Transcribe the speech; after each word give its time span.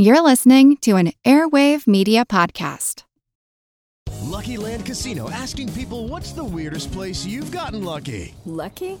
You're 0.00 0.20
listening 0.20 0.76
to 0.82 0.94
an 0.94 1.12
Airwave 1.24 1.88
Media 1.88 2.24
Podcast. 2.24 3.02
Lucky 4.20 4.56
Land 4.56 4.86
Casino 4.86 5.28
asking 5.28 5.72
people 5.72 6.06
what's 6.06 6.30
the 6.30 6.44
weirdest 6.44 6.92
place 6.92 7.26
you've 7.26 7.50
gotten 7.50 7.82
lucky? 7.82 8.32
Lucky? 8.44 9.00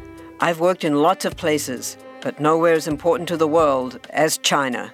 I've 0.43 0.59
worked 0.59 0.83
in 0.83 0.95
lots 1.03 1.23
of 1.23 1.37
places, 1.37 1.97
but 2.19 2.39
nowhere 2.39 2.73
as 2.73 2.87
important 2.87 3.29
to 3.29 3.37
the 3.37 3.47
world 3.47 3.99
as 4.09 4.39
China. 4.39 4.91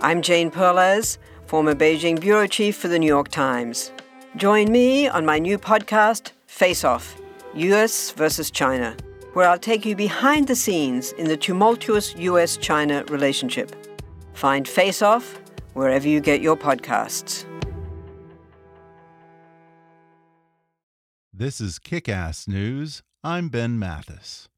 I'm 0.00 0.20
Jane 0.20 0.50
Perlez, 0.50 1.16
former 1.46 1.76
Beijing 1.76 2.18
bureau 2.18 2.48
chief 2.48 2.76
for 2.76 2.88
the 2.88 2.98
New 2.98 3.06
York 3.06 3.28
Times. 3.28 3.92
Join 4.34 4.72
me 4.72 5.06
on 5.06 5.24
my 5.24 5.38
new 5.38 5.58
podcast, 5.58 6.32
Face 6.48 6.82
Off 6.82 7.16
US 7.54 8.10
versus 8.10 8.50
China, 8.50 8.96
where 9.34 9.48
I'll 9.48 9.60
take 9.60 9.86
you 9.86 9.94
behind 9.94 10.48
the 10.48 10.56
scenes 10.56 11.12
in 11.12 11.28
the 11.28 11.36
tumultuous 11.36 12.16
US 12.16 12.56
China 12.56 13.04
relationship. 13.04 13.76
Find 14.32 14.66
Face 14.66 15.02
Off 15.02 15.40
wherever 15.74 16.08
you 16.08 16.20
get 16.20 16.40
your 16.40 16.56
podcasts. 16.56 17.44
This 21.32 21.60
is 21.60 21.78
Kick 21.78 22.08
Ass 22.08 22.48
News. 22.48 23.02
I'm 23.22 23.50
Ben 23.50 23.78
Mathis. 23.78 24.49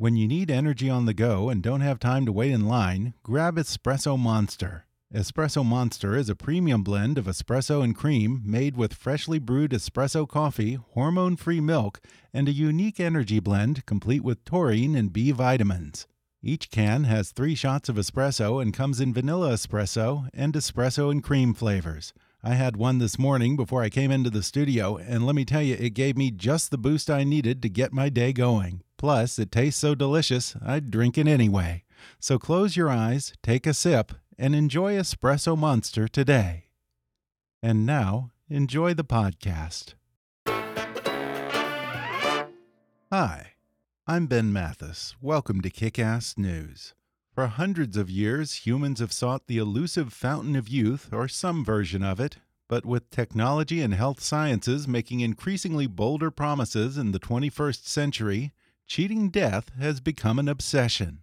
When 0.00 0.16
you 0.16 0.26
need 0.26 0.50
energy 0.50 0.88
on 0.88 1.04
the 1.04 1.12
go 1.12 1.50
and 1.50 1.62
don't 1.62 1.82
have 1.82 2.00
time 2.00 2.24
to 2.24 2.32
wait 2.32 2.52
in 2.52 2.66
line, 2.66 3.12
grab 3.22 3.56
Espresso 3.56 4.18
Monster. 4.18 4.86
Espresso 5.14 5.62
Monster 5.62 6.16
is 6.16 6.30
a 6.30 6.34
premium 6.34 6.82
blend 6.82 7.18
of 7.18 7.26
espresso 7.26 7.84
and 7.84 7.94
cream 7.94 8.40
made 8.42 8.78
with 8.78 8.94
freshly 8.94 9.38
brewed 9.38 9.72
espresso 9.72 10.26
coffee, 10.26 10.78
hormone 10.92 11.36
free 11.36 11.60
milk, 11.60 12.00
and 12.32 12.48
a 12.48 12.52
unique 12.52 12.98
energy 12.98 13.40
blend 13.40 13.84
complete 13.84 14.24
with 14.24 14.42
taurine 14.46 14.96
and 14.96 15.12
B 15.12 15.32
vitamins. 15.32 16.06
Each 16.42 16.70
can 16.70 17.04
has 17.04 17.30
three 17.30 17.54
shots 17.54 17.90
of 17.90 17.96
espresso 17.96 18.62
and 18.62 18.72
comes 18.72 19.02
in 19.02 19.12
vanilla 19.12 19.52
espresso 19.52 20.30
and 20.32 20.54
espresso 20.54 21.10
and 21.10 21.22
cream 21.22 21.52
flavors. 21.52 22.14
I 22.42 22.54
had 22.54 22.78
one 22.78 23.00
this 23.00 23.18
morning 23.18 23.54
before 23.54 23.82
I 23.82 23.90
came 23.90 24.10
into 24.10 24.30
the 24.30 24.42
studio, 24.42 24.96
and 24.96 25.26
let 25.26 25.34
me 25.34 25.44
tell 25.44 25.60
you, 25.60 25.76
it 25.78 25.90
gave 25.90 26.16
me 26.16 26.30
just 26.30 26.70
the 26.70 26.78
boost 26.78 27.10
I 27.10 27.22
needed 27.22 27.60
to 27.60 27.68
get 27.68 27.92
my 27.92 28.08
day 28.08 28.32
going. 28.32 28.82
Plus, 29.00 29.38
it 29.38 29.50
tastes 29.50 29.80
so 29.80 29.94
delicious, 29.94 30.54
I'd 30.62 30.90
drink 30.90 31.16
it 31.16 31.26
anyway. 31.26 31.84
So 32.18 32.38
close 32.38 32.76
your 32.76 32.90
eyes, 32.90 33.32
take 33.42 33.66
a 33.66 33.72
sip, 33.72 34.12
and 34.38 34.54
enjoy 34.54 34.92
Espresso 34.92 35.56
Monster 35.56 36.06
today. 36.06 36.66
And 37.62 37.86
now, 37.86 38.30
enjoy 38.50 38.92
the 38.92 39.02
podcast. 39.02 39.94
Hi. 43.10 43.52
I'm 44.06 44.26
Ben 44.26 44.52
Mathis. 44.52 45.14
Welcome 45.22 45.62
to 45.62 45.70
Kick 45.70 45.98
Ass 45.98 46.34
News. 46.36 46.92
For 47.34 47.46
hundreds 47.46 47.96
of 47.96 48.10
years, 48.10 48.66
humans 48.66 49.00
have 49.00 49.14
sought 49.14 49.46
the 49.46 49.56
elusive 49.56 50.12
fountain 50.12 50.56
of 50.56 50.68
youth, 50.68 51.08
or 51.10 51.26
some 51.26 51.64
version 51.64 52.02
of 52.02 52.20
it. 52.20 52.36
But 52.68 52.84
with 52.84 53.08
technology 53.08 53.80
and 53.80 53.94
health 53.94 54.20
sciences 54.20 54.86
making 54.86 55.20
increasingly 55.20 55.86
bolder 55.86 56.30
promises 56.30 56.98
in 56.98 57.12
the 57.12 57.18
21st 57.18 57.86
century, 57.86 58.52
cheating 58.90 59.30
death 59.30 59.70
has 59.78 60.00
become 60.00 60.36
an 60.36 60.48
obsession. 60.48 61.20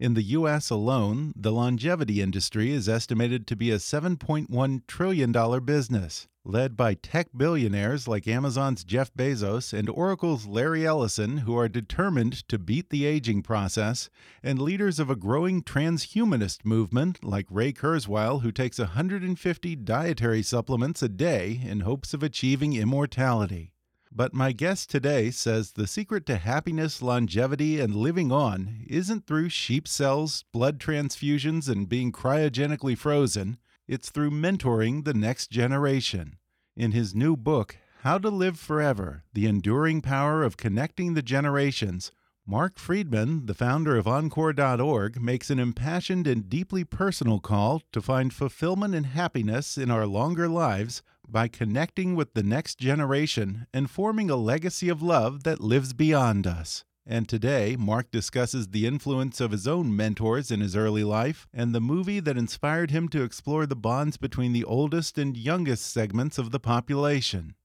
In 0.00 0.14
the 0.14 0.22
U.S. 0.38 0.68
alone, 0.68 1.32
the 1.36 1.52
longevity 1.52 2.20
industry 2.20 2.72
is 2.72 2.88
estimated 2.88 3.46
to 3.46 3.54
be 3.54 3.70
a 3.70 3.76
$7.1 3.76 4.80
trillion 4.88 5.64
business 5.64 6.26
led 6.44 6.76
by 6.76 6.94
tech 6.94 7.28
billionaires 7.34 8.08
like 8.08 8.26
Amazon's 8.26 8.82
Jeff 8.82 9.14
Bezos 9.14 9.72
and 9.72 9.88
Oracle's 9.88 10.46
Larry 10.46 10.84
Ellison, 10.84 11.38
who 11.38 11.56
are 11.56 11.68
determined 11.68 12.46
to 12.48 12.58
beat 12.58 12.90
the 12.90 13.06
aging 13.06 13.42
process, 13.42 14.10
and 14.42 14.60
leaders 14.60 14.98
of 14.98 15.08
a 15.08 15.16
growing 15.16 15.62
transhumanist 15.62 16.64
movement 16.64 17.24
like 17.24 17.46
Ray 17.48 17.72
Kurzweil, 17.72 18.42
who 18.42 18.50
takes 18.50 18.80
150 18.80 19.76
dietary 19.76 20.42
supplements 20.42 21.00
a 21.00 21.08
day 21.08 21.62
in 21.64 21.80
hopes 21.80 22.12
of 22.12 22.24
achieving 22.24 22.74
immortality. 22.74 23.73
But 24.16 24.32
my 24.32 24.52
guest 24.52 24.90
today 24.90 25.32
says 25.32 25.72
the 25.72 25.88
secret 25.88 26.24
to 26.26 26.36
happiness, 26.36 27.02
longevity, 27.02 27.80
and 27.80 27.96
living 27.96 28.30
on 28.30 28.84
isn't 28.86 29.26
through 29.26 29.48
sheep 29.48 29.88
cells, 29.88 30.44
blood 30.52 30.78
transfusions, 30.78 31.68
and 31.68 31.88
being 31.88 32.12
cryogenically 32.12 32.96
frozen. 32.96 33.58
It's 33.88 34.10
through 34.10 34.30
mentoring 34.30 35.04
the 35.04 35.14
next 35.14 35.50
generation. 35.50 36.38
In 36.76 36.92
his 36.92 37.12
new 37.12 37.36
book, 37.36 37.76
How 38.02 38.18
to 38.18 38.30
Live 38.30 38.56
Forever 38.56 39.24
The 39.32 39.46
Enduring 39.46 40.00
Power 40.00 40.44
of 40.44 40.56
Connecting 40.56 41.14
the 41.14 41.22
Generations, 41.22 42.12
Marc 42.46 42.78
Freedman, 42.78 43.46
the 43.46 43.54
founder 43.54 43.96
of 43.96 44.06
Encore.org, 44.06 45.20
makes 45.20 45.50
an 45.50 45.58
impassioned 45.58 46.28
and 46.28 46.48
deeply 46.48 46.84
personal 46.84 47.40
call 47.40 47.82
to 47.90 48.00
find 48.00 48.32
fulfillment 48.32 48.94
and 48.94 49.06
happiness 49.06 49.76
in 49.76 49.90
our 49.90 50.06
longer 50.06 50.48
lives 50.48 51.02
by 51.28 51.48
connecting 51.48 52.14
with 52.14 52.34
the 52.34 52.42
next 52.42 52.78
generation 52.78 53.66
and 53.72 53.90
forming 53.90 54.30
a 54.30 54.36
legacy 54.36 54.88
of 54.88 55.02
love 55.02 55.44
that 55.44 55.60
lives 55.60 55.92
beyond 55.92 56.46
us. 56.46 56.84
And 57.06 57.28
today, 57.28 57.76
Marc 57.78 58.10
discusses 58.10 58.68
the 58.68 58.86
influence 58.86 59.38
of 59.40 59.50
his 59.50 59.68
own 59.68 59.94
mentors 59.94 60.50
in 60.50 60.60
his 60.60 60.74
early 60.74 61.04
life 61.04 61.46
and 61.52 61.74
the 61.74 61.80
movie 61.80 62.20
that 62.20 62.38
inspired 62.38 62.90
him 62.90 63.08
to 63.10 63.22
explore 63.22 63.66
the 63.66 63.76
bonds 63.76 64.16
between 64.16 64.54
the 64.54 64.64
oldest 64.64 65.18
and 65.18 65.36
youngest 65.36 65.92
segments 65.92 66.38
of 66.38 66.50
the 66.50 66.60
population. 66.60 67.56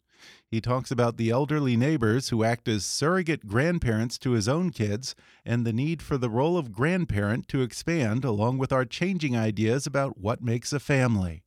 He 0.51 0.59
talks 0.59 0.91
about 0.91 1.15
the 1.15 1.29
elderly 1.29 1.77
neighbors 1.77 2.29
who 2.29 2.43
act 2.43 2.67
as 2.67 2.83
surrogate 2.83 3.47
grandparents 3.47 4.17
to 4.19 4.31
his 4.31 4.49
own 4.49 4.71
kids 4.71 5.15
and 5.45 5.65
the 5.65 5.71
need 5.71 6.01
for 6.01 6.17
the 6.17 6.29
role 6.29 6.57
of 6.57 6.73
grandparent 6.73 7.47
to 7.49 7.61
expand 7.61 8.25
along 8.25 8.57
with 8.57 8.73
our 8.73 8.83
changing 8.83 9.37
ideas 9.37 9.87
about 9.87 10.17
what 10.17 10.41
makes 10.41 10.73
a 10.73 10.79
family. 10.79 11.43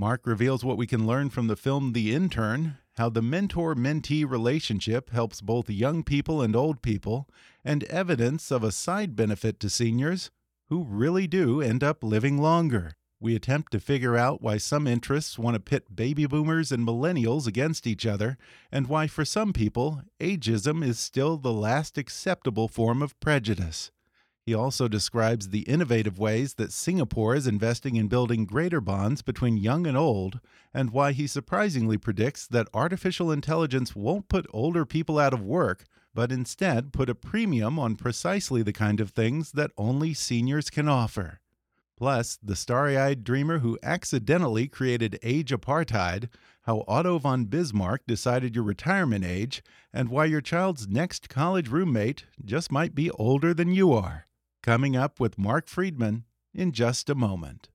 Marc 0.00 0.28
reveals 0.28 0.64
what 0.64 0.76
we 0.76 0.86
can 0.86 1.08
learn 1.08 1.28
from 1.28 1.48
the 1.48 1.56
film 1.56 1.92
The 1.92 2.14
Intern 2.14 2.78
how 2.98 3.08
the 3.08 3.20
mentor 3.20 3.74
mentee 3.74 4.28
relationship 4.28 5.10
helps 5.10 5.40
both 5.40 5.68
young 5.68 6.04
people 6.04 6.40
and 6.40 6.54
old 6.54 6.82
people, 6.82 7.28
and 7.64 7.82
evidence 7.84 8.52
of 8.52 8.62
a 8.62 8.70
side 8.72 9.16
benefit 9.16 9.58
to 9.58 9.68
seniors 9.68 10.30
who 10.68 10.84
really 10.84 11.26
do 11.26 11.60
end 11.60 11.82
up 11.82 12.04
living 12.04 12.38
longer. 12.38 12.92
We 13.20 13.34
attempt 13.34 13.72
to 13.72 13.80
figure 13.80 14.16
out 14.16 14.40
why 14.40 14.58
some 14.58 14.86
interests 14.86 15.36
want 15.36 15.54
to 15.54 15.60
pit 15.60 15.94
baby 15.94 16.26
boomers 16.26 16.70
and 16.70 16.86
millennials 16.86 17.48
against 17.48 17.86
each 17.86 18.06
other, 18.06 18.38
and 18.70 18.86
why, 18.86 19.08
for 19.08 19.24
some 19.24 19.52
people, 19.52 20.02
ageism 20.20 20.84
is 20.84 21.00
still 21.00 21.36
the 21.36 21.52
last 21.52 21.98
acceptable 21.98 22.68
form 22.68 23.02
of 23.02 23.18
prejudice. 23.18 23.90
He 24.48 24.54
also 24.54 24.88
describes 24.88 25.50
the 25.50 25.68
innovative 25.68 26.18
ways 26.18 26.54
that 26.54 26.72
Singapore 26.72 27.34
is 27.34 27.46
investing 27.46 27.96
in 27.96 28.08
building 28.08 28.46
greater 28.46 28.80
bonds 28.80 29.20
between 29.20 29.58
young 29.58 29.86
and 29.86 29.94
old, 29.94 30.40
and 30.72 30.90
why 30.90 31.12
he 31.12 31.26
surprisingly 31.26 31.98
predicts 31.98 32.46
that 32.46 32.66
artificial 32.72 33.30
intelligence 33.30 33.94
won't 33.94 34.30
put 34.30 34.46
older 34.48 34.86
people 34.86 35.18
out 35.18 35.34
of 35.34 35.42
work, 35.42 35.84
but 36.14 36.32
instead 36.32 36.94
put 36.94 37.10
a 37.10 37.14
premium 37.14 37.78
on 37.78 37.94
precisely 37.94 38.62
the 38.62 38.72
kind 38.72 39.00
of 39.00 39.10
things 39.10 39.52
that 39.52 39.70
only 39.76 40.14
seniors 40.14 40.70
can 40.70 40.88
offer. 40.88 41.40
Plus, 41.98 42.38
the 42.42 42.56
starry 42.56 42.96
eyed 42.96 43.24
dreamer 43.24 43.58
who 43.58 43.78
accidentally 43.82 44.66
created 44.66 45.18
age 45.22 45.50
apartheid, 45.50 46.30
how 46.62 46.84
Otto 46.88 47.18
von 47.18 47.44
Bismarck 47.44 48.06
decided 48.06 48.54
your 48.54 48.64
retirement 48.64 49.26
age, 49.26 49.62
and 49.92 50.08
why 50.08 50.24
your 50.24 50.40
child's 50.40 50.88
next 50.88 51.28
college 51.28 51.68
roommate 51.68 52.24
just 52.42 52.72
might 52.72 52.94
be 52.94 53.10
older 53.10 53.52
than 53.52 53.74
you 53.74 53.92
are 53.92 54.24
coming 54.62 54.96
up 54.96 55.20
with 55.20 55.38
Marc 55.38 55.68
Freedman 55.68 56.24
in 56.54 56.72
just 56.72 57.08
a 57.08 57.14
moment. 57.14 57.68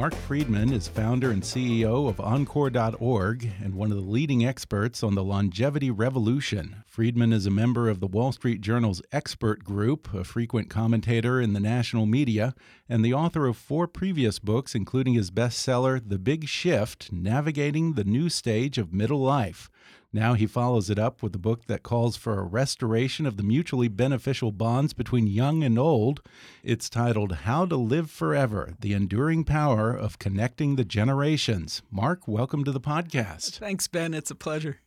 Marc 0.00 0.14
Freedman 0.14 0.72
is 0.72 0.88
founder 0.88 1.30
and 1.30 1.42
CEO 1.42 2.08
of 2.08 2.18
Encore.org 2.20 3.52
and 3.62 3.74
one 3.74 3.90
of 3.90 3.98
the 3.98 4.10
leading 4.10 4.46
experts 4.46 5.02
on 5.02 5.14
the 5.14 5.22
longevity 5.22 5.90
revolution. 5.90 6.82
Freedman 6.86 7.34
is 7.34 7.44
a 7.44 7.50
member 7.50 7.86
of 7.86 8.00
the 8.00 8.06
Wall 8.06 8.32
Street 8.32 8.62
Journal's 8.62 9.02
expert 9.12 9.62
group, 9.62 10.14
a 10.14 10.24
frequent 10.24 10.70
commentator 10.70 11.38
in 11.38 11.52
the 11.52 11.60
national 11.60 12.06
media, 12.06 12.54
and 12.88 13.04
the 13.04 13.12
author 13.12 13.46
of 13.46 13.58
four 13.58 13.86
previous 13.86 14.38
books, 14.38 14.74
including 14.74 15.12
his 15.12 15.30
bestseller, 15.30 16.00
The 16.02 16.18
Big 16.18 16.48
Shift 16.48 17.12
Navigating 17.12 17.92
the 17.92 18.04
New 18.04 18.30
Stage 18.30 18.78
of 18.78 18.94
Middle 18.94 19.20
Life. 19.20 19.68
Now 20.12 20.34
he 20.34 20.48
follows 20.48 20.90
it 20.90 20.98
up 20.98 21.22
with 21.22 21.36
a 21.36 21.38
book 21.38 21.66
that 21.66 21.84
calls 21.84 22.16
for 22.16 22.36
a 22.36 22.42
restoration 22.42 23.26
of 23.26 23.36
the 23.36 23.44
mutually 23.44 23.86
beneficial 23.86 24.50
bonds 24.50 24.92
between 24.92 25.28
young 25.28 25.62
and 25.62 25.78
old. 25.78 26.20
It's 26.64 26.90
titled 26.90 27.32
How 27.32 27.64
to 27.66 27.76
Live 27.76 28.10
Forever 28.10 28.74
The 28.80 28.92
Enduring 28.92 29.44
Power 29.44 29.94
of 29.94 30.18
Connecting 30.18 30.74
the 30.74 30.84
Generations. 30.84 31.82
Marc, 31.92 32.26
welcome 32.26 32.64
to 32.64 32.72
the 32.72 32.80
podcast. 32.80 33.58
Thanks, 33.58 33.86
Ben. 33.86 34.12
It's 34.12 34.32
a 34.32 34.34
pleasure. 34.34 34.80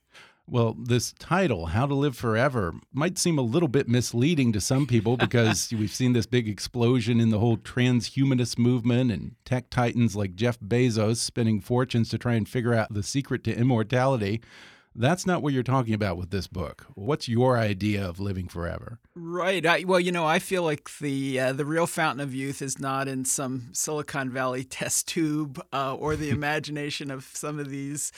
Well, 0.45 0.75
this 0.77 1.13
title, 1.13 1.67
How 1.67 1.85
to 1.85 1.95
Live 1.95 2.17
Forever, 2.17 2.73
might 2.91 3.17
seem 3.17 3.37
a 3.37 3.43
little 3.43 3.69
bit 3.69 3.87
misleading 3.87 4.51
to 4.51 4.59
some 4.59 4.85
people 4.85 5.15
because 5.15 5.71
we've 5.77 5.89
seen 5.89 6.11
this 6.11 6.25
big 6.25 6.49
explosion 6.49 7.21
in 7.21 7.29
the 7.29 7.39
whole 7.39 7.55
transhumanist 7.55 8.57
movement 8.57 9.09
and 9.09 9.35
tech 9.45 9.69
titans 9.69 10.17
like 10.17 10.35
Jeff 10.35 10.59
Bezos 10.59 11.15
spending 11.15 11.61
fortunes 11.61 12.09
to 12.09 12.17
try 12.17 12.33
and 12.33 12.49
figure 12.49 12.73
out 12.73 12.93
the 12.93 13.03
secret 13.03 13.45
to 13.45 13.57
immortality. 13.57 14.41
That's 14.95 15.25
not 15.25 15.41
what 15.41 15.53
you're 15.53 15.63
talking 15.63 15.93
about 15.93 16.17
with 16.17 16.29
this 16.29 16.47
book. 16.47 16.85
What's 16.93 17.27
your 17.27 17.57
idea 17.57 18.07
of 18.07 18.19
living 18.19 18.47
forever? 18.47 18.99
Right. 19.15 19.65
I, 19.65 19.83
well, 19.85 19.99
you 19.99 20.11
know, 20.11 20.25
I 20.25 20.39
feel 20.39 20.63
like 20.63 20.89
the 20.99 21.39
uh, 21.39 21.53
the 21.53 21.65
real 21.65 21.87
fountain 21.87 22.21
of 22.21 22.33
youth 22.33 22.61
is 22.61 22.79
not 22.79 23.07
in 23.07 23.25
some 23.25 23.69
Silicon 23.73 24.29
Valley 24.29 24.63
test 24.63 25.07
tube 25.07 25.63
uh, 25.73 25.95
or 25.95 26.15
the 26.15 26.29
imagination 26.31 27.09
of 27.09 27.25
some 27.33 27.59
of 27.59 27.69
these 27.69 28.11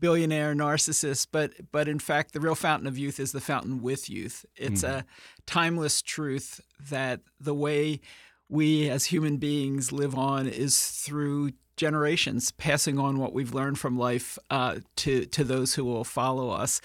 billionaire 0.00 0.54
narcissists, 0.54 1.26
but 1.30 1.52
but 1.70 1.86
in 1.86 1.98
fact, 1.98 2.32
the 2.32 2.40
real 2.40 2.54
fountain 2.54 2.88
of 2.88 2.98
youth 2.98 3.20
is 3.20 3.32
the 3.32 3.40
fountain 3.40 3.82
with 3.82 4.08
youth. 4.08 4.44
It's 4.56 4.82
mm-hmm. 4.82 4.98
a 4.98 5.04
timeless 5.46 6.02
truth 6.02 6.60
that 6.88 7.20
the 7.38 7.54
way 7.54 8.00
we 8.48 8.88
as 8.88 9.06
human 9.06 9.36
beings 9.36 9.92
live 9.92 10.16
on 10.16 10.48
is 10.48 10.80
through 10.80 11.52
generations, 11.80 12.52
passing 12.52 12.98
on 12.98 13.18
what 13.18 13.32
we've 13.32 13.54
learned 13.54 13.78
from 13.78 13.98
life 13.98 14.38
uh, 14.50 14.76
to 14.96 15.24
to 15.26 15.42
those 15.42 15.74
who 15.74 15.84
will 15.84 16.04
follow 16.04 16.50
us, 16.50 16.80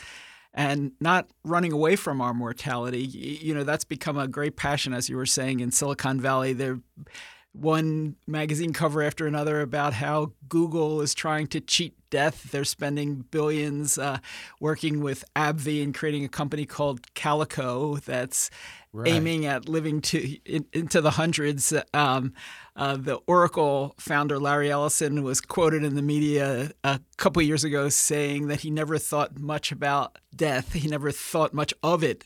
and 0.54 0.94
not 1.02 1.28
running 1.44 1.74
away 1.74 1.98
from 1.98 2.22
our 2.22 2.34
mortality. 2.34 3.02
You 3.02 3.54
know, 3.54 3.66
that's 3.66 3.84
become 3.84 4.18
a 4.18 4.28
great 4.28 4.56
passion, 4.56 4.94
as 4.94 5.10
you 5.10 5.18
were 5.18 5.26
saying 5.26 5.60
in 5.60 5.72
Silicon 5.72 6.22
Valley. 6.22 6.54
There 6.54 6.80
one 7.52 8.16
magazine 8.28 8.74
cover 8.74 9.02
after 9.02 9.28
another 9.28 9.62
about 9.62 9.94
how 9.94 10.34
Google 10.50 11.02
is 11.02 11.14
trying 11.14 11.48
to 11.48 11.62
cheat 11.62 11.94
death. 12.10 12.52
They're 12.52 12.66
spending 12.66 13.26
billions 13.32 13.98
uh, 13.98 14.20
working 14.60 15.02
with 15.02 15.24
AbbVie 15.36 15.84
and 15.84 15.94
creating 15.94 16.26
a 16.26 16.30
company 16.30 16.66
called 16.66 17.14
Calico 17.14 17.98
that's 17.98 18.50
right. 18.96 19.08
aiming 19.08 19.46
at 19.46 19.68
living 19.68 20.02
to 20.02 20.38
in, 20.46 20.66
into 20.74 21.02
the 21.02 21.12
hundreds. 21.12 21.74
Um, 21.94 22.34
uh, 22.78 22.98
the 22.98 23.16
Oracle 23.26 23.96
founder 23.98 24.38
Larry 24.38 24.70
Ellison 24.70 25.24
was 25.24 25.40
quoted 25.40 25.86
in 25.86 25.96
the 25.96 26.02
media 26.02 26.72
a 26.84 27.00
couple 27.16 27.42
years 27.42 27.64
ago 27.64 27.88
saying 27.88 28.48
that 28.48 28.62
he 28.62 28.70
never 28.70 28.98
thought 28.98 29.40
much 29.40 29.72
about 29.72 30.18
death. 30.36 30.74
He 30.74 30.90
never 30.90 31.12
thought 31.12 31.54
much 31.54 31.74
of 31.82 32.04
it. 32.04 32.26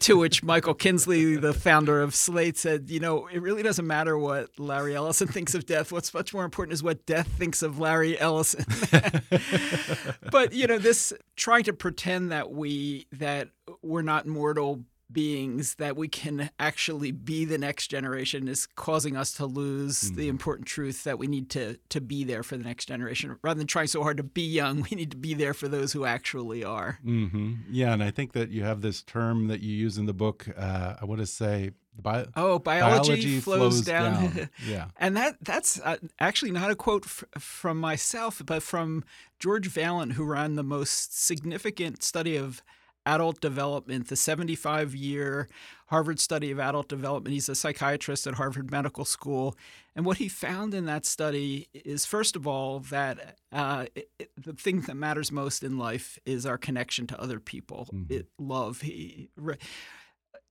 To 0.00 0.18
which 0.18 0.42
Michael 0.42 0.74
Kinsley, 0.74 1.36
the 1.36 1.54
founder 1.54 2.02
of 2.02 2.14
Slate, 2.14 2.58
said, 2.58 2.90
"You 2.90 3.00
know, 3.00 3.28
it 3.28 3.40
really 3.40 3.62
doesn't 3.62 3.86
matter 3.86 4.18
what 4.18 4.50
Larry 4.58 4.94
Ellison 4.94 5.28
thinks 5.28 5.54
of 5.54 5.64
death. 5.64 5.90
What's 5.90 6.12
much 6.12 6.34
more 6.34 6.44
important 6.44 6.74
is 6.74 6.82
what 6.82 7.06
death 7.06 7.28
thinks 7.28 7.62
of 7.62 7.78
Larry 7.78 8.18
Ellison." 8.18 8.66
but 10.30 10.52
you 10.52 10.66
know, 10.66 10.78
this 10.78 11.14
trying 11.36 11.64
to 11.64 11.72
pretend 11.72 12.30
that 12.30 12.50
we 12.50 13.06
that 13.12 13.48
we're 13.80 14.02
not 14.02 14.26
mortal 14.26 14.84
beings 15.10 15.76
that 15.76 15.96
we 15.96 16.08
can 16.08 16.50
actually 16.58 17.10
be 17.10 17.44
the 17.44 17.58
next 17.58 17.88
generation 17.88 18.46
is 18.46 18.66
causing 18.66 19.16
us 19.16 19.32
to 19.32 19.46
lose 19.46 20.04
mm-hmm. 20.04 20.16
the 20.16 20.28
important 20.28 20.68
truth 20.68 21.04
that 21.04 21.18
we 21.18 21.26
need 21.26 21.48
to 21.50 21.78
to 21.88 22.00
be 22.00 22.24
there 22.24 22.42
for 22.42 22.56
the 22.56 22.64
next 22.64 22.86
generation 22.86 23.36
rather 23.42 23.58
than 23.58 23.66
trying 23.66 23.86
so 23.86 24.02
hard 24.02 24.18
to 24.18 24.22
be 24.22 24.42
young 24.42 24.82
we 24.90 24.96
need 24.96 25.10
to 25.10 25.16
be 25.16 25.34
there 25.34 25.54
for 25.54 25.68
those 25.68 25.92
who 25.92 26.04
actually 26.04 26.62
are 26.62 26.98
mm-hmm. 27.04 27.54
yeah 27.70 27.92
and 27.92 28.02
i 28.02 28.10
think 28.10 28.32
that 28.32 28.50
you 28.50 28.62
have 28.62 28.82
this 28.82 29.02
term 29.02 29.48
that 29.48 29.60
you 29.60 29.74
use 29.74 29.96
in 29.96 30.06
the 30.06 30.12
book 30.12 30.46
uh, 30.56 30.94
i 31.00 31.04
want 31.04 31.20
to 31.20 31.26
say 31.26 31.70
Bi 32.00 32.26
oh, 32.36 32.60
biology, 32.60 33.08
biology 33.08 33.40
flows, 33.40 33.58
flows, 33.58 33.80
down. 33.80 34.30
down. 34.30 34.50
yeah, 34.68 34.86
and 34.98 35.16
that 35.16 35.36
that's 35.42 35.80
uh, 35.80 35.96
actually 36.20 36.52
not 36.52 36.70
a 36.70 36.76
quote 36.76 37.04
from 37.04 37.80
myself, 37.80 38.40
but 38.46 38.62
from 38.62 39.02
George 39.40 39.68
Vaillant, 39.68 40.12
who 40.12 40.24
ran 40.24 40.54
the 40.54 40.62
most 40.62 41.20
significant 41.20 42.04
study 42.04 42.36
of 42.36 42.62
adult 43.08 43.40
development, 43.40 44.08
the 44.08 44.16
75 44.16 44.94
year 44.94 45.48
Harvard 45.86 46.20
study 46.20 46.50
of 46.50 46.60
adult 46.60 46.88
development. 46.88 47.32
He's 47.32 47.48
a 47.48 47.54
psychiatrist 47.54 48.26
at 48.26 48.34
Harvard 48.34 48.70
Medical 48.70 49.06
School. 49.06 49.56
And 49.96 50.04
what 50.04 50.18
he 50.18 50.28
found 50.28 50.74
in 50.74 50.84
that 50.84 51.06
study 51.06 51.68
is, 51.72 52.04
first 52.04 52.36
of 52.36 52.46
all, 52.46 52.80
that 52.80 53.38
uh, 53.50 53.86
it, 53.94 54.10
it, 54.18 54.30
the 54.36 54.52
thing 54.52 54.82
that 54.82 54.96
matters 54.96 55.32
most 55.32 55.64
in 55.64 55.78
life 55.78 56.18
is 56.26 56.44
our 56.44 56.58
connection 56.58 57.06
to 57.06 57.20
other 57.20 57.40
people, 57.40 57.88
mm-hmm. 57.92 58.12
it, 58.12 58.26
love. 58.38 58.82
He, 58.82 59.30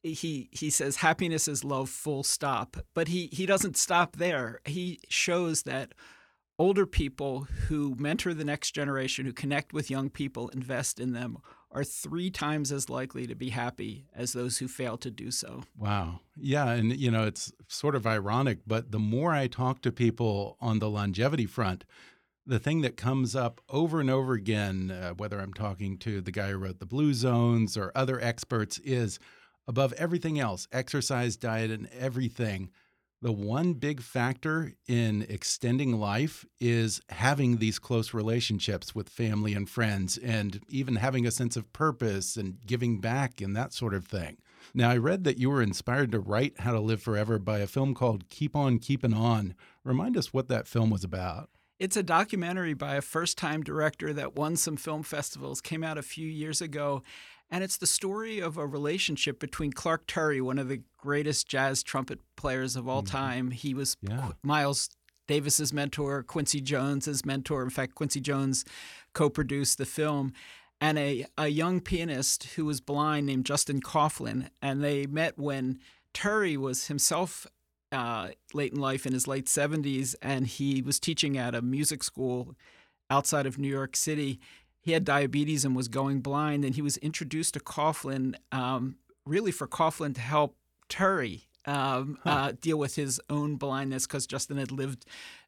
he 0.04 0.48
he 0.52 0.70
says 0.70 0.98
happiness 0.98 1.50
is 1.50 1.66
love 1.66 1.90
full 1.90 2.24
stop 2.24 2.78
but 2.94 3.10
he 3.10 3.28
he 3.34 3.46
doesn't 3.46 3.76
stop 3.76 4.16
there 4.16 4.62
he 4.64 5.00
shows 5.10 5.64
that 5.64 5.92
older 6.60 6.86
people 6.86 7.48
who 7.68 7.96
mentor 7.98 8.34
the 8.34 8.46
next 8.46 8.72
generation 8.72 9.26
who 9.26 9.34
connect 9.34 9.74
with 9.74 9.90
young 9.90 10.10
people 10.10 10.50
invest 10.50 11.00
in 11.00 11.12
them 11.12 11.40
are 11.78 11.84
three 11.84 12.32
times 12.32 12.72
as 12.72 12.90
likely 12.90 13.28
to 13.28 13.36
be 13.36 13.50
happy 13.50 14.08
as 14.16 14.34
those 14.34 14.58
who 14.58 14.68
fail 14.68 14.98
to 14.98 15.12
do 15.12 15.30
so. 15.30 15.64
Wow. 15.78 16.22
Yeah. 16.36 16.72
And, 16.72 16.98
you 16.98 17.12
know, 17.12 17.26
it's 17.26 17.54
sort 17.68 17.94
of 17.94 18.08
ironic, 18.08 18.60
but 18.66 18.92
the 18.92 19.00
more 19.00 19.32
I 19.32 19.46
talk 19.46 19.84
to 19.84 19.92
people 19.92 20.58
on 20.60 20.80
the 20.80 20.90
longevity 20.90 21.46
front, 21.46 21.86
the 22.48 22.58
thing 22.58 22.82
that 22.82 22.98
comes 22.98 23.36
up 23.36 23.62
over 23.70 24.00
and 24.00 24.10
over 24.10 24.34
again, 24.34 24.90
uh, 24.90 25.14
whether 25.14 25.40
I'm 25.40 25.54
talking 25.54 25.98
to 26.00 26.20
the 26.20 26.32
guy 26.32 26.50
who 26.50 26.58
wrote 26.58 26.80
the 26.80 26.86
Blue 26.88 27.14
Zones 27.14 27.78
or 27.78 27.92
other 27.94 28.20
experts, 28.20 28.80
is 28.80 29.20
above 29.68 29.94
everything 29.94 30.40
else 30.40 30.68
exercise, 30.72 31.36
diet, 31.36 31.70
and 31.70 31.88
everything 31.98 32.72
the 33.22 33.32
one 33.32 33.74
big 33.74 34.02
factor 34.02 34.74
in 34.88 35.26
extending 35.28 36.00
life 36.00 36.46
is 36.60 37.02
having 37.10 37.58
these 37.58 37.80
close 37.80 38.14
relationships 38.14 38.94
with 38.94 39.10
family 39.10 39.54
and 39.54 39.70
friends 39.70 40.18
and 40.18 40.62
even 40.70 40.98
having 40.98 41.26
a 41.26 41.32
sense 41.32 41.58
of 41.58 41.72
purpose 41.74 42.38
and 42.38 42.58
giving 42.66 43.00
back 43.00 43.42
and 43.42 43.56
that 43.56 43.74
sort 43.74 43.94
of 43.94 44.06
thing. 44.06 44.38
Now, 44.74 44.90
I 44.90 44.98
read 44.98 45.24
that 45.24 45.38
you 45.38 45.50
were 45.50 45.62
inspired 45.62 46.12
to 46.12 46.20
write 46.20 46.60
How 46.60 46.74
to 46.74 46.80
Live 46.80 47.02
Forever 47.02 47.40
by 47.40 47.60
a 47.60 47.68
film 47.68 47.94
called 47.94 48.30
Keep 48.30 48.56
On 48.56 48.80
Keeping 48.80 49.14
On. 49.14 49.56
Remind 49.84 50.18
us 50.18 50.34
what 50.34 50.50
that 50.50 50.68
film 50.68 50.90
was 50.90 51.04
about. 51.04 51.50
It's 51.80 51.98
a 51.98 52.04
documentary 52.04 52.74
by 52.74 52.96
a 52.96 53.02
first 53.02 53.38
time 53.38 53.62
director 53.62 54.12
that 54.14 54.36
won 54.36 54.56
some 54.56 54.78
film 54.78 55.04
festivals, 55.04 55.62
came 55.62 55.84
out 55.84 55.98
a 55.98 56.04
few 56.04 56.28
years 56.28 56.60
ago. 56.60 57.04
And 57.50 57.64
it's 57.64 57.78
the 57.78 57.88
story 57.88 58.40
of 58.40 58.58
a 58.58 58.68
relationship 58.68 59.40
between 59.40 59.72
Clark 59.72 60.04
Terry, 60.08 60.42
one 60.42 60.60
of 60.60 60.68
the 60.68 60.82
greatest 60.98 61.48
jazz 61.48 61.82
trumpet 61.82 62.20
players 62.36 62.76
of 62.76 62.88
all 62.88 63.02
mm-hmm. 63.02 63.16
time. 63.16 63.52
He 63.52 63.74
was 63.74 63.96
yeah. 64.02 64.32
Miles 64.44 64.90
Davis's 65.28 65.72
mentor, 65.72 66.24
Quincy 66.24 66.62
Jones's 66.62 67.26
mentor. 67.26 67.64
In 67.64 67.70
fact, 67.70 67.96
Quincy 67.96 68.20
Jones 68.20 68.66
co-produced 69.14 69.78
the 69.78 69.86
film, 69.86 70.34
and 70.80 70.98
a, 70.98 71.26
a 71.38 71.48
young 71.48 71.80
pianist 71.82 72.44
who 72.56 72.66
was 72.66 72.82
blind 72.82 73.26
named 73.26 73.46
Justin 73.46 73.82
Kauflin. 73.82 74.50
And 74.62 74.84
they 74.84 75.06
met 75.06 75.38
when 75.38 75.80
Terry 76.14 76.56
was 76.56 76.88
himself 76.88 77.48
uh, 77.92 78.30
late 78.54 78.74
in 78.74 78.80
life 78.80 79.06
in 79.06 79.14
his 79.14 79.28
late 79.28 79.46
70s, 79.46 80.16
and 80.22 80.48
he 80.48 80.82
was 80.82 81.00
teaching 81.00 81.38
at 81.38 81.56
a 81.56 81.62
music 81.62 82.04
school 82.04 82.56
outside 83.10 83.46
of 83.46 83.58
New 83.58 83.70
York 83.70 83.96
City 83.96 84.40
he 84.88 84.94
had 84.94 85.04
diabetes 85.04 85.66
and 85.66 85.76
was 85.76 85.90
going 85.90 86.22
blind, 86.22 86.64
and 86.64 86.74
he 86.74 86.82
was 86.82 86.96
introduced 86.98 87.56
to 87.56 87.60
Kauflin 87.60 88.36
um, 88.54 88.96
really 89.26 89.52
for 89.52 89.68
Kauflin 89.68 90.16
to 90.16 90.22
help 90.22 90.56
Terry 90.88 91.50
um, 91.66 92.18
huh. 92.24 92.30
uh, 92.30 92.52
deal 92.62 92.80
with 92.80 92.96
his 92.96 93.20
own 93.30 93.58
blindness 93.58 94.08
because 94.08 94.26
Justin 94.26 94.56
had 94.56 94.72
lived 94.72 95.06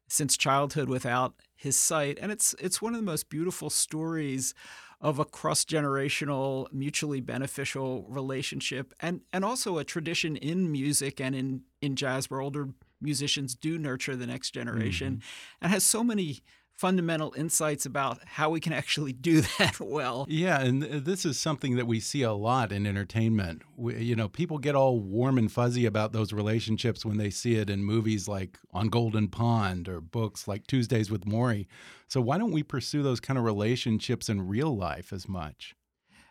since 0.08 0.36
childhood 0.36 0.90
without 0.90 1.36
his 1.56 1.74
sight, 1.74 2.18
and 2.20 2.30
it's 2.30 2.54
it's 2.60 2.82
one 2.82 2.92
of 2.92 3.00
the 3.00 3.06
most 3.06 3.30
beautiful 3.30 3.70
stories 3.70 4.52
of 5.00 5.18
a 5.18 5.24
cross 5.24 5.64
generational, 5.64 6.70
mutually 6.70 7.22
beneficial 7.22 8.04
relationship, 8.10 8.92
and 9.00 9.22
and 9.32 9.42
also 9.42 9.78
a 9.78 9.84
tradition 9.84 10.36
in 10.36 10.70
music 10.70 11.18
and 11.18 11.34
in 11.34 11.62
in 11.80 11.96
jazz 11.96 12.28
where 12.28 12.42
older 12.42 12.68
musicians 13.00 13.54
do 13.54 13.78
nurture 13.78 14.16
the 14.16 14.26
next 14.26 14.50
generation, 14.50 15.14
mm-hmm. 15.14 15.64
and 15.64 15.72
has 15.72 15.82
so 15.82 16.04
many 16.04 16.40
fundamental 16.80 17.34
insights 17.36 17.84
about 17.84 18.20
how 18.24 18.48
we 18.48 18.58
can 18.58 18.72
actually 18.72 19.12
do 19.12 19.42
that 19.58 19.78
well. 19.78 20.24
Yeah, 20.30 20.62
and 20.62 20.82
this 20.82 21.26
is 21.26 21.38
something 21.38 21.76
that 21.76 21.86
we 21.86 22.00
see 22.00 22.22
a 22.22 22.32
lot 22.32 22.72
in 22.72 22.86
entertainment. 22.86 23.60
We, 23.76 23.98
you 23.98 24.16
know, 24.16 24.30
people 24.30 24.56
get 24.56 24.74
all 24.74 24.98
warm 24.98 25.36
and 25.36 25.52
fuzzy 25.52 25.84
about 25.84 26.12
those 26.12 26.32
relationships 26.32 27.04
when 27.04 27.18
they 27.18 27.28
see 27.28 27.56
it 27.56 27.68
in 27.68 27.84
movies 27.84 28.28
like 28.28 28.58
On 28.72 28.88
Golden 28.88 29.28
Pond 29.28 29.90
or 29.90 30.00
books 30.00 30.48
like 30.48 30.66
Tuesdays 30.66 31.10
with 31.10 31.26
Morrie. 31.26 31.66
So 32.08 32.22
why 32.22 32.38
don't 32.38 32.50
we 32.50 32.62
pursue 32.62 33.02
those 33.02 33.20
kind 33.20 33.38
of 33.38 33.44
relationships 33.44 34.30
in 34.30 34.48
real 34.48 34.74
life 34.74 35.12
as 35.12 35.28
much? 35.28 35.76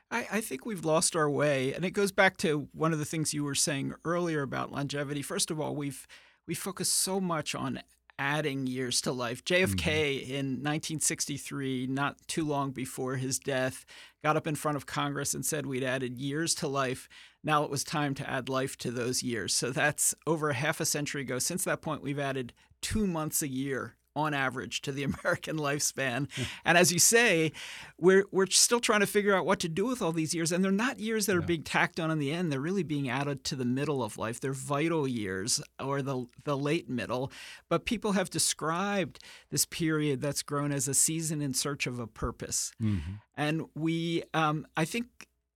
I, 0.09 0.27
I, 0.31 0.41
think 0.41 0.65
we've 0.65 0.83
lost 0.83 1.15
our 1.15 1.29
way, 1.29 1.75
and 1.75 1.85
it 1.85 1.91
goes 1.91 2.11
back 2.11 2.37
to 2.37 2.69
one 2.73 2.91
of 2.91 2.97
the 2.97 3.05
things 3.05 3.35
you 3.35 3.43
were 3.43 3.53
saying 3.53 3.93
earlier 4.03 4.41
about 4.41 4.71
longevity. 4.71 5.21
First 5.21 5.51
of 5.51 5.61
all, 5.61 5.75
we've 5.75 6.07
we 6.47 6.55
focus 6.55 6.91
so 6.91 7.21
much 7.21 7.53
on 7.53 7.79
adding 8.19 8.67
years 8.67 9.01
to 9.01 9.11
life. 9.11 9.43
JFK 9.45 9.75
mm-hmm. 9.77 10.31
in 10.31 10.45
1963, 10.61 11.87
not 11.87 12.17
too 12.27 12.45
long 12.45 12.71
before 12.71 13.15
his 13.15 13.39
death, 13.39 13.85
got 14.21 14.37
up 14.37 14.45
in 14.45 14.55
front 14.55 14.75
of 14.75 14.85
Congress 14.85 15.33
and 15.33 15.45
said 15.45 15.65
we'd 15.65 15.83
added 15.83 16.17
years 16.17 16.53
to 16.55 16.67
life. 16.67 17.07
Now 17.43 17.63
it 17.63 17.71
was 17.71 17.83
time 17.83 18.13
to 18.15 18.29
add 18.29 18.49
life 18.49 18.77
to 18.79 18.91
those 18.91 19.23
years. 19.23 19.55
So 19.55 19.71
that's 19.71 20.13
over 20.27 20.49
a 20.49 20.53
half 20.53 20.81
a 20.81 20.85
century 20.85 21.21
ago. 21.21 21.39
Since 21.39 21.63
that 21.63 21.81
point, 21.81 22.03
we've 22.03 22.19
added 22.19 22.53
two 22.81 23.07
months 23.07 23.41
a 23.41 23.47
year 23.47 23.95
on 24.15 24.33
average 24.33 24.81
to 24.81 24.91
the 24.91 25.03
American 25.23 25.57
lifespan. 25.57 26.27
and 26.65 26.77
as 26.77 26.91
you 26.91 26.99
say, 26.99 27.51
we're 27.99 28.25
we're 28.31 28.47
still 28.47 28.79
trying 28.79 28.99
to 29.01 29.07
figure 29.07 29.35
out 29.35 29.45
what 29.45 29.59
to 29.59 29.69
do 29.69 29.85
with 29.85 30.01
all 30.01 30.11
these 30.11 30.33
years. 30.33 30.51
And 30.51 30.63
they're 30.63 30.71
not 30.71 30.99
years 30.99 31.25
that 31.25 31.35
are 31.35 31.41
being 31.41 31.63
tacked 31.63 31.99
on 31.99 32.11
in 32.11 32.19
the 32.19 32.31
end. 32.31 32.51
They're 32.51 32.59
really 32.59 32.83
being 32.83 33.09
added 33.09 33.43
to 33.45 33.55
the 33.55 33.65
middle 33.65 34.03
of 34.03 34.17
life. 34.17 34.39
They're 34.39 34.53
vital 34.53 35.07
years 35.07 35.61
or 35.79 36.01
the 36.01 36.25
the 36.43 36.57
late 36.57 36.89
middle. 36.89 37.31
But 37.69 37.85
people 37.85 38.13
have 38.13 38.29
described 38.29 39.19
this 39.49 39.65
period 39.65 40.21
that's 40.21 40.43
grown 40.43 40.71
as 40.71 40.87
a 40.87 40.93
season 40.93 41.41
in 41.41 41.53
search 41.53 41.87
of 41.87 41.99
a 41.99 42.07
purpose. 42.07 42.71
Mm-hmm. 42.81 43.13
And 43.35 43.65
we, 43.75 44.23
um, 44.33 44.67
I 44.75 44.85
think, 44.85 45.07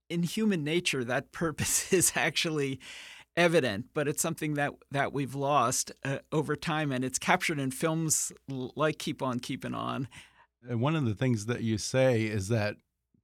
in 0.08 0.22
human 0.22 0.64
nature, 0.64 1.04
that 1.04 1.32
purpose 1.32 1.92
is 1.92 2.12
actually 2.14 2.80
evident, 3.36 3.86
but 3.94 4.08
it's 4.08 4.22
something 4.22 4.54
that 4.54 4.72
that 4.90 5.12
we've 5.12 5.34
lost 5.34 5.92
uh, 6.04 6.18
over 6.32 6.56
time, 6.56 6.92
and 6.92 7.04
it's 7.04 7.18
captured 7.18 7.58
in 7.58 7.70
films 7.70 8.32
like 8.48 8.98
Keep 8.98 9.22
On 9.22 9.38
Keeping 9.38 9.74
On. 9.74 10.08
And 10.68 10.80
one 10.80 10.96
of 10.96 11.04
the 11.04 11.14
things 11.14 11.46
that 11.46 11.62
you 11.62 11.78
say 11.78 12.22
is 12.22 12.48
that 12.48 12.76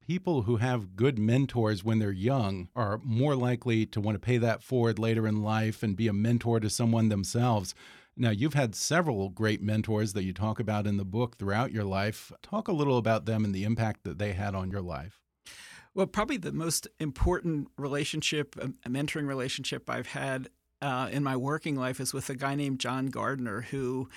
people 0.07 0.43
who 0.43 0.57
have 0.57 0.97
good 0.97 1.19
mentors 1.19 1.85
when 1.85 1.99
they're 1.99 2.11
young 2.11 2.69
are 2.75 3.00
more 3.05 3.37
likely 3.37 3.87
to 3.87 4.00
want 4.00 4.17
to 4.17 4.19
pay 4.19 4.38
that 4.38 4.62
forward 4.62 4.99
later 4.99 5.26
in 5.26 5.43
life 5.43 5.83
and 5.83 5.97
be 5.97 6.09
a 6.09 6.12
mentor 6.12 6.61
to 6.61 6.69
someone 6.69 7.09
themselves. 7.09 7.75
Now, 8.17 8.31
you've 8.31 8.55
had 8.55 8.75
several 8.75 9.29
great 9.31 9.62
mentors 9.62 10.12
that 10.12 10.25
you 10.25 10.35
talk 10.35 10.61
about 10.61 10.87
in 10.87 10.97
the 10.97 11.05
book 11.05 11.38
throughout 11.38 11.73
your 11.73 11.85
life. 11.85 12.33
Talk 12.43 12.69
a 12.69 12.73
little 12.73 12.99
about 12.99 13.25
them 13.25 13.45
and 13.45 13.55
the 13.55 13.64
impact 13.64 14.05
that 14.05 14.19
they 14.19 14.33
had 14.33 14.55
on 14.55 14.71
your 14.71 14.83
life. 14.83 15.20
Well, 15.94 16.06
probably 16.06 16.37
the 16.37 16.52
most 16.52 16.87
important 16.99 17.68
relationship, 17.76 18.56
a 18.56 18.88
mentoring 18.88 19.26
relationship 19.26 19.90
I've 19.90 20.09
had 20.09 20.49
uh, 20.80 21.09
in 21.11 21.23
my 21.23 21.37
working 21.37 21.76
life 21.76 22.00
is 22.00 22.14
with 22.14 22.30
a 22.30 22.37
guy 22.37 22.54
named 22.54 22.80
John 22.80 23.06
Gardner, 23.06 23.62
who 23.62 24.09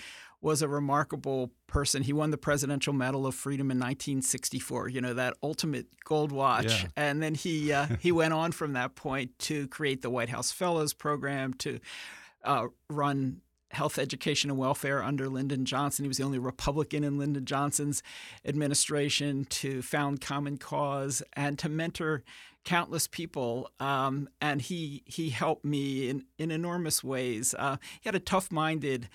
was 0.41 0.61
a 0.61 0.67
remarkable 0.67 1.51
person. 1.67 2.03
He 2.03 2.13
won 2.13 2.31
the 2.31 2.37
Presidential 2.37 2.93
Medal 2.93 3.25
of 3.25 3.33
Freedom 3.33 3.71
in 3.71 3.77
1964. 3.77 4.89
You 4.89 5.01
know 5.01 5.13
that 5.13 5.35
ultimate 5.41 5.87
gold 6.03 6.31
watch, 6.31 6.83
yeah. 6.83 6.89
and 6.95 7.23
then 7.23 7.33
he 7.33 7.71
uh, 7.71 7.87
he 7.99 8.11
went 8.11 8.33
on 8.33 8.51
from 8.51 8.73
that 8.73 8.95
point 8.95 9.37
to 9.39 9.67
create 9.69 10.01
the 10.01 10.09
White 10.09 10.29
House 10.29 10.51
Fellows 10.51 10.93
Program 10.93 11.53
to 11.55 11.79
uh, 12.43 12.67
run 12.89 13.41
health, 13.73 13.97
education, 13.97 14.49
and 14.49 14.59
welfare 14.59 15.03
under 15.03 15.27
Lyndon 15.27 15.65
Johnson. 15.65 16.05
He 16.05 16.07
was 16.07 16.17
the 16.17 16.23
only 16.23 16.39
Republican 16.39 17.03
in 17.03 17.17
Lyndon 17.17 17.45
Johnson's 17.45 18.03
administration 18.45 19.45
to 19.45 19.81
found 19.81 20.21
Common 20.21 20.57
Cause 20.57 21.23
and 21.33 21.57
to 21.59 21.69
mentor 21.69 22.23
countless 22.63 23.07
people. 23.07 23.69
Um, 23.79 24.29
and 24.39 24.61
he 24.61 25.03
he 25.05 25.29
helped 25.29 25.65
me 25.65 26.09
in, 26.09 26.25
in 26.37 26.51
enormous 26.51 27.03
ways. 27.03 27.53
Uh, 27.57 27.77
he 28.01 28.07
had 28.07 28.15
a 28.15 28.19
tough 28.19 28.51
minded 28.51 29.09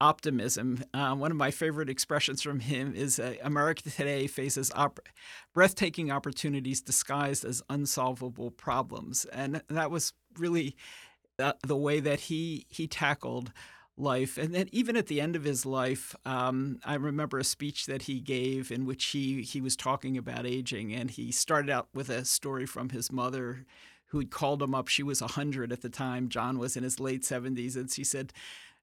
optimism. 0.00 0.82
Uh, 0.94 1.14
one 1.14 1.30
of 1.30 1.36
my 1.36 1.50
favorite 1.50 1.90
expressions 1.90 2.40
from 2.40 2.60
him 2.60 2.94
is 2.94 3.18
uh, 3.18 3.34
America 3.42 3.82
today 3.90 4.26
faces 4.26 4.70
op- 4.74 5.00
breathtaking 5.52 6.10
opportunities 6.10 6.80
disguised 6.80 7.44
as 7.44 7.62
unsolvable 7.68 8.50
problems. 8.50 9.26
And 9.26 9.62
that 9.68 9.90
was 9.90 10.14
really 10.38 10.74
uh, 11.38 11.52
the 11.66 11.76
way 11.76 12.00
that 12.00 12.20
he 12.20 12.66
he 12.68 12.86
tackled 12.86 13.52
life. 13.96 14.38
And 14.38 14.54
then 14.54 14.68
even 14.72 14.96
at 14.96 15.06
the 15.06 15.20
end 15.20 15.36
of 15.36 15.44
his 15.44 15.66
life, 15.66 16.14
um, 16.24 16.80
I 16.84 16.94
remember 16.94 17.38
a 17.38 17.44
speech 17.44 17.86
that 17.86 18.02
he 18.02 18.20
gave 18.20 18.70
in 18.70 18.86
which 18.86 19.06
he 19.06 19.42
he 19.42 19.60
was 19.60 19.76
talking 19.76 20.16
about 20.16 20.46
aging, 20.46 20.92
and 20.92 21.10
he 21.10 21.30
started 21.32 21.70
out 21.70 21.88
with 21.94 22.08
a 22.08 22.24
story 22.24 22.66
from 22.66 22.90
his 22.90 23.12
mother, 23.12 23.66
who 24.06 24.18
had 24.18 24.30
called 24.30 24.62
him 24.62 24.74
up. 24.74 24.88
She 24.88 25.02
was 25.02 25.20
hundred 25.20 25.72
at 25.72 25.82
the 25.82 25.90
time. 25.90 26.28
John 26.28 26.58
was 26.58 26.76
in 26.76 26.82
his 26.82 27.00
late 27.00 27.24
seventies, 27.24 27.76
and 27.76 27.90
she 27.90 28.04
said, 28.04 28.32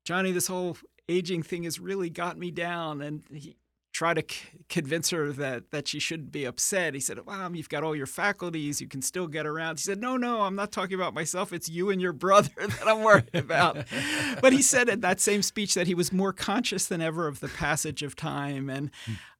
"Johnny, 0.03 0.31
this 0.31 0.47
whole 0.47 0.77
aging 1.09 1.43
thing 1.43 1.63
has 1.63 1.79
really 1.79 2.09
got 2.09 2.37
me 2.37 2.51
down." 2.51 3.01
And 3.01 3.23
he 3.33 3.57
try 3.97 4.13
to 4.13 4.21
c- 4.21 4.49
convince 4.69 5.09
her 5.09 5.31
that 5.31 5.71
that 5.71 5.87
she 5.87 5.99
shouldn't 5.99 6.31
be 6.31 6.45
upset. 6.45 6.93
He 6.93 6.99
said, 6.99 7.17
"Mom, 7.25 7.55
you've 7.55 7.67
got 7.67 7.83
all 7.83 7.95
your 7.95 8.05
faculties. 8.05 8.79
You 8.79 8.87
can 8.87 9.01
still 9.01 9.25
get 9.25 9.47
around." 9.47 9.79
She 9.79 9.85
said, 9.85 9.99
"No, 9.99 10.17
no, 10.17 10.41
I'm 10.41 10.55
not 10.55 10.71
talking 10.71 10.93
about 10.93 11.15
myself. 11.15 11.51
It's 11.51 11.67
you 11.67 11.89
and 11.89 11.99
your 11.99 12.13
brother 12.13 12.51
that 12.57 12.87
I'm 12.87 13.01
worried 13.01 13.33
about." 13.33 13.77
but 14.41 14.53
he 14.53 14.61
said 14.61 14.87
in 14.87 15.01
that 15.01 15.19
same 15.19 15.41
speech 15.41 15.73
that 15.73 15.87
he 15.87 15.95
was 15.95 16.13
more 16.13 16.31
conscious 16.31 16.85
than 16.85 17.01
ever 17.01 17.27
of 17.27 17.39
the 17.39 17.47
passage 17.47 18.03
of 18.03 18.15
time, 18.15 18.69
and 18.69 18.91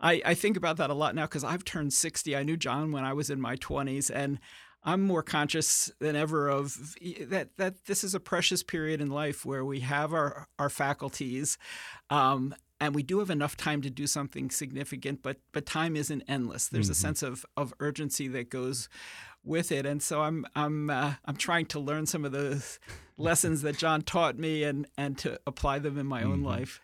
I, 0.02 0.24
I 0.26 0.34
think 0.34 0.58
about 0.58 0.78
that 0.78 0.90
a 0.90 0.96
lot 0.96 1.14
now 1.14 1.26
because 1.26 1.44
I've 1.44 1.64
turned 1.64 1.94
60. 1.94 2.36
I 2.36 2.42
knew 2.42 2.58
John 2.58 2.92
when 2.92 3.04
I 3.04 3.14
was 3.14 3.30
in 3.30 3.40
my 3.40 3.58
20s, 3.58 4.10
and 4.10 4.40
I'm 4.84 5.02
more 5.02 5.22
conscious 5.22 5.92
than 6.00 6.16
ever 6.16 6.48
of 6.48 6.96
that 7.28 7.50
that 7.58 7.86
this 7.86 8.04
is 8.04 8.16
a 8.16 8.20
precious 8.20 8.64
period 8.64 9.02
in 9.02 9.12
life 9.12 9.46
where 9.46 9.64
we 9.64 9.82
have 9.82 10.14
our 10.14 10.48
our 10.58 10.70
faculties, 10.70 11.60
um, 12.10 12.56
and 12.80 12.94
we 12.94 13.04
do 13.04 13.20
have 13.20 13.30
enough 13.30 13.58
time 13.58 13.82
to 13.82 13.90
do 13.90 14.08
something 14.08 14.50
significant, 14.50 15.24
but 15.24 15.38
but 15.52 15.66
time 15.66 15.96
isn't 15.96 16.24
endless. 16.28 16.68
There's 16.68 16.86
mm-hmm. 16.86 16.92
a 16.92 16.96
sense 16.96 17.24
of 17.24 17.46
of 17.56 17.74
urgency 17.80 18.28
that 18.30 18.50
goes 18.50 18.90
with 19.44 19.72
it, 19.72 19.86
and 19.86 20.02
so 20.02 20.22
I'm 20.22 20.46
I'm 20.56 20.90
uh, 20.90 21.14
I'm 21.26 21.38
trying 21.38 21.66
to 21.68 21.80
learn 21.80 22.06
some 22.06 22.26
of 22.26 22.32
the 22.32 22.64
lessons 23.18 23.62
that 23.64 23.78
John 23.78 24.02
taught 24.02 24.38
me 24.38 24.64
and 24.64 24.88
and 24.98 25.18
to 25.20 25.40
apply 25.48 25.80
them 25.80 25.98
in 25.98 26.06
my 26.06 26.22
mm-hmm. 26.22 26.32
own 26.32 26.44
life. 26.44 26.82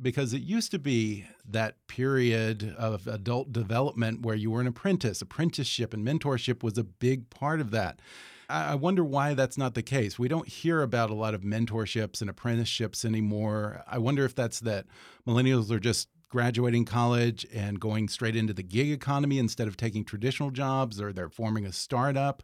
Because 0.00 0.32
it 0.32 0.40
used 0.40 0.70
to 0.70 0.78
be 0.78 1.26
that 1.46 1.86
period 1.86 2.74
of 2.78 3.06
adult 3.06 3.52
development 3.52 4.22
where 4.22 4.34
you 4.34 4.50
were 4.50 4.62
an 4.62 4.66
apprentice. 4.66 5.20
Apprenticeship 5.20 5.92
and 5.92 6.06
mentorship 6.06 6.62
was 6.62 6.78
a 6.78 6.84
big 6.84 7.28
part 7.28 7.60
of 7.60 7.72
that. 7.72 8.00
I 8.48 8.74
wonder 8.76 9.04
why 9.04 9.34
that's 9.34 9.58
not 9.58 9.74
the 9.74 9.82
case. 9.82 10.18
We 10.18 10.28
don't 10.28 10.48
hear 10.48 10.82
about 10.82 11.10
a 11.10 11.14
lot 11.14 11.34
of 11.34 11.42
mentorships 11.42 12.20
and 12.20 12.30
apprenticeships 12.30 13.04
anymore. 13.04 13.82
I 13.86 13.98
wonder 13.98 14.24
if 14.24 14.34
that's 14.34 14.60
that 14.60 14.86
millennials 15.26 15.70
are 15.70 15.80
just 15.80 16.08
graduating 16.28 16.84
college 16.84 17.46
and 17.52 17.80
going 17.80 18.08
straight 18.08 18.36
into 18.36 18.52
the 18.52 18.62
gig 18.62 18.90
economy 18.90 19.38
instead 19.38 19.68
of 19.68 19.76
taking 19.76 20.04
traditional 20.04 20.50
jobs, 20.50 21.00
or 21.00 21.12
they're 21.12 21.28
forming 21.28 21.64
a 21.64 21.72
startup. 21.72 22.42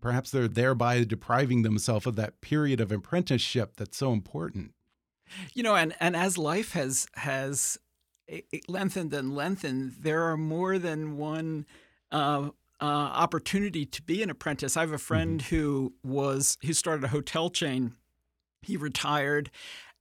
Perhaps 0.00 0.30
they're 0.30 0.48
thereby 0.48 1.04
depriving 1.04 1.62
themselves 1.62 2.06
of 2.06 2.16
that 2.16 2.40
period 2.40 2.80
of 2.80 2.90
apprenticeship 2.92 3.74
that's 3.76 3.96
so 3.96 4.12
important. 4.12 4.72
You 5.54 5.62
know, 5.62 5.76
and, 5.76 5.94
and 6.00 6.14
as 6.14 6.36
life 6.36 6.72
has 6.72 7.06
has 7.14 7.78
lengthened 8.68 9.14
and 9.14 9.34
lengthened, 9.34 9.96
there 10.00 10.22
are 10.22 10.36
more 10.36 10.78
than 10.78 11.16
one 11.16 11.66
uh, 12.10 12.50
uh, 12.82 12.84
opportunity 12.84 13.86
to 13.86 14.02
be 14.02 14.24
an 14.24 14.30
apprentice. 14.30 14.76
I 14.76 14.80
have 14.80 14.92
a 14.92 14.98
friend 14.98 15.40
mm-hmm. 15.40 15.54
who 15.54 15.94
was 16.02 16.58
who 16.64 16.72
started 16.72 17.04
a 17.04 17.08
hotel 17.08 17.48
chain. 17.48 17.94
He 18.62 18.76
retired 18.76 19.50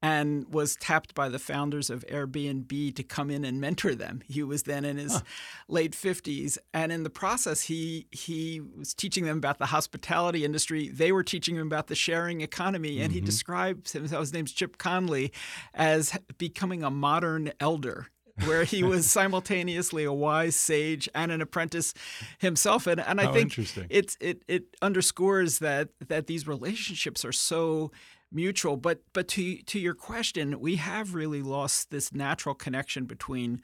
and 0.02 0.52
was 0.52 0.76
tapped 0.78 1.14
by 1.14 1.30
the 1.30 1.38
founders 1.38 1.92
of 1.92 2.04
Airbnb 2.08 2.96
to 2.96 3.04
come 3.04 3.30
in 3.30 3.46
and 3.46 3.62
mentor 3.62 3.94
them. 3.94 4.24
He 4.28 4.42
was 4.42 4.64
then 4.64 4.84
in 4.84 4.98
his 4.98 5.14
huh. 5.14 5.22
late 5.68 5.92
50s 5.92 6.58
and 6.74 6.92
in 6.92 7.04
the 7.04 7.12
process 7.12 7.62
he 7.62 8.08
he 8.12 8.62
was 8.76 8.96
teaching 8.96 9.26
them 9.26 9.38
about 9.38 9.60
the 9.60 9.68
hospitality 9.68 10.44
industry. 10.44 10.90
They 10.90 11.12
were 11.12 11.24
teaching 11.24 11.56
him 11.56 11.68
about 11.68 11.86
the 11.86 11.96
sharing 11.96 12.42
economy 12.42 13.00
and 13.00 13.10
mm-hmm. 13.10 13.20
he 13.20 13.22
describes 13.22 13.92
himself 13.92 14.22
his 14.22 14.34
name's 14.34 14.54
Chip 14.54 14.80
Conley 14.80 15.32
as 15.76 16.18
becoming 16.40 16.84
a 16.84 16.90
modern 16.90 17.52
elder 17.60 18.08
where 18.46 18.64
he 18.64 18.84
was 18.84 19.06
simultaneously 19.12 20.04
a 20.04 20.14
wise 20.14 20.56
sage 20.56 21.10
and 21.14 21.32
an 21.32 21.42
apprentice 21.42 21.94
himself. 22.40 22.88
And, 22.88 23.00
and 23.02 23.20
I 23.20 23.26
How 23.26 23.34
think 23.34 23.58
it, 23.90 24.18
it, 24.20 24.44
it 24.48 24.76
underscores 24.82 25.60
that, 25.60 25.90
that 26.08 26.28
these 26.28 26.48
relationships 26.48 27.24
are 27.26 27.32
so 27.32 27.92
mutual. 28.32 28.78
But, 28.78 29.02
but 29.14 29.28
to, 29.30 29.58
to 29.58 29.80
your 29.80 29.94
question, 29.94 30.60
we 30.60 30.78
have 30.78 31.14
really 31.14 31.42
lost 31.42 31.92
this 31.92 32.14
natural 32.14 32.56
connection 32.56 33.06
between 33.06 33.62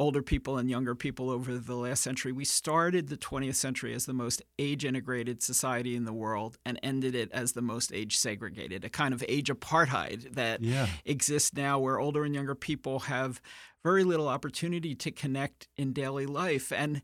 older 0.00 0.22
people 0.22 0.56
and 0.56 0.70
younger 0.70 0.94
people 0.94 1.28
over 1.28 1.58
the 1.58 1.74
last 1.74 2.02
century. 2.02 2.30
We 2.30 2.44
started 2.44 3.08
the 3.08 3.16
20th 3.16 3.56
century 3.56 3.92
as 3.94 4.06
the 4.06 4.12
most 4.12 4.42
age 4.58 4.84
integrated 4.84 5.42
society 5.42 5.96
in 5.96 6.04
the 6.04 6.12
world 6.12 6.56
and 6.64 6.78
ended 6.82 7.14
it 7.14 7.32
as 7.32 7.52
the 7.52 7.62
most 7.62 7.92
age 7.92 8.16
segregated, 8.16 8.84
a 8.84 8.88
kind 8.88 9.12
of 9.12 9.24
age 9.28 9.50
apartheid 9.50 10.34
that 10.34 10.62
yeah. 10.62 10.86
exists 11.04 11.52
now 11.54 11.80
where 11.80 11.98
older 11.98 12.24
and 12.24 12.34
younger 12.34 12.54
people 12.54 13.00
have 13.00 13.40
very 13.88 14.04
little 14.04 14.28
opportunity 14.28 14.94
to 14.94 15.10
connect 15.10 15.66
in 15.78 15.94
daily 15.94 16.26
life 16.26 16.70
and 16.70 17.00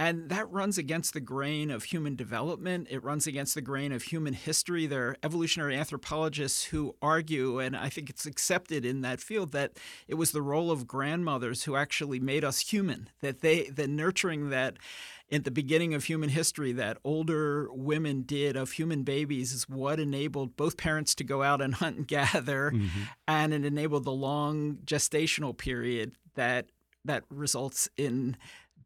and 0.00 0.28
that 0.30 0.50
runs 0.50 0.76
against 0.76 1.14
the 1.14 1.20
grain 1.20 1.70
of 1.70 1.84
human 1.84 2.16
development 2.16 2.88
it 2.90 3.04
runs 3.04 3.28
against 3.28 3.54
the 3.54 3.60
grain 3.60 3.92
of 3.92 4.02
human 4.02 4.34
history 4.34 4.84
there 4.84 5.10
are 5.10 5.16
evolutionary 5.22 5.76
anthropologists 5.76 6.64
who 6.64 6.92
argue 7.00 7.60
and 7.60 7.76
i 7.76 7.88
think 7.88 8.10
it's 8.10 8.26
accepted 8.26 8.84
in 8.84 9.00
that 9.00 9.20
field 9.20 9.52
that 9.52 9.78
it 10.08 10.14
was 10.14 10.32
the 10.32 10.42
role 10.42 10.72
of 10.72 10.88
grandmothers 10.88 11.62
who 11.62 11.76
actually 11.76 12.18
made 12.18 12.42
us 12.42 12.58
human 12.58 13.08
that 13.20 13.40
they 13.40 13.70
the 13.70 13.86
nurturing 13.86 14.50
that 14.50 14.76
at 15.30 15.44
the 15.44 15.50
beginning 15.50 15.94
of 15.94 16.04
human 16.04 16.30
history 16.30 16.72
that 16.72 16.98
older 17.04 17.68
women 17.72 18.22
did 18.22 18.56
of 18.56 18.72
human 18.72 19.04
babies 19.04 19.52
is 19.52 19.68
what 19.68 20.00
enabled 20.00 20.56
both 20.56 20.76
parents 20.76 21.14
to 21.14 21.22
go 21.22 21.44
out 21.44 21.62
and 21.62 21.76
hunt 21.76 21.96
and 21.96 22.08
gather 22.18 22.72
mm-hmm. 22.72 23.02
and 23.28 23.54
it 23.54 23.64
enabled 23.64 24.04
the 24.04 24.10
long 24.10 24.78
gestational 24.84 25.56
period 25.56 26.16
that 26.34 26.66
that 27.04 27.24
results 27.28 27.88
in 27.96 28.36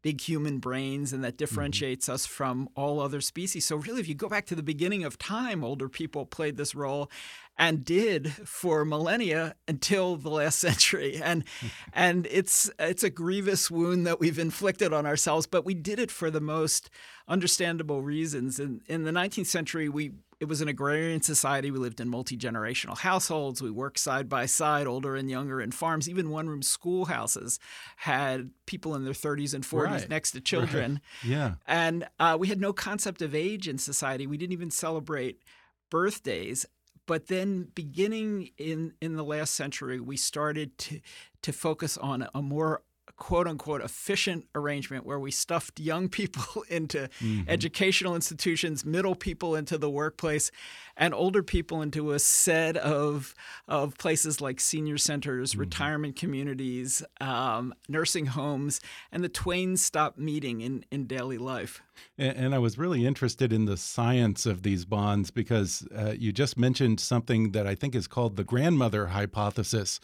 big 0.01 0.21
human 0.21 0.59
brains 0.59 1.11
and 1.11 1.23
that 1.23 1.33
mm-hmm. 1.33 1.37
differentiates 1.37 2.05
mm-hmm. 2.05 2.15
us 2.15 2.25
from 2.25 2.69
all 2.75 2.99
other 2.99 3.21
species. 3.21 3.65
So 3.65 3.75
really 3.75 3.99
if 3.99 4.07
you 4.07 4.15
go 4.15 4.29
back 4.29 4.45
to 4.47 4.55
the 4.55 4.63
beginning 4.63 5.03
of 5.03 5.17
time 5.17 5.63
older 5.63 5.89
people 5.89 6.25
played 6.25 6.57
this 6.57 6.73
role 6.73 7.09
and 7.57 7.83
did 7.83 8.31
for 8.31 8.85
millennia 8.85 9.55
until 9.67 10.15
the 10.15 10.29
last 10.29 10.59
century. 10.67 11.19
And 11.21 11.43
and 11.93 12.27
it's 12.31 12.71
it's 12.79 13.03
a 13.03 13.09
grievous 13.09 13.69
wound 13.69 14.07
that 14.07 14.19
we've 14.19 14.39
inflicted 14.39 14.93
on 14.93 15.05
ourselves, 15.05 15.45
but 15.45 15.65
we 15.65 15.73
did 15.73 15.99
it 15.99 16.11
for 16.11 16.31
the 16.31 16.41
most 16.41 16.89
understandable 17.27 18.01
reasons. 18.01 18.59
And 18.59 18.81
in 18.87 19.03
the 19.03 19.11
19th 19.11 19.47
century, 19.47 19.89
we 19.89 20.13
it 20.39 20.47
was 20.47 20.61
an 20.61 20.69
agrarian 20.69 21.21
society. 21.21 21.69
We 21.69 21.79
lived 21.79 21.99
in 21.99 22.07
multi 22.07 22.37
generational 22.37 22.97
households. 22.97 23.61
We 23.61 23.71
worked 23.71 23.99
side 23.99 24.29
by 24.29 24.45
side, 24.45 24.87
older 24.87 25.15
and 25.15 25.29
younger, 25.29 25.59
in 25.59 25.71
farms. 25.71 26.07
Even 26.07 26.29
one 26.29 26.47
room 26.47 26.61
schoolhouses 26.61 27.59
had 27.97 28.51
people 28.65 28.95
in 28.95 29.03
their 29.03 29.13
30s 29.13 29.53
and 29.53 29.63
40s 29.63 29.85
right. 29.85 30.09
next 30.09 30.31
to 30.31 30.41
children. 30.41 30.93
Right. 30.93 30.99
Yeah. 31.29 31.55
And 31.67 32.07
uh, 32.19 32.37
we 32.39 32.47
had 32.47 32.61
no 32.61 32.71
concept 32.71 33.21
of 33.21 33.35
age 33.35 33.67
in 33.67 33.77
society. 33.77 34.25
We 34.25 34.37
didn't 34.37 34.53
even 34.53 34.71
celebrate 34.71 35.41
birthdays. 35.89 36.65
But 37.05 37.27
then, 37.27 37.67
beginning 37.75 38.51
in, 38.57 38.93
in 39.01 39.15
the 39.15 39.23
last 39.23 39.55
century, 39.55 39.99
we 39.99 40.15
started 40.15 40.77
to, 40.77 41.01
to 41.41 41.51
focus 41.51 41.97
on 41.97 42.27
a 42.33 42.41
more 42.41 42.83
quote 43.17 43.47
unquote 43.47 43.81
efficient 43.81 44.45
arrangement 44.55 45.05
where 45.05 45.19
we 45.19 45.31
stuffed 45.31 45.79
young 45.79 46.09
people 46.09 46.63
into 46.69 47.09
mm-hmm. 47.19 47.41
educational 47.47 48.15
institutions, 48.15 48.85
middle 48.85 49.15
people 49.15 49.55
into 49.55 49.77
the 49.77 49.89
workplace, 49.89 50.51
and 50.97 51.13
older 51.13 51.41
people 51.43 51.81
into 51.81 52.11
a 52.11 52.19
set 52.19 52.75
of, 52.77 53.33
of 53.67 53.97
places 53.97 54.41
like 54.41 54.59
senior 54.59 54.97
centers, 54.97 55.51
mm-hmm. 55.51 55.61
retirement 55.61 56.15
communities, 56.15 57.03
um, 57.21 57.73
nursing 57.87 58.27
homes, 58.27 58.81
and 59.11 59.23
the 59.23 59.29
twain 59.29 59.77
stopped 59.77 60.17
meeting 60.17 60.61
in, 60.61 60.83
in 60.91 61.05
daily 61.05 61.37
life. 61.37 61.81
And, 62.17 62.37
and, 62.37 62.55
I 62.55 62.59
was 62.59 62.77
really 62.77 63.05
interested 63.05 63.51
in 63.51 63.65
the 63.65 63.77
science 63.77 64.45
of 64.45 64.63
these 64.63 64.85
bonds 64.85 65.31
because 65.31 65.87
uh, 65.95 66.13
you 66.17 66.31
just 66.31 66.57
mentioned 66.57 66.99
something 66.99 67.51
that 67.51 67.67
I 67.67 67.75
think 67.75 67.95
is 67.95 68.07
called 68.07 68.37
the 68.37 68.43
grandmother 68.43 69.07
hypothesis 69.07 69.99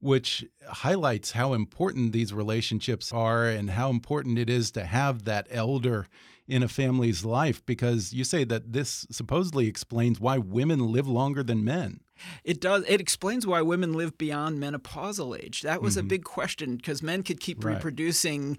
which 0.00 0.44
highlights 0.68 1.32
how 1.32 1.52
important 1.52 2.12
these 2.12 2.32
relationships 2.32 3.12
are 3.12 3.46
and 3.46 3.70
how 3.70 3.90
important 3.90 4.38
it 4.38 4.50
is 4.50 4.70
to 4.72 4.84
have 4.84 5.24
that 5.24 5.46
elder 5.50 6.06
in 6.48 6.64
a 6.64 6.68
family's 6.68 7.24
life 7.24 7.64
because 7.64 8.12
you 8.12 8.24
say 8.24 8.42
that 8.42 8.72
this 8.72 9.06
supposedly 9.10 9.68
explains 9.68 10.18
why 10.18 10.36
women 10.36 10.90
live 10.90 11.06
longer 11.06 11.44
than 11.44 11.64
men. 11.64 12.00
It 12.44 12.60
does. 12.60 12.84
It 12.86 13.00
explains 13.00 13.46
why 13.46 13.62
women 13.62 13.92
live 13.92 14.18
beyond 14.18 14.58
menopausal 14.58 15.38
age. 15.38 15.62
That 15.62 15.80
was 15.80 15.94
mm 15.94 15.96
-hmm. 15.96 16.00
a 16.00 16.02
mm-hmm. 16.02 16.08
big 16.08 16.24
question 16.24 16.76
because 16.76 17.02
men 17.02 17.22
could 17.22 17.40
keep 17.40 17.64
right. 17.64 17.74
reproducing 17.74 18.58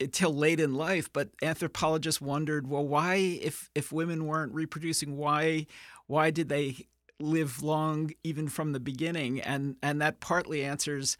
until 0.00 0.32
late 0.32 0.60
in 0.60 0.74
life, 0.74 1.08
but 1.12 1.30
anthropologists 1.42 2.20
wondered, 2.20 2.68
well, 2.68 2.86
why, 2.86 3.16
if 3.16 3.70
if 3.74 3.90
women 3.90 4.26
weren't 4.26 4.54
reproducing, 4.54 5.16
why 5.16 5.66
why 6.06 6.30
did 6.30 6.48
they 6.48 6.86
live 7.20 7.62
long 7.62 8.10
even 8.24 8.48
from 8.48 8.72
the 8.72 8.80
beginning 8.80 9.40
and 9.40 9.76
and 9.82 10.00
that 10.00 10.20
partly 10.20 10.64
answers 10.64 11.16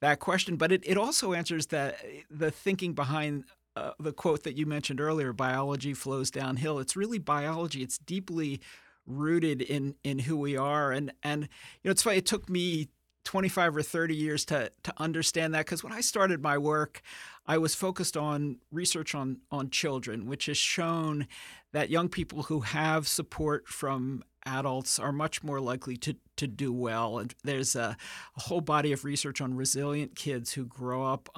that 0.00 0.18
question 0.18 0.56
but 0.56 0.72
it, 0.72 0.82
it 0.84 0.96
also 0.96 1.32
answers 1.32 1.66
that 1.66 1.96
the 2.30 2.50
thinking 2.50 2.94
behind 2.94 3.44
uh, 3.76 3.90
the 3.98 4.12
quote 4.12 4.44
that 4.44 4.56
you 4.56 4.66
mentioned 4.66 5.00
earlier 5.00 5.32
biology 5.32 5.94
flows 5.94 6.30
downhill. 6.30 6.78
It's 6.78 6.96
really 6.96 7.18
biology. 7.18 7.82
It's 7.82 7.98
deeply 7.98 8.60
rooted 9.06 9.60
in 9.60 9.94
in 10.02 10.20
who 10.20 10.34
we 10.34 10.56
are 10.56 10.90
and 10.90 11.12
and 11.22 11.42
you 11.42 11.48
know 11.84 11.90
it's 11.90 12.02
funny 12.02 12.16
it 12.16 12.24
took 12.24 12.48
me 12.48 12.88
25 13.24 13.76
or 13.76 13.82
30 13.82 14.16
years 14.16 14.46
to 14.46 14.72
to 14.82 14.94
understand 14.96 15.52
that 15.52 15.66
because 15.66 15.84
when 15.84 15.92
I 15.92 16.00
started 16.00 16.42
my 16.42 16.56
work 16.56 17.02
I 17.46 17.58
was 17.58 17.74
focused 17.74 18.16
on 18.16 18.60
research 18.72 19.14
on 19.14 19.40
on 19.50 19.68
children 19.68 20.24
which 20.24 20.46
has 20.46 20.56
shown 20.56 21.26
that 21.72 21.90
young 21.90 22.08
people 22.08 22.44
who 22.44 22.60
have 22.60 23.06
support 23.06 23.68
from 23.68 24.24
adults 24.46 24.98
are 24.98 25.12
much 25.12 25.42
more 25.42 25.60
likely 25.60 25.96
to, 25.98 26.16
to 26.36 26.46
do 26.46 26.72
well. 26.72 27.18
And 27.18 27.34
there's 27.44 27.74
a, 27.74 27.96
a 28.36 28.40
whole 28.40 28.60
body 28.60 28.92
of 28.92 29.04
research 29.04 29.40
on 29.40 29.54
resilient 29.54 30.16
kids 30.16 30.52
who 30.52 30.64
grow 30.64 31.04
up 31.04 31.28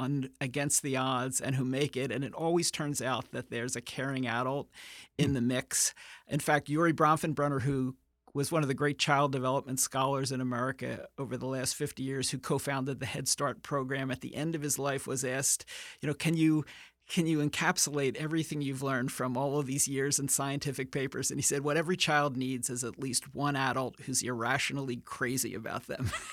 against 0.40 0.82
the 0.82 0.96
odds 0.96 1.40
and 1.40 1.56
who 1.56 1.64
make 1.64 1.96
it. 1.96 2.10
And 2.10 2.24
it 2.24 2.34
always 2.34 2.70
turns 2.70 3.00
out 3.00 3.30
that 3.32 3.50
there's 3.50 3.76
a 3.76 3.80
caring 3.80 4.26
adult 4.26 4.68
in 5.18 5.34
the 5.34 5.40
mix. 5.40 5.94
In 6.28 6.40
fact, 6.40 6.68
Urie 6.68 6.92
Bronfenbrenner, 6.92 7.62
who 7.62 7.96
was 8.34 8.52
one 8.52 8.62
of 8.62 8.68
the 8.68 8.74
great 8.74 8.98
child 8.98 9.32
development 9.32 9.80
scholars 9.80 10.30
in 10.30 10.42
America 10.42 11.06
over 11.16 11.38
the 11.38 11.46
last 11.46 11.74
50 11.74 12.02
years 12.02 12.30
who 12.30 12.38
co-founded 12.38 13.00
the 13.00 13.06
Head 13.06 13.28
Start 13.28 13.62
program 13.62 14.10
at 14.10 14.20
the 14.20 14.34
end 14.36 14.54
of 14.54 14.60
his 14.60 14.78
life 14.78 15.06
was 15.06 15.24
asked, 15.24 15.64
you 16.02 16.06
know, 16.06 16.14
can 16.14 16.36
you 16.36 16.62
can 17.08 17.26
you 17.26 17.38
encapsulate 17.38 18.16
everything 18.16 18.60
you've 18.60 18.82
learned 18.82 19.12
from 19.12 19.36
all 19.36 19.60
of 19.60 19.66
these 19.66 19.86
years 19.86 20.18
in 20.18 20.28
scientific 20.28 20.90
papers? 20.90 21.30
And 21.30 21.38
he 21.38 21.42
said, 21.42 21.62
what 21.62 21.76
every 21.76 21.96
child 21.96 22.36
needs 22.36 22.68
is 22.68 22.82
at 22.82 22.98
least 22.98 23.32
one 23.34 23.54
adult 23.54 23.94
who's 24.02 24.22
irrationally 24.22 24.96
crazy 25.04 25.54
about 25.54 25.86
them. 25.86 26.10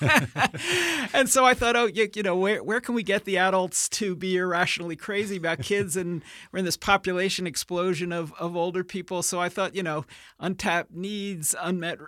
and 1.12 1.28
so 1.28 1.44
I 1.44 1.54
thought, 1.54 1.76
oh, 1.76 1.86
you, 1.86 2.08
you, 2.14 2.24
know, 2.24 2.36
where, 2.36 2.62
where 2.62 2.80
can 2.80 2.94
we 2.94 3.04
get 3.04 3.24
the 3.24 3.38
adults 3.38 3.88
to 3.90 4.16
be 4.16 4.36
irrationally 4.36 4.96
crazy 4.96 5.36
about 5.36 5.60
kids? 5.60 5.96
And 5.96 6.22
we're 6.50 6.58
in 6.58 6.64
this 6.64 6.76
population 6.76 7.46
explosion 7.46 8.12
of, 8.12 8.32
of 8.34 8.56
older 8.56 8.82
people. 8.82 9.22
So 9.22 9.40
I 9.40 9.48
thought, 9.48 9.76
you 9.76 9.82
know, 9.82 10.04
untapped 10.40 10.90
needs, 10.90 11.54
unmet 11.60 11.98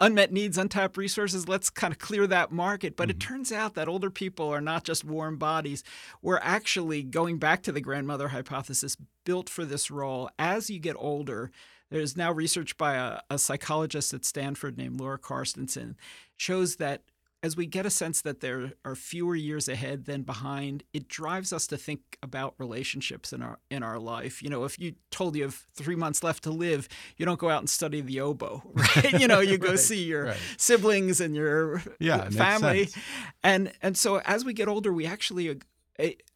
unmet 0.00 0.32
needs, 0.32 0.58
untapped 0.58 0.96
resources. 0.96 1.48
Let's 1.48 1.70
kind 1.70 1.92
of 1.92 1.98
clear 1.98 2.26
that 2.26 2.52
market. 2.52 2.96
But 2.96 3.08
mm-hmm. 3.08 3.16
it 3.16 3.20
turns 3.20 3.52
out 3.52 3.74
that 3.74 3.88
older 3.88 4.10
people 4.10 4.48
are 4.48 4.60
not 4.60 4.84
just 4.84 5.04
warm 5.04 5.36
bodies. 5.36 5.82
We're 6.22 6.40
actually 6.42 7.02
going 7.02 7.38
back 7.38 7.62
to 7.64 7.72
the 7.72 7.80
grandmother 7.80 8.28
hypothesis, 8.28 8.96
built 9.24 9.48
for 9.48 9.64
this 9.64 9.90
role. 9.90 10.30
As 10.38 10.70
you 10.70 10.78
get 10.78 10.96
older, 10.98 11.50
there's 11.90 12.16
now 12.16 12.32
research 12.32 12.76
by 12.76 12.94
a, 12.94 13.20
a 13.30 13.38
psychologist 13.38 14.14
at 14.14 14.24
Stanford 14.24 14.76
named 14.76 14.98
Laura 14.98 15.18
Carstensen 15.18 15.94
shows 16.36 16.76
that 16.76 17.02
as 17.44 17.58
we 17.58 17.66
get 17.66 17.84
a 17.84 17.90
sense 17.90 18.22
that 18.22 18.40
there 18.40 18.72
are 18.86 18.94
fewer 18.94 19.36
years 19.36 19.68
ahead 19.68 20.06
than 20.06 20.22
behind, 20.22 20.82
it 20.94 21.08
drives 21.08 21.52
us 21.52 21.66
to 21.66 21.76
think 21.76 22.00
about 22.22 22.54
relationships 22.56 23.34
in 23.34 23.42
our 23.42 23.58
in 23.70 23.82
our 23.82 23.98
life. 23.98 24.42
You 24.42 24.48
know, 24.48 24.64
if 24.64 24.78
you 24.78 24.94
told 25.10 25.36
you 25.36 25.42
have 25.42 25.66
three 25.74 25.94
months 25.94 26.24
left 26.24 26.44
to 26.44 26.50
live, 26.50 26.88
you 27.18 27.26
don't 27.26 27.38
go 27.38 27.50
out 27.50 27.58
and 27.58 27.68
study 27.68 28.00
the 28.00 28.20
oboe, 28.20 28.62
right? 28.72 29.20
you 29.20 29.28
know, 29.28 29.40
you 29.40 29.58
go 29.58 29.70
right, 29.70 29.78
see 29.78 30.04
your 30.04 30.24
right. 30.24 30.36
siblings 30.56 31.20
and 31.20 31.36
your 31.36 31.82
yeah, 32.00 32.30
family, 32.30 32.88
and 33.42 33.70
and 33.82 33.98
so 33.98 34.22
as 34.24 34.42
we 34.46 34.54
get 34.54 34.66
older, 34.66 34.90
we 34.90 35.04
actually 35.04 35.48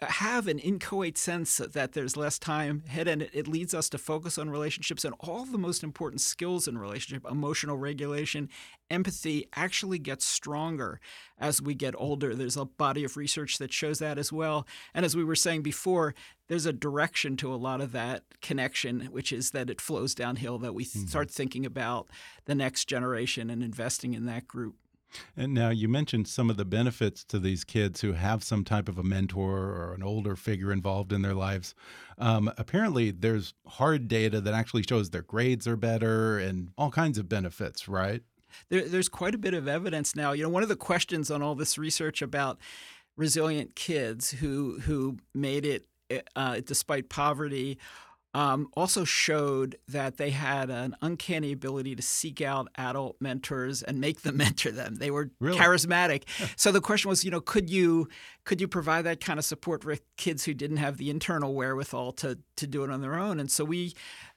have 0.01 0.47
an 0.47 0.61
inchoate 0.61 1.19
sense 1.19 1.57
that 1.57 1.93
there's 1.93 2.17
less 2.17 2.39
time 2.39 2.85
ahead 2.87 3.09
and 3.09 3.23
it 3.33 3.49
leads 3.49 3.75
us 3.75 3.89
to 3.89 3.99
focus 3.99 4.39
on 4.39 4.49
relationships 4.51 5.05
and 5.05 5.15
all 5.19 5.45
the 5.45 5.59
most 5.59 5.83
important 5.83 6.21
skills 6.21 6.69
in 6.69 6.79
relationship 6.79 7.29
emotional 7.29 7.77
regulation 7.77 8.49
empathy 8.89 9.49
actually 9.57 9.99
gets 9.99 10.25
stronger 10.25 11.01
as 11.39 11.61
we 11.61 11.75
get 11.75 11.95
older. 11.99 12.35
There's 12.35 12.57
a 12.57 12.67
body 12.67 13.03
of 13.03 13.17
research 13.17 13.59
that 13.59 13.73
shows 13.73 13.99
that 13.99 14.17
as 14.17 14.33
well. 14.33 14.67
And 14.95 15.05
as 15.05 15.17
we 15.17 15.25
were 15.25 15.35
saying 15.35 15.63
before 15.63 16.15
there's 16.47 16.67
a 16.67 16.73
direction 16.73 17.37
to 17.39 17.53
a 17.53 17.57
lot 17.57 17.81
of 17.81 17.91
that 17.93 18.23
connection 18.41 19.09
which 19.11 19.33
is 19.33 19.51
that 19.51 19.71
it 19.71 19.81
flows 19.81 20.15
downhill 20.15 20.59
that 20.59 20.75
we 20.75 20.85
mm-hmm. 20.85 21.07
start 21.07 21.31
thinking 21.33 21.67
about 21.67 22.09
the 22.45 22.55
next 22.55 22.85
generation 22.85 23.51
and 23.51 23.63
investing 23.63 24.15
in 24.15 24.25
that 24.27 24.47
group 24.47 24.77
and 25.37 25.55
now 25.55 25.71
you 25.71 25.89
mentioned 25.89 26.29
some 26.29 26.51
of 26.51 26.57
the 26.57 26.65
benefits 26.65 27.25
to 27.25 27.39
these 27.39 27.65
kids 27.65 28.01
who 28.01 28.13
have 28.13 28.43
some 28.43 28.65
type 28.65 28.89
of 28.89 28.99
a 28.99 29.03
mentor 29.03 29.57
or 29.57 29.95
an 29.95 30.03
older 30.03 30.37
figure 30.37 30.73
involved 30.73 31.13
in 31.13 31.23
their 31.23 31.35
lives. 31.35 31.75
Um, 32.19 32.51
apparently, 32.59 33.11
there's 33.11 33.55
hard 33.67 34.09
data 34.09 34.41
that 34.41 34.55
actually 34.55 34.83
shows 34.83 35.11
their 35.11 35.23
grades 35.23 35.67
are 35.67 35.77
better 35.77 36.39
and 36.39 36.71
all 36.77 36.91
kinds 36.91 37.19
of 37.19 37.29
benefits, 37.29 37.89
right? 37.89 38.23
There, 38.69 38.89
there's 38.89 39.09
quite 39.09 39.35
a 39.35 39.39
bit 39.39 39.55
of 39.55 39.69
evidence 39.69 40.17
now. 40.17 40.33
You 40.33 40.43
know, 40.45 40.49
one 40.49 40.63
of 40.63 40.69
the 40.69 40.77
questions 40.77 41.31
on 41.31 41.43
all 41.43 41.55
this 41.55 41.79
research 41.79 42.23
about 42.23 42.59
resilient 43.17 43.75
kids 43.75 44.31
who 44.31 44.79
who 44.81 45.19
made 45.35 45.67
it 45.67 45.87
uh, 46.37 46.61
despite 46.65 47.09
poverty 47.09 47.79
um, 48.39 48.69
also 48.75 49.03
showed 49.05 49.77
that 49.89 50.17
they 50.17 50.31
had 50.31 50.71
an 50.71 50.95
uncanny 51.03 51.51
ability 51.53 51.97
to 51.97 52.03
seek 52.03 52.41
out 52.41 52.69
adult 52.77 53.17
mentors 53.21 53.83
and 53.83 54.01
make 54.01 54.23
them 54.23 54.37
mentor 54.45 54.71
them. 54.71 54.95
They 54.97 55.11
were 55.11 55.31
Really? 55.41 55.59
charismatic. 55.59 56.23
so 56.57 56.71
the 56.71 56.81
question 56.81 57.09
was, 57.09 57.25
you 57.25 57.31
know, 57.31 57.41
could 57.41 57.69
you 57.69 58.09
could 58.45 58.61
you 58.61 58.69
provide 58.69 59.03
that 59.03 59.21
kind 59.21 59.39
of 59.39 59.45
support 59.45 59.83
for 59.83 59.97
kids 60.17 60.45
who 60.45 60.55
didn't 60.55 60.79
have 60.79 60.97
the 60.99 61.11
internal 61.11 61.55
wherewithal 61.55 62.13
to 62.13 62.39
to 62.57 62.67
do 62.67 62.85
it 62.85 62.91
on 62.91 63.01
their 63.01 63.17
own? 63.19 63.41
And 63.41 63.51
so 63.51 63.65
we 63.65 63.95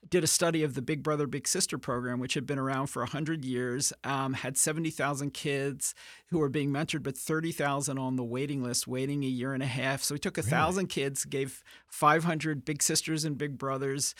did 0.09 0.23
a 0.23 0.27
study 0.27 0.63
of 0.63 0.73
the 0.73 0.81
Big 0.81 1.03
Brother 1.03 1.27
Big 1.27 1.47
Sister 1.47 1.77
program, 1.77 2.19
which 2.19 2.33
had 2.33 2.45
been 2.45 2.59
around 2.59 2.87
for 2.87 3.05
hundred 3.05 3.45
years, 3.45 3.93
um, 4.03 4.33
had 4.33 4.57
seventy 4.57 4.89
thousand 4.89 5.33
kids 5.33 5.93
who 6.27 6.39
were 6.39 6.49
being 6.49 6.71
mentored, 6.71 7.03
but 7.03 7.17
thirty 7.17 7.51
thousand 7.51 7.97
on 7.97 8.15
the 8.15 8.23
waiting 8.23 8.63
list, 8.63 8.87
waiting 8.87 9.23
a 9.23 9.27
year 9.27 9.53
and 9.53 9.63
a 9.63 9.67
half. 9.67 10.01
So 10.03 10.15
we 10.15 10.19
took 10.19 10.37
a 10.37 10.43
thousand 10.43 10.87
kids, 10.87 11.25
gave 11.25 11.63
five 11.87 12.23
hundred 12.23 12.65
big 12.65 12.81
sisters 12.81 13.25
and 13.25 13.37
big 13.37 13.57
brothers 13.57 14.15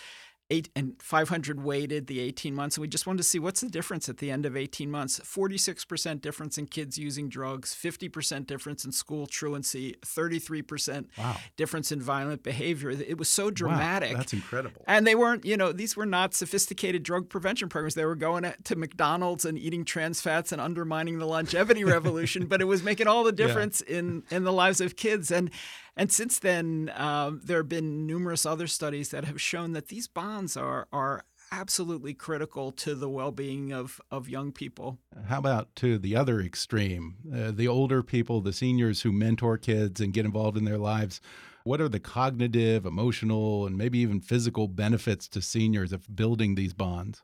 eight 0.51 0.69
and 0.75 1.01
500 1.01 1.63
waited 1.63 2.07
the 2.07 2.19
18 2.19 2.53
months 2.53 2.75
and 2.77 2.81
we 2.81 2.87
just 2.87 3.07
wanted 3.07 3.17
to 3.19 3.23
see 3.23 3.39
what's 3.39 3.61
the 3.61 3.69
difference 3.69 4.09
at 4.09 4.17
the 4.17 4.29
end 4.29 4.45
of 4.45 4.55
18 4.57 4.91
months 4.91 5.19
46% 5.21 6.21
difference 6.21 6.57
in 6.57 6.65
kids 6.67 6.97
using 6.97 7.29
drugs 7.29 7.73
50% 7.73 8.45
difference 8.47 8.85
in 8.85 8.91
school 8.91 9.25
truancy 9.27 9.95
33% 10.05 11.05
Wow. 11.17 11.37
difference 11.57 11.91
in 11.91 12.01
violent 12.01 12.43
behavior 12.43 12.89
it 12.91 13.17
was 13.17 13.29
so 13.29 13.49
dramatic 13.49 14.11
Wow, 14.11 14.17
that's 14.17 14.33
incredible. 14.33 14.83
and 14.87 15.07
they 15.07 15.15
weren't, 15.15 15.45
you 15.45 15.57
know, 15.57 15.71
these 15.71 15.95
were 15.95 16.05
not 16.05 16.33
sophisticated 16.33 17.03
drug 17.03 17.29
prevention 17.29 17.69
programs. 17.69 17.95
They 17.95 18.05
were 18.05 18.15
going 18.15 18.51
to 18.63 18.75
McDonald's 18.75 19.45
and 19.45 19.57
eating 19.57 19.85
trans 19.85 20.19
fats 20.21 20.51
and 20.51 20.59
undermining 20.61 21.19
the 21.19 21.25
longevity 21.25 21.83
revolution, 21.83 22.45
but 22.47 22.61
it 22.61 22.65
was 22.65 22.83
making 22.83 23.07
all 23.07 23.23
the 23.23 23.31
difference 23.43 23.81
in, 23.81 24.23
in 24.29 24.43
the 24.43 24.51
lives 24.51 24.81
of 24.81 24.95
kids. 24.95 25.31
And 25.31 25.49
and 25.95 26.11
since 26.11 26.39
then, 26.39 26.91
um, 26.95 27.41
there 27.43 27.57
have 27.57 27.69
been 27.69 28.05
numerous 28.05 28.45
other 28.45 28.67
studies 28.67 29.09
that 29.09 29.25
have 29.25 29.41
shown 29.41 29.73
that 29.73 29.87
these 29.87 30.07
bonds 30.07 30.55
are 30.55 30.87
are 30.91 31.23
absolutely 31.51 32.13
critical 32.13 32.71
to 32.71 32.95
the 32.95 33.09
well-being 33.09 33.73
of, 33.73 33.99
of 34.09 34.29
young 34.29 34.51
people. 34.51 34.99
How 35.27 35.39
about 35.39 35.75
to 35.77 35.97
the 35.97 36.15
other 36.15 36.39
extreme? 36.39 37.15
Uh, 37.33 37.51
the 37.51 37.67
older 37.67 38.01
people, 38.01 38.41
the 38.41 38.53
seniors 38.53 39.01
who 39.01 39.11
mentor 39.11 39.57
kids 39.57 39.99
and 39.99 40.13
get 40.13 40.25
involved 40.25 40.57
in 40.57 40.63
their 40.63 40.77
lives. 40.77 41.19
What 41.63 41.81
are 41.81 41.89
the 41.89 41.99
cognitive, 41.99 42.85
emotional, 42.85 43.67
and 43.67 43.77
maybe 43.77 43.99
even 43.99 44.21
physical 44.21 44.67
benefits 44.67 45.27
to 45.29 45.41
seniors 45.41 45.91
of 45.91 46.15
building 46.15 46.55
these 46.55 46.73
bonds? 46.73 47.21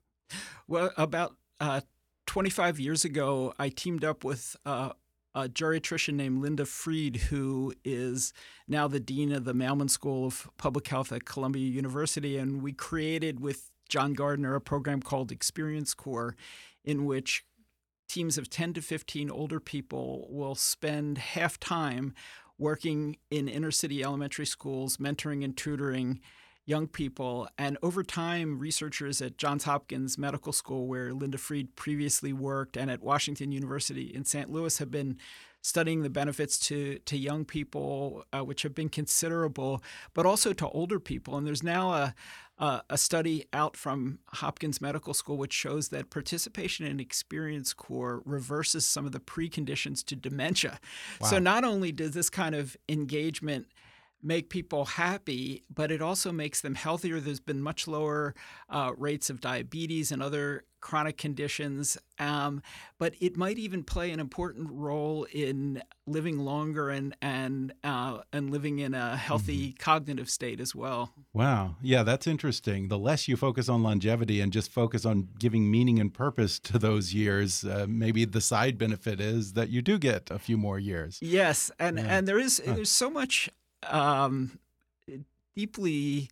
Well, 0.67 0.91
about 0.97 1.35
uh, 1.59 1.81
25 2.27 2.79
years 2.79 3.05
ago, 3.05 3.53
I 3.57 3.69
teamed 3.69 4.03
up 4.03 4.23
with 4.23 4.55
uh, 4.65 4.91
a 5.37 5.47
geriatrician 5.47 6.15
named 6.15 6.41
Linda 6.41 6.65
Fried, 6.65 7.17
who 7.29 7.71
is 7.85 8.33
now 8.67 8.87
the 8.87 8.99
dean 8.99 9.31
of 9.31 9.45
the 9.45 9.53
Mailman 9.53 9.87
School 9.87 10.25
of 10.25 10.49
Public 10.57 10.87
Health 10.87 11.11
at 11.11 11.25
Columbia 11.25 11.69
University. 11.69 12.37
And 12.37 12.63
we 12.63 12.73
created 12.73 13.39
with 13.39 13.69
John 13.87 14.13
Gardner 14.13 14.55
a 14.55 14.61
program 14.61 14.99
called 14.99 15.31
Experience 15.31 15.93
Corps, 15.93 16.35
in 16.83 17.05
which 17.05 17.45
teams 18.09 18.39
of 18.39 18.49
10 18.49 18.73
to 18.73 18.81
15 18.81 19.29
older 19.29 19.59
people 19.59 20.27
will 20.31 20.55
spend 20.55 21.19
half 21.19 21.59
time 21.59 22.15
working 22.57 23.17
in 23.29 23.47
inner 23.47 23.69
city 23.69 24.03
elementary 24.03 24.45
schools, 24.45 24.97
mentoring 24.97 25.43
and 25.43 25.55
tutoring 25.55 26.19
young 26.67 26.85
people. 26.85 27.47
And 27.57 27.77
over 27.81 28.03
time, 28.03 28.59
researchers 28.59 29.21
at 29.21 29.37
Johns 29.37 29.63
Hopkins 29.63 30.17
Medical 30.17 30.51
School, 30.51 30.85
where 30.85 31.13
Linda 31.13 31.37
Fried 31.37 31.75
previously 31.75 32.33
worked, 32.33 32.75
and 32.75 32.91
at 32.91 33.01
Washington 33.01 33.51
University 33.51 34.13
in 34.13 34.25
St. 34.25 34.51
Louis 34.51 34.77
have 34.77 34.91
been 34.91 35.17
studying 35.61 36.03
the 36.03 36.09
benefits 36.09 36.59
to, 36.59 36.99
to 36.99 37.17
young 37.17 37.45
people, 37.45 38.23
uh, 38.31 38.43
which 38.43 38.61
have 38.61 38.75
been 38.75 38.89
considerable, 38.89 39.81
but 40.13 40.25
also 40.25 40.53
to 40.53 40.67
older 40.69 40.99
people. 40.99 41.37
And 41.37 41.47
there's 41.47 41.63
now 41.63 41.91
a, 41.93 42.15
a, 42.57 42.81
a 42.89 42.97
study 42.97 43.45
out 43.53 43.77
from 43.77 44.19
Hopkins 44.27 44.81
Medical 44.81 45.13
School 45.13 45.37
which 45.37 45.53
shows 45.53 45.89
that 45.89 46.09
participation 46.09 46.85
in 46.85 46.99
Experience 46.99 47.73
Corps 47.73 48.21
reverses 48.25 48.85
some 48.85 49.05
of 49.05 49.13
the 49.13 49.19
preconditions 49.19 50.05
to 50.05 50.15
dementia. 50.15 50.79
So 51.23 51.39
not 51.39 51.63
only 51.63 51.91
does 51.91 52.11
this 52.11 52.29
kind 52.29 52.55
of 52.55 52.77
engagement 52.87 53.67
make 54.21 54.49
people 54.49 54.85
happy, 54.85 55.63
but 55.73 55.91
it 55.91 56.01
also 56.01 56.31
makes 56.31 56.61
them 56.61 56.75
healthier. 56.75 57.19
There's 57.19 57.39
been 57.39 57.61
much 57.61 57.87
lower 57.87 58.33
uh, 58.69 58.91
rates 58.97 59.29
of 59.29 59.41
diabetes 59.41 60.11
and 60.11 60.21
other 60.23 60.63
chronic 60.79 61.17
conditions, 61.17 61.97
um, 62.19 62.61
but 62.99 63.13
it 63.19 63.35
might 63.35 63.57
even 63.57 63.83
play 63.83 64.11
an 64.11 64.19
important 64.19 64.69
role 64.71 65.25
in 65.33 65.81
living 66.05 66.37
longer 66.37 66.89
and 66.89 67.15
and 67.21 67.73
uh, 67.83 68.19
and 68.31 68.51
living 68.51 68.79
in 68.79 68.93
a 68.93 69.17
healthy 69.17 69.73
cognitive 69.73 70.29
state 70.29 70.59
as 70.59 70.75
well. 70.75 71.13
Wow. 71.33 71.75
Yeah, 71.81 72.03
that's 72.03 72.27
interesting. 72.27 72.89
The 72.89 72.97
less 72.99 73.27
you 73.27 73.37
focus 73.37 73.69
on 73.69 73.81
longevity 73.83 74.39
and 74.39 74.53
just 74.53 74.71
focus 74.71 75.03
on 75.05 75.29
giving 75.39 75.69
meaning 75.69 75.99
and 75.99 76.13
purpose 76.13 76.59
to 76.59 76.77
those 76.79 77.13
years, 77.13 77.63
uh, 77.63 77.85
maybe 77.89 78.23
the 78.25 78.41
side 78.41 78.77
benefit 78.77 79.19
is 79.19 79.53
that 79.53 79.69
you 79.69 79.81
do 79.81 79.97
get 79.97 80.29
a 80.29 80.39
few 80.39 80.57
more 80.57 80.79
years. 80.79 81.17
Yes, 81.21 81.71
and 81.79 81.97
Yeah. 81.97 82.05
and 82.07 82.27
there 82.27 82.39
is 82.39 82.61
there's 82.65 82.91
so 82.91 83.09
much 83.09 83.49
um, 83.83 84.59
deeply 85.55 86.29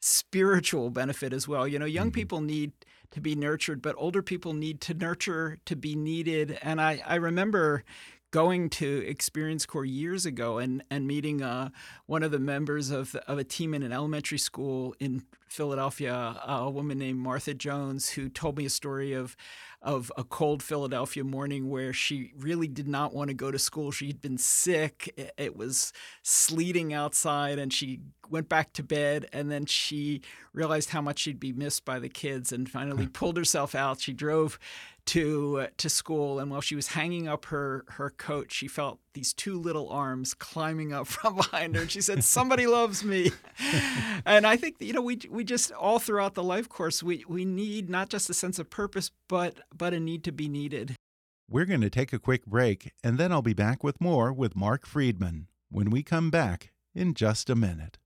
spiritual 0.00 0.90
benefit 0.90 1.32
as 1.32 1.48
well. 1.48 1.66
You 1.66 1.78
know, 1.78 1.86
young 1.86 2.10
people 2.10 2.40
need 2.40 2.72
to 3.10 3.20
be 3.20 3.34
nurtured, 3.34 3.82
but 3.82 3.94
older 3.98 4.22
people 4.22 4.52
need 4.52 4.80
to 4.82 4.94
nurture 4.94 5.58
to 5.64 5.76
be 5.76 5.96
needed. 5.96 6.58
And 6.62 6.80
I 6.80 7.02
I 7.06 7.16
remember 7.16 7.84
going 8.30 8.68
to 8.68 9.04
Experience 9.06 9.64
Corps 9.64 9.84
years 9.84 10.26
ago 10.26 10.58
and 10.58 10.82
and 10.90 11.06
meeting 11.06 11.42
uh, 11.42 11.70
one 12.06 12.22
of 12.22 12.30
the 12.30 12.38
members 12.38 12.90
of 12.90 13.12
the, 13.12 13.28
of 13.30 13.38
a 13.38 13.44
team 13.44 13.74
in 13.74 13.82
an 13.82 13.92
elementary 13.92 14.38
school 14.38 14.94
in 15.00 15.22
Philadelphia, 15.48 16.38
a 16.46 16.70
woman 16.70 16.98
named 16.98 17.18
Martha 17.18 17.54
Jones, 17.54 18.10
who 18.10 18.28
told 18.28 18.58
me 18.58 18.66
a 18.66 18.70
story 18.70 19.12
of 19.14 19.36
of 19.80 20.10
a 20.16 20.24
cold 20.24 20.62
Philadelphia 20.62 21.22
morning 21.22 21.70
where 21.70 21.92
she 21.92 22.32
really 22.36 22.66
did 22.66 22.88
not 22.88 23.14
want 23.14 23.28
to 23.28 23.34
go 23.34 23.50
to 23.50 23.58
school. 23.58 23.90
She'd 23.92 24.20
been 24.20 24.38
sick. 24.38 25.12
It- 25.16 25.56
was 25.56 25.92
sleeting 26.22 26.92
outside, 26.92 27.58
and 27.58 27.72
she 27.72 28.00
went 28.30 28.48
back 28.48 28.72
to 28.74 28.82
bed. 28.82 29.28
And 29.32 29.50
then 29.50 29.66
she 29.66 30.20
realized 30.52 30.90
how 30.90 31.00
much 31.00 31.20
she'd 31.20 31.40
be 31.40 31.52
missed 31.52 31.84
by 31.84 31.98
the 31.98 32.08
kids, 32.08 32.52
and 32.52 32.68
finally 32.68 33.06
pulled 33.06 33.36
herself 33.36 33.74
out. 33.74 34.00
She 34.00 34.12
drove 34.12 34.58
to 35.08 35.60
uh, 35.60 35.66
to 35.78 35.88
school, 35.88 36.38
and 36.38 36.50
while 36.50 36.60
she 36.60 36.74
was 36.74 36.88
hanging 36.88 37.26
up 37.28 37.46
her 37.46 37.84
her 37.88 38.10
coat, 38.10 38.52
she 38.52 38.68
felt 38.68 38.98
these 39.14 39.32
two 39.32 39.58
little 39.58 39.88
arms 39.88 40.34
climbing 40.34 40.92
up 40.92 41.06
from 41.14 41.36
behind 41.36 41.74
her, 41.74 41.82
and 41.82 41.90
she 41.90 42.00
said, 42.00 42.22
"Somebody 42.22 42.66
loves 42.66 43.02
me." 43.02 43.32
and 44.26 44.46
I 44.46 44.56
think 44.56 44.76
you 44.80 44.92
know 44.92 45.02
we 45.02 45.18
we 45.30 45.44
just 45.44 45.72
all 45.72 45.98
throughout 45.98 46.34
the 46.34 46.42
life 46.42 46.68
course 46.68 47.02
we 47.02 47.24
we 47.26 47.44
need 47.44 47.88
not 47.88 48.10
just 48.10 48.30
a 48.30 48.34
sense 48.34 48.58
of 48.58 48.70
purpose, 48.70 49.10
but 49.28 49.56
but 49.76 49.94
a 49.94 50.00
need 50.00 50.24
to 50.24 50.32
be 50.32 50.48
needed. 50.48 50.94
We're 51.50 51.64
going 51.64 51.80
to 51.80 51.90
take 51.90 52.12
a 52.12 52.18
quick 52.18 52.44
break, 52.44 52.92
and 53.02 53.16
then 53.16 53.32
I'll 53.32 53.40
be 53.40 53.54
back 53.54 53.82
with 53.82 54.00
more 54.00 54.32
with 54.32 54.54
Marc 54.54 54.86
Freedman 54.86 55.48
when 55.70 55.88
we 55.88 56.02
come 56.02 56.30
back 56.30 56.72
in 56.94 57.14
just 57.14 57.48
a 57.48 57.54
minute. 57.54 57.96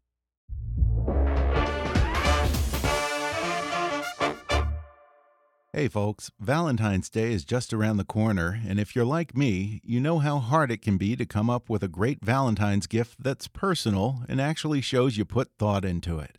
Hey 5.74 5.88
folks, 5.88 6.30
Valentine's 6.38 7.08
Day 7.08 7.32
is 7.32 7.46
just 7.46 7.72
around 7.72 7.96
the 7.96 8.04
corner, 8.04 8.60
and 8.68 8.78
if 8.78 8.94
you're 8.94 9.06
like 9.06 9.34
me, 9.34 9.80
you 9.82 10.00
know 10.00 10.18
how 10.18 10.38
hard 10.38 10.70
it 10.70 10.82
can 10.82 10.98
be 10.98 11.16
to 11.16 11.24
come 11.24 11.48
up 11.48 11.70
with 11.70 11.82
a 11.82 11.88
great 11.88 12.22
Valentine's 12.22 12.86
gift 12.86 13.22
that's 13.22 13.48
personal 13.48 14.22
and 14.28 14.38
actually 14.38 14.82
shows 14.82 15.16
you 15.16 15.24
put 15.24 15.50
thought 15.58 15.86
into 15.86 16.18
it. 16.18 16.36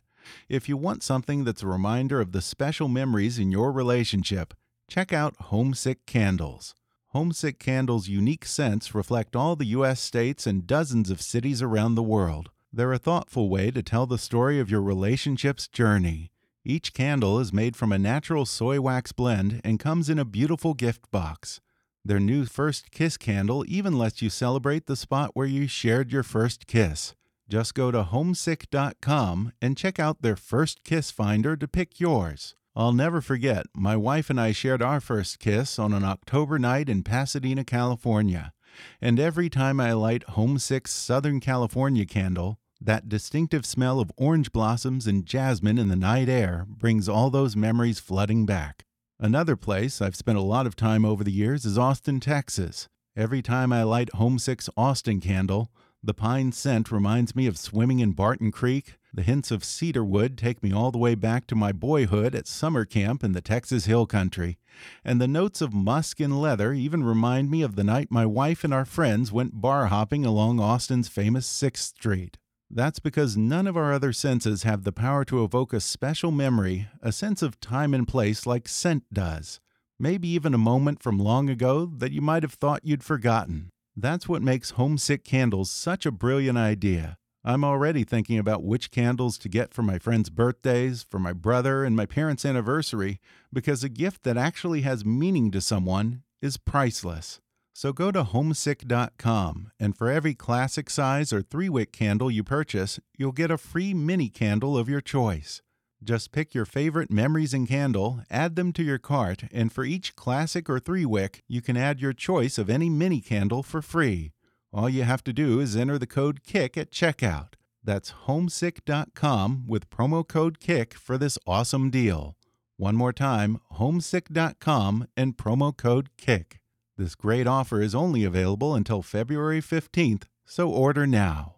If 0.48 0.68
you 0.68 0.76
want 0.76 1.02
something 1.02 1.42
that's 1.42 1.64
a 1.64 1.66
reminder 1.66 2.20
of 2.20 2.30
the 2.30 2.40
special 2.40 2.86
memories 2.86 3.36
in 3.36 3.50
your 3.50 3.72
relationship, 3.72 4.54
check 4.86 5.12
out 5.12 5.34
Homesick 5.40 6.06
Candles. 6.06 6.76
Homesick 7.08 7.58
Candles' 7.58 8.06
unique 8.06 8.44
scents 8.44 8.94
reflect 8.94 9.34
all 9.34 9.56
the 9.56 9.66
U.S. 9.78 9.98
states 9.98 10.46
and 10.46 10.64
dozens 10.64 11.10
of 11.10 11.20
cities 11.20 11.60
around 11.60 11.96
the 11.96 12.04
world. 12.04 12.50
They're 12.72 12.92
a 12.92 12.98
thoughtful 12.98 13.48
way 13.48 13.72
to 13.72 13.82
tell 13.82 14.06
the 14.06 14.16
story 14.16 14.60
of 14.60 14.70
your 14.70 14.80
relationship's 14.80 15.66
journey. 15.66 16.30
Each 16.66 16.94
candle 16.94 17.40
is 17.40 17.52
made 17.52 17.76
from 17.76 17.92
a 17.92 17.98
natural 17.98 18.46
soy 18.46 18.80
wax 18.80 19.12
blend 19.12 19.60
and 19.62 19.78
comes 19.78 20.08
in 20.08 20.18
a 20.18 20.24
beautiful 20.24 20.72
gift 20.72 21.10
box. 21.10 21.60
Their 22.02 22.18
new 22.18 22.46
First 22.46 22.90
Kiss 22.90 23.18
candle 23.18 23.66
even 23.68 23.98
lets 23.98 24.22
you 24.22 24.30
celebrate 24.30 24.86
the 24.86 24.96
spot 24.96 25.32
where 25.34 25.46
you 25.46 25.66
shared 25.68 26.10
your 26.10 26.22
first 26.22 26.66
kiss. 26.66 27.14
Just 27.50 27.74
go 27.74 27.90
to 27.90 28.02
homesick.com 28.02 29.52
and 29.60 29.76
check 29.76 29.98
out 29.98 30.22
their 30.22 30.36
First 30.36 30.84
Kiss 30.84 31.10
Finder 31.10 31.54
to 31.54 31.68
pick 31.68 32.00
yours. 32.00 32.54
I'll 32.74 32.94
never 32.94 33.20
forget, 33.20 33.66
my 33.76 33.94
wife 33.94 34.30
and 34.30 34.40
I 34.40 34.52
shared 34.52 34.80
our 34.80 35.00
first 35.00 35.38
kiss 35.38 35.78
on 35.78 35.92
an 35.92 36.02
October 36.02 36.58
night 36.58 36.88
in 36.88 37.02
Pasadena, 37.02 37.64
California. 37.64 38.54
And 39.02 39.20
every 39.20 39.50
time 39.50 39.80
I 39.80 39.92
light 39.92 40.30
Homesick's 40.30 40.92
Southern 40.92 41.40
California 41.40 42.06
candle, 42.06 42.58
that 42.84 43.08
distinctive 43.08 43.64
smell 43.64 43.98
of 43.98 44.12
orange 44.16 44.52
blossoms 44.52 45.06
and 45.06 45.24
jasmine 45.24 45.78
in 45.78 45.88
the 45.88 45.96
night 45.96 46.28
air 46.28 46.66
brings 46.68 47.08
all 47.08 47.30
those 47.30 47.56
memories 47.56 47.98
flooding 47.98 48.44
back. 48.44 48.84
Another 49.18 49.56
place 49.56 50.02
I've 50.02 50.16
spent 50.16 50.38
a 50.38 50.42
lot 50.42 50.66
of 50.66 50.76
time 50.76 51.04
over 51.04 51.24
the 51.24 51.32
years 51.32 51.64
is 51.64 51.78
Austin, 51.78 52.20
Texas. 52.20 52.88
Every 53.16 53.40
time 53.42 53.72
I 53.72 53.84
light 53.84 54.12
Homesick's 54.14 54.68
Austin 54.76 55.20
candle, 55.20 55.70
the 56.02 56.12
pine 56.12 56.52
scent 56.52 56.92
reminds 56.92 57.34
me 57.34 57.46
of 57.46 57.56
swimming 57.56 58.00
in 58.00 58.12
Barton 58.12 58.52
Creek, 58.52 58.98
The 59.14 59.22
hints 59.22 59.52
of 59.52 59.62
cedar 59.62 60.04
wood 60.04 60.36
take 60.36 60.60
me 60.60 60.72
all 60.72 60.90
the 60.90 60.98
way 60.98 61.14
back 61.14 61.46
to 61.46 61.54
my 61.54 61.70
boyhood 61.70 62.34
at 62.34 62.48
summer 62.48 62.84
camp 62.84 63.22
in 63.22 63.30
the 63.30 63.40
Texas 63.40 63.84
Hill 63.84 64.06
Country. 64.06 64.58
And 65.04 65.20
the 65.20 65.28
notes 65.28 65.60
of 65.60 65.72
musk 65.72 66.18
and 66.18 66.42
leather 66.42 66.72
even 66.72 67.04
remind 67.04 67.48
me 67.48 67.62
of 67.62 67.76
the 67.76 67.84
night 67.84 68.10
my 68.10 68.26
wife 68.26 68.64
and 68.64 68.74
our 68.74 68.84
friends 68.84 69.30
went 69.30 69.60
bar 69.60 69.86
hopping 69.86 70.26
along 70.26 70.58
Austin's 70.58 71.06
famous 71.06 71.46
6th 71.46 71.76
Street. 71.76 72.38
That's 72.70 72.98
because 72.98 73.36
none 73.36 73.66
of 73.66 73.76
our 73.76 73.92
other 73.92 74.12
senses 74.12 74.62
have 74.62 74.84
the 74.84 74.92
power 74.92 75.24
to 75.26 75.44
evoke 75.44 75.72
a 75.72 75.80
special 75.80 76.30
memory, 76.30 76.88
a 77.02 77.12
sense 77.12 77.42
of 77.42 77.60
time 77.60 77.94
and 77.94 78.08
place 78.08 78.46
like 78.46 78.68
scent 78.68 79.04
does. 79.12 79.60
Maybe 79.98 80.28
even 80.28 80.54
a 80.54 80.58
moment 80.58 81.02
from 81.02 81.18
long 81.18 81.48
ago 81.48 81.86
that 81.98 82.12
you 82.12 82.20
might 82.20 82.42
have 82.42 82.54
thought 82.54 82.84
you'd 82.84 83.04
forgotten. 83.04 83.70
That's 83.96 84.28
what 84.28 84.42
makes 84.42 84.70
homesick 84.70 85.24
candles 85.24 85.70
such 85.70 86.04
a 86.04 86.10
brilliant 86.10 86.58
idea. 86.58 87.16
I'm 87.44 87.62
already 87.62 88.04
thinking 88.04 88.38
about 88.38 88.64
which 88.64 88.90
candles 88.90 89.36
to 89.38 89.48
get 89.48 89.74
for 89.74 89.82
my 89.82 89.98
friends' 89.98 90.30
birthdays, 90.30 91.04
for 91.08 91.18
my 91.18 91.34
brother, 91.34 91.84
and 91.84 91.94
my 91.94 92.06
parents' 92.06 92.44
anniversary, 92.44 93.20
because 93.52 93.84
a 93.84 93.88
gift 93.88 94.22
that 94.24 94.38
actually 94.38 94.80
has 94.80 95.04
meaning 95.04 95.50
to 95.50 95.60
someone 95.60 96.22
is 96.40 96.56
priceless. 96.56 97.40
So 97.76 97.92
go 97.92 98.12
to 98.12 98.22
homesick.com, 98.22 99.72
and 99.80 99.98
for 99.98 100.08
every 100.08 100.32
classic 100.32 100.88
size 100.88 101.32
or 101.32 101.42
three 101.42 101.68
wick 101.68 101.90
candle 101.90 102.30
you 102.30 102.44
purchase, 102.44 103.00
you'll 103.18 103.32
get 103.32 103.50
a 103.50 103.58
free 103.58 103.92
mini 103.92 104.28
candle 104.28 104.78
of 104.78 104.88
your 104.88 105.00
choice. 105.00 105.60
Just 106.02 106.30
pick 106.30 106.54
your 106.54 106.66
favorite 106.66 107.10
memories 107.10 107.52
and 107.52 107.66
candle, 107.66 108.20
add 108.30 108.54
them 108.54 108.72
to 108.74 108.84
your 108.84 108.98
cart, 108.98 109.44
and 109.52 109.72
for 109.72 109.84
each 109.84 110.14
classic 110.14 110.70
or 110.70 110.78
three 110.78 111.04
wick, 111.04 111.42
you 111.48 111.60
can 111.60 111.76
add 111.76 112.00
your 112.00 112.12
choice 112.12 112.58
of 112.58 112.70
any 112.70 112.88
mini 112.88 113.20
candle 113.20 113.64
for 113.64 113.82
free. 113.82 114.30
All 114.72 114.88
you 114.88 115.02
have 115.02 115.24
to 115.24 115.32
do 115.32 115.58
is 115.58 115.76
enter 115.76 115.98
the 115.98 116.06
code 116.06 116.44
KICK 116.44 116.76
at 116.76 116.92
checkout. 116.92 117.54
That's 117.82 118.10
homesick.com 118.10 119.64
with 119.66 119.90
promo 119.90 120.26
code 120.26 120.60
KICK 120.60 120.94
for 120.94 121.18
this 121.18 121.38
awesome 121.44 121.90
deal. 121.90 122.36
One 122.76 122.94
more 122.94 123.12
time, 123.12 123.58
homesick.com 123.72 125.08
and 125.16 125.36
promo 125.36 125.76
code 125.76 126.10
KICK. 126.16 126.60
This 126.96 127.16
great 127.16 127.48
offer 127.48 127.82
is 127.82 127.92
only 127.92 128.22
available 128.22 128.76
until 128.76 129.02
February 129.02 129.60
15th, 129.60 130.24
so 130.46 130.70
order 130.70 131.08
now. 131.08 131.56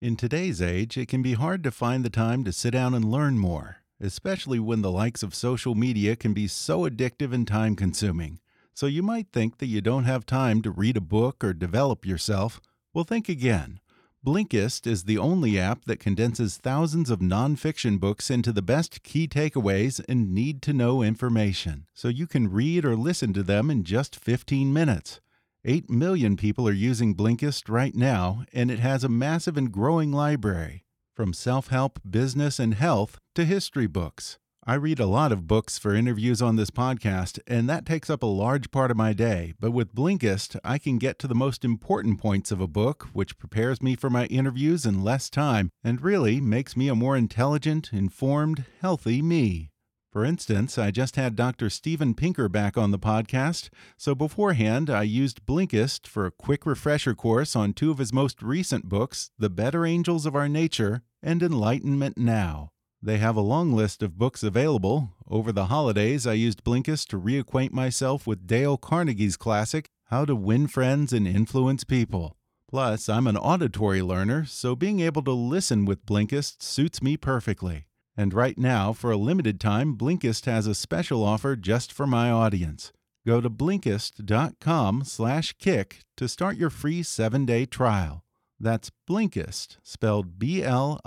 In 0.00 0.16
today's 0.16 0.62
age, 0.62 0.96
it 0.96 1.06
can 1.06 1.20
be 1.20 1.34
hard 1.34 1.62
to 1.64 1.70
find 1.70 2.02
the 2.02 2.08
time 2.08 2.44
to 2.44 2.52
sit 2.52 2.70
down 2.70 2.94
and 2.94 3.04
learn 3.04 3.38
more, 3.38 3.82
especially 4.00 4.58
when 4.58 4.80
the 4.80 4.90
likes 4.90 5.22
of 5.22 5.34
social 5.34 5.74
media 5.74 6.16
can 6.16 6.32
be 6.32 6.48
so 6.48 6.88
addictive 6.88 7.34
and 7.34 7.46
time 7.46 7.76
consuming. 7.76 8.40
So 8.72 8.86
you 8.86 9.02
might 9.02 9.26
think 9.34 9.58
that 9.58 9.66
you 9.66 9.82
don't 9.82 10.04
have 10.04 10.24
time 10.24 10.62
to 10.62 10.70
read 10.70 10.96
a 10.96 11.02
book 11.02 11.44
or 11.44 11.52
develop 11.52 12.06
yourself. 12.06 12.58
Well, 12.94 13.04
think 13.04 13.28
again. 13.28 13.79
Blinkist 14.22 14.86
is 14.86 15.04
the 15.04 15.16
only 15.16 15.58
app 15.58 15.86
that 15.86 15.98
condenses 15.98 16.58
thousands 16.58 17.08
of 17.08 17.20
nonfiction 17.20 17.98
books 17.98 18.28
into 18.28 18.52
the 18.52 18.60
best 18.60 19.02
key 19.02 19.26
takeaways 19.26 19.98
and 20.10 20.34
need 20.34 20.60
to 20.60 20.74
know 20.74 21.02
information, 21.02 21.86
so 21.94 22.08
you 22.08 22.26
can 22.26 22.52
read 22.52 22.84
or 22.84 22.96
listen 22.96 23.32
to 23.32 23.42
them 23.42 23.70
in 23.70 23.82
just 23.82 24.14
15 24.14 24.74
minutes. 24.74 25.22
8 25.64 25.88
million 25.88 26.36
people 26.36 26.68
are 26.68 26.72
using 26.72 27.14
Blinkist 27.14 27.70
right 27.70 27.94
now, 27.94 28.44
and 28.52 28.70
it 28.70 28.78
has 28.78 29.04
a 29.04 29.08
massive 29.08 29.56
and 29.56 29.72
growing 29.72 30.12
library, 30.12 30.84
from 31.16 31.32
self 31.32 31.68
help, 31.68 31.98
business, 32.08 32.58
and 32.58 32.74
health 32.74 33.18
to 33.34 33.46
history 33.46 33.86
books. 33.86 34.38
I 34.70 34.74
read 34.74 35.00
a 35.00 35.06
lot 35.06 35.32
of 35.32 35.48
books 35.48 35.78
for 35.78 35.96
interviews 35.96 36.40
on 36.40 36.54
this 36.54 36.70
podcast, 36.70 37.40
and 37.48 37.68
that 37.68 37.84
takes 37.84 38.08
up 38.08 38.22
a 38.22 38.26
large 38.26 38.70
part 38.70 38.92
of 38.92 38.96
my 38.96 39.12
day. 39.12 39.52
But 39.58 39.72
with 39.72 39.96
Blinkist, 39.96 40.56
I 40.62 40.78
can 40.78 40.96
get 40.96 41.18
to 41.18 41.26
the 41.26 41.34
most 41.34 41.64
important 41.64 42.20
points 42.20 42.52
of 42.52 42.60
a 42.60 42.68
book, 42.68 43.08
which 43.12 43.36
prepares 43.36 43.82
me 43.82 43.96
for 43.96 44.08
my 44.08 44.26
interviews 44.26 44.86
in 44.86 45.02
less 45.02 45.28
time 45.28 45.70
and 45.82 46.00
really 46.00 46.40
makes 46.40 46.76
me 46.76 46.86
a 46.86 46.94
more 46.94 47.16
intelligent, 47.16 47.90
informed, 47.92 48.64
healthy 48.80 49.22
me. 49.22 49.72
For 50.12 50.24
instance, 50.24 50.78
I 50.78 50.92
just 50.92 51.16
had 51.16 51.34
Dr. 51.34 51.68
Steven 51.68 52.14
Pinker 52.14 52.48
back 52.48 52.78
on 52.78 52.92
the 52.92 52.96
podcast, 52.96 53.70
so 53.96 54.14
beforehand 54.14 54.88
I 54.88 55.02
used 55.02 55.46
Blinkist 55.46 56.06
for 56.06 56.26
a 56.26 56.30
quick 56.30 56.64
refresher 56.64 57.16
course 57.16 57.56
on 57.56 57.72
two 57.72 57.90
of 57.90 57.98
his 57.98 58.12
most 58.12 58.40
recent 58.40 58.88
books, 58.88 59.32
The 59.36 59.50
Better 59.50 59.84
Angels 59.84 60.26
of 60.26 60.36
Our 60.36 60.48
Nature 60.48 61.02
and 61.24 61.42
Enlightenment 61.42 62.16
Now. 62.16 62.70
They 63.02 63.16
have 63.16 63.36
a 63.36 63.40
long 63.40 63.72
list 63.72 64.02
of 64.02 64.18
books 64.18 64.42
available. 64.42 65.14
Over 65.26 65.52
the 65.52 65.64
holidays, 65.66 66.26
I 66.26 66.34
used 66.34 66.64
Blinkist 66.64 67.06
to 67.08 67.18
reacquaint 67.18 67.72
myself 67.72 68.26
with 68.26 68.46
Dale 68.46 68.76
Carnegie's 68.76 69.38
classic, 69.38 69.88
How 70.04 70.26
to 70.26 70.34
Win 70.34 70.66
Friends 70.66 71.10
and 71.12 71.26
Influence 71.26 71.84
People. 71.84 72.36
Plus, 72.68 73.08
I'm 73.08 73.26
an 73.26 73.38
auditory 73.38 74.02
learner, 74.02 74.44
so 74.44 74.76
being 74.76 75.00
able 75.00 75.22
to 75.22 75.32
listen 75.32 75.86
with 75.86 76.04
Blinkist 76.04 76.62
suits 76.62 77.02
me 77.02 77.16
perfectly. 77.16 77.86
And 78.16 78.34
right 78.34 78.58
now, 78.58 78.92
for 78.92 79.10
a 79.10 79.16
limited 79.16 79.58
time, 79.58 79.96
Blinkist 79.96 80.44
has 80.44 80.66
a 80.66 80.74
special 80.74 81.24
offer 81.24 81.56
just 81.56 81.90
for 81.92 82.06
my 82.06 82.30
audience. 82.30 82.92
Go 83.26 83.40
to 83.40 83.48
Blinkist.com/kick 83.48 86.00
to 86.16 86.28
start 86.28 86.56
your 86.56 86.70
free 86.70 87.02
7-day 87.02 87.66
trial. 87.66 88.24
That's 88.60 88.90
Blinkist, 89.08 89.78
spelled 89.82 90.38
B-L-I-N-K-I-S-T. 90.38 91.04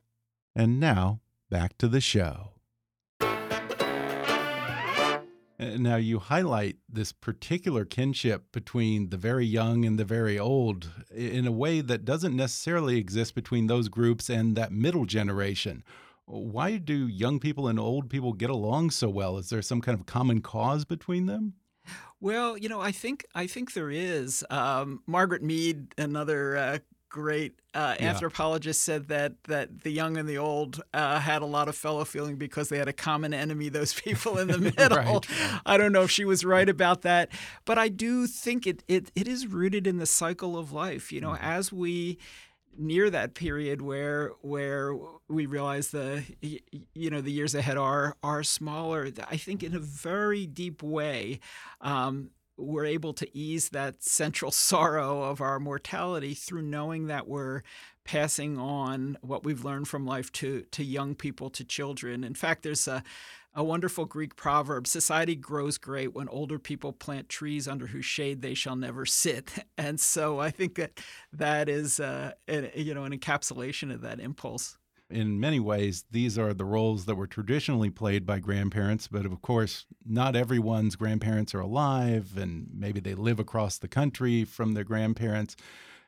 And 0.59 0.77
now, 0.77 1.21
back 1.49 1.77
to 1.77 1.87
the 1.87 2.01
show. 2.01 2.49
Now, 5.57 5.95
you 5.95 6.19
highlight 6.19 6.75
this 6.89 7.13
particular 7.13 7.85
kinship 7.85 8.51
between 8.51 9.09
the 9.09 9.15
very 9.15 9.45
young 9.45 9.85
and 9.85 9.97
the 9.97 10.03
very 10.03 10.37
old 10.37 10.89
in 11.15 11.47
a 11.47 11.51
way 11.53 11.79
that 11.79 12.03
doesn't 12.03 12.35
necessarily 12.35 12.97
exist 12.97 13.35
between 13.35 13.67
those 13.67 13.87
groups 13.87 14.29
and 14.29 14.57
that 14.57 14.73
middle 14.73 15.05
generation. 15.05 15.81
Why 16.25 16.75
do 16.75 17.07
young 17.07 17.39
people 17.39 17.69
and 17.69 17.79
old 17.79 18.09
people 18.09 18.33
get 18.33 18.49
along 18.49 18.89
so 18.89 19.07
well? 19.07 19.37
Is 19.37 19.47
there 19.47 19.61
some 19.61 19.79
kind 19.79 19.97
of 19.97 20.07
common 20.07 20.41
cause 20.41 20.83
between 20.83 21.25
them? 21.25 21.53
Well, 22.19 22.57
you 22.57 22.67
know, 22.67 22.81
I 22.81 22.91
think 22.91 23.25
I 23.33 23.47
think 23.47 23.71
there 23.71 23.89
is. 23.89 24.45
Um, 24.49 25.03
Margaret 25.07 25.41
Mead, 25.41 25.93
another 25.97 26.57
uh, 26.57 26.79
great 27.09 27.53
uh, 27.73 27.95
Yeah. 27.99 28.09
anthropologist 28.09 28.83
said 28.83 29.07
that 29.09 29.33
that 29.45 29.81
the 29.83 29.91
young 29.91 30.17
and 30.17 30.27
the 30.29 30.37
old 30.37 30.81
uh, 30.93 31.19
had 31.19 31.41
a 31.41 31.45
lot 31.45 31.67
of 31.67 31.75
fellow 31.75 32.05
feeling 32.05 32.35
because 32.37 32.69
they 32.69 32.77
had 32.77 32.87
a 32.87 32.93
common 32.93 33.33
enemy. 33.33 33.69
Those 33.69 33.93
people 33.93 34.37
in 34.37 34.47
the 34.47 34.57
middle. 34.77 34.97
Right. 34.97 35.25
I 35.65 35.77
don't 35.77 35.91
know 35.91 36.03
if 36.03 36.11
she 36.11 36.25
was 36.25 36.45
right 36.45 36.69
about 36.69 37.01
that, 37.01 37.29
but 37.65 37.77
I 37.77 37.89
do 37.89 38.27
think 38.27 38.65
it 38.67 38.83
it, 38.87 39.11
it 39.15 39.27
is 39.27 39.47
rooted 39.47 39.87
in 39.87 39.97
the 39.97 40.05
cycle 40.05 40.57
of 40.57 40.71
life. 40.71 41.11
You 41.11 41.21
know, 41.21 41.29
Mm-hmm. 41.31 41.43
as 41.45 41.71
we 41.73 42.17
near 42.77 43.09
that 43.09 43.33
period 43.33 43.81
where 43.81 44.29
where 44.41 44.95
we 45.27 45.45
realize 45.45 45.89
the 45.89 46.23
you 46.93 47.09
know 47.09 47.19
the 47.21 47.31
years 47.31 47.53
ahead 47.55 47.77
are 47.77 48.15
are 48.23 48.43
smaller. 48.43 49.09
I 49.29 49.37
think 49.37 49.63
in 49.63 49.75
a 49.75 49.79
very 49.79 50.45
deep 50.45 50.81
way. 50.83 51.39
Um, 51.81 52.29
we're 52.59 52.85
able 52.85 53.13
to 53.13 53.37
ease 53.37 53.69
that 53.69 54.03
central 54.03 54.51
sorrow 54.69 55.23
of 55.23 55.41
our 55.41 55.59
mortality 55.59 56.33
through 56.33 56.63
knowing 56.63 57.07
that 57.07 57.27
we're 57.27 57.63
passing 58.03 58.57
on 58.57 59.17
what 59.21 59.43
we've 59.43 59.63
learned 59.63 59.87
from 59.87 60.05
life 60.05 60.31
to 60.31 60.63
to 60.71 60.83
young 60.83 61.15
people 61.15 61.49
to 61.49 61.63
children. 61.63 62.23
In 62.23 62.33
fact, 62.33 62.63
there's 62.63 62.87
a 62.87 63.03
a 63.55 63.63
wonderful 63.63 64.05
Greek 64.05 64.35
proverb 64.35 64.87
society 64.87 65.35
grows 65.35 65.77
great 65.77 66.13
when 66.13 66.29
older 66.29 66.59
people 66.59 66.93
plant 66.93 67.29
trees 67.29 67.67
under 67.67 67.87
whose 67.87 68.05
shade 68.05 68.41
they 68.41 68.53
shall 68.53 68.75
never 68.75 69.05
sit. 69.05 69.65
And 69.77 69.99
so 69.99 70.39
I 70.39 70.51
think 70.51 70.75
that 70.75 70.99
that 71.31 71.69
is, 71.69 71.99
uh, 71.99 72.33
you 72.47 72.93
know, 72.93 73.05
an 73.05 73.17
encapsulation 73.17 73.93
of 73.93 74.01
that 74.01 74.19
impulse. 74.19 74.77
In 75.09 75.39
many 75.39 75.59
ways, 75.59 76.05
these 76.11 76.37
are 76.37 76.53
the 76.53 76.65
roles 76.65 77.05
that 77.05 77.15
were 77.15 77.25
traditionally 77.25 77.89
played 77.89 78.27
by 78.27 78.37
grandparents, 78.37 79.07
but 79.07 79.25
of 79.25 79.41
course, 79.41 79.87
not 80.05 80.35
everyone's 80.35 80.95
grandparents 80.95 81.55
are 81.55 81.61
alive, 81.61 82.37
and 82.37 82.67
maybe 82.71 82.99
they 82.99 83.15
live 83.15 83.39
across 83.39 83.79
the 83.79 83.87
country 83.87 84.43
from 84.43 84.73
their 84.73 84.83
grandparents. 84.83 85.55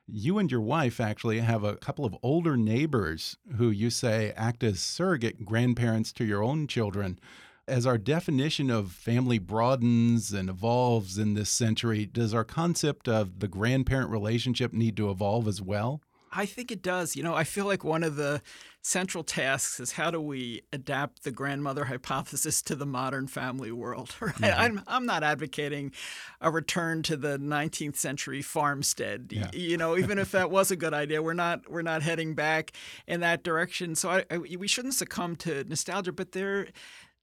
You 0.08 0.38
and 0.38 0.52
your 0.52 0.62
wife 0.62 1.00
actually 1.00 1.40
have 1.40 1.64
a 1.64 1.78
couple 1.78 2.06
of 2.06 2.16
older 2.22 2.56
neighbors 2.56 3.38
who 3.58 3.72
you 3.72 3.90
say 3.90 4.34
act 4.38 4.64
as 4.64 4.80
surrogate 4.80 5.46
grandparents 5.46 6.12
to 6.14 6.24
your 6.24 6.44
own 6.44 6.68
children. 6.68 7.20
As 7.68 7.88
our 7.88 7.98
definition 7.98 8.70
of 8.70 8.92
family 8.92 9.40
broadens 9.40 10.32
and 10.32 10.48
evolves 10.48 11.18
in 11.18 11.34
this 11.34 11.50
century, 11.50 12.06
does 12.06 12.36
our 12.36 12.44
concept 12.44 13.08
of 13.08 13.40
the 13.40 13.48
grandparent 13.48 14.12
relationship 14.12 14.74
need 14.74 14.96
to 14.98 15.10
evolve 15.10 15.48
as 15.48 15.60
well? 15.60 16.02
I 16.34 16.46
think 16.46 16.72
it 16.72 16.82
does. 16.82 17.16
You 17.16 17.24
know, 17.24 17.36
I 17.36 17.44
feel 17.44 17.66
like 17.66 17.84
one 17.84 18.04
of 18.04 18.16
the 18.16 18.42
central 18.82 19.24
tasks 19.24 19.80
is 19.80 19.94
how 19.94 20.10
do 20.10 20.20
we 20.20 20.64
adapt 20.74 21.24
the 21.24 21.32
grandmother 21.32 21.86
hypothesis 21.86 22.62
to 22.64 22.76
the 22.76 22.86
modern 22.86 23.28
family 23.28 23.72
world? 23.72 24.16
Right? 24.22 24.36
Mm-hmm. 24.36 24.62
I'm 24.62 24.82
I'm 24.88 25.06
not 25.06 25.24
advocating 25.24 25.92
a 26.40 26.52
return 26.52 27.02
to 27.04 27.18
the 27.18 27.38
19th 27.38 27.96
century 27.96 28.42
farmstead. 28.42 29.32
Yeah. 29.32 29.50
You 29.52 29.78
know, 29.78 29.98
even 29.98 30.20
if 30.20 30.32
that 30.32 30.52
was 30.52 30.72
a 30.72 30.76
good 30.76 30.94
idea, 30.94 31.22
we're 31.22 31.34
not 31.34 31.70
we're 31.70 31.82
not 31.82 32.02
heading 32.02 32.36
back 32.36 32.72
in 33.08 33.22
that 33.22 33.44
direction. 33.44 33.96
So 33.96 34.10
I, 34.10 34.26
I, 34.30 34.38
we 34.38 34.68
shouldn't 34.68 34.94
succumb 34.94 35.36
to 35.38 35.64
nostalgia, 35.64 36.12
but 36.12 36.32
there 36.32 36.68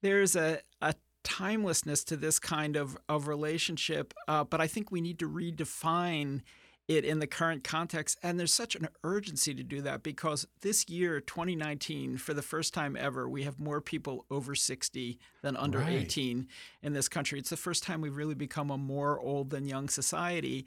there's 0.02 0.36
a, 0.36 0.60
a 0.82 0.94
timelessness 1.24 2.04
to 2.04 2.16
this 2.16 2.38
kind 2.38 2.76
of 2.76 2.96
of 3.08 3.28
relationship. 3.28 4.12
Uh, 4.26 4.44
but 4.44 4.60
I 4.60 4.66
think 4.66 4.90
we 4.90 5.00
need 5.00 5.18
to 5.20 5.28
redefine 5.28 6.42
it 6.88 7.04
in 7.04 7.18
the 7.18 7.26
current 7.26 7.62
context. 7.62 8.18
And 8.22 8.40
there's 8.40 8.52
such 8.52 8.74
an 8.74 8.88
urgency 9.04 9.54
to 9.54 9.62
do 9.62 9.82
that 9.82 10.02
because 10.02 10.46
this 10.62 10.88
year, 10.88 11.20
2019, 11.20 12.16
for 12.16 12.32
the 12.32 12.42
first 12.42 12.72
time 12.72 12.96
ever, 12.96 13.28
we 13.28 13.42
have 13.44 13.60
more 13.60 13.82
people 13.82 14.24
over 14.30 14.54
60 14.54 15.18
than 15.42 15.56
under 15.56 15.80
right. 15.80 15.92
18 15.92 16.48
in 16.82 16.92
this 16.94 17.08
country. 17.08 17.38
It's 17.38 17.50
the 17.50 17.56
first 17.58 17.82
time 17.82 18.00
we've 18.00 18.16
really 18.16 18.34
become 18.34 18.70
a 18.70 18.78
more 18.78 19.20
old 19.20 19.50
than 19.50 19.66
young 19.66 19.88
society. 19.88 20.64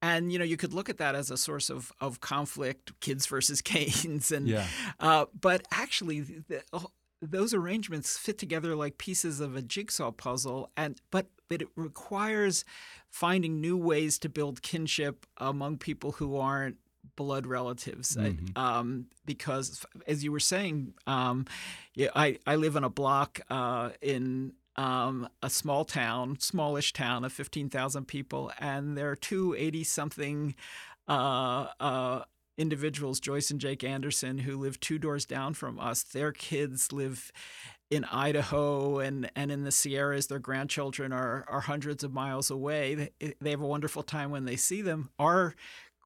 And 0.00 0.32
you 0.32 0.38
know, 0.38 0.44
you 0.44 0.56
could 0.56 0.72
look 0.72 0.88
at 0.88 0.98
that 0.98 1.14
as 1.16 1.30
a 1.30 1.36
source 1.36 1.68
of, 1.68 1.92
of 2.00 2.20
conflict, 2.20 2.98
kids 3.00 3.26
versus 3.26 3.60
canes, 3.62 4.30
and 4.30 4.46
yeah. 4.46 4.66
uh, 5.00 5.24
but 5.38 5.66
actually, 5.72 6.20
the, 6.20 6.62
those 7.22 7.54
arrangements 7.54 8.18
fit 8.18 8.38
together 8.38 8.76
like 8.76 8.98
pieces 8.98 9.40
of 9.40 9.56
a 9.56 9.62
jigsaw 9.62 10.10
puzzle 10.10 10.70
and 10.76 11.00
but 11.10 11.26
but 11.48 11.62
it 11.62 11.68
requires 11.76 12.64
finding 13.10 13.60
new 13.60 13.76
ways 13.76 14.18
to 14.18 14.28
build 14.28 14.62
kinship 14.62 15.26
among 15.38 15.78
people 15.78 16.12
who 16.12 16.36
aren't 16.36 16.76
blood 17.14 17.46
relatives 17.46 18.16
mm-hmm. 18.16 18.58
um, 18.58 19.06
because 19.24 19.84
as 20.06 20.24
you 20.24 20.32
were 20.32 20.40
saying 20.40 20.92
um, 21.06 21.46
yeah, 21.94 22.08
I, 22.14 22.38
I 22.46 22.56
live 22.56 22.76
in 22.76 22.84
a 22.84 22.90
block 22.90 23.40
uh, 23.48 23.90
in 24.02 24.52
um, 24.76 25.28
a 25.42 25.48
small 25.50 25.84
town, 25.84 26.38
smallish 26.38 26.92
town 26.92 27.24
of 27.24 27.32
15,000 27.32 28.06
people, 28.06 28.52
and 28.58 28.96
there 28.96 29.10
are 29.10 29.16
two 29.16 29.54
80 29.56 29.84
something 29.84 30.54
uh, 31.08 31.68
uh, 31.80 32.22
individuals, 32.58 33.20
Joyce 33.20 33.50
and 33.50 33.60
Jake 33.60 33.84
Anderson, 33.84 34.38
who 34.38 34.58
live 34.58 34.78
two 34.80 34.98
doors 34.98 35.24
down 35.24 35.54
from 35.54 35.78
us. 35.78 36.02
Their 36.02 36.32
kids 36.32 36.92
live 36.92 37.32
in 37.90 38.04
Idaho 38.04 38.98
and, 38.98 39.30
and 39.36 39.50
in 39.50 39.64
the 39.64 39.72
Sierras. 39.72 40.26
Their 40.26 40.38
grandchildren 40.38 41.12
are, 41.12 41.44
are 41.48 41.60
hundreds 41.60 42.02
of 42.04 42.12
miles 42.12 42.50
away. 42.50 42.94
They, 42.94 43.34
they 43.40 43.50
have 43.50 43.60
a 43.60 43.66
wonderful 43.66 44.02
time 44.02 44.30
when 44.30 44.44
they 44.44 44.56
see 44.56 44.82
them. 44.82 45.10
Our 45.18 45.54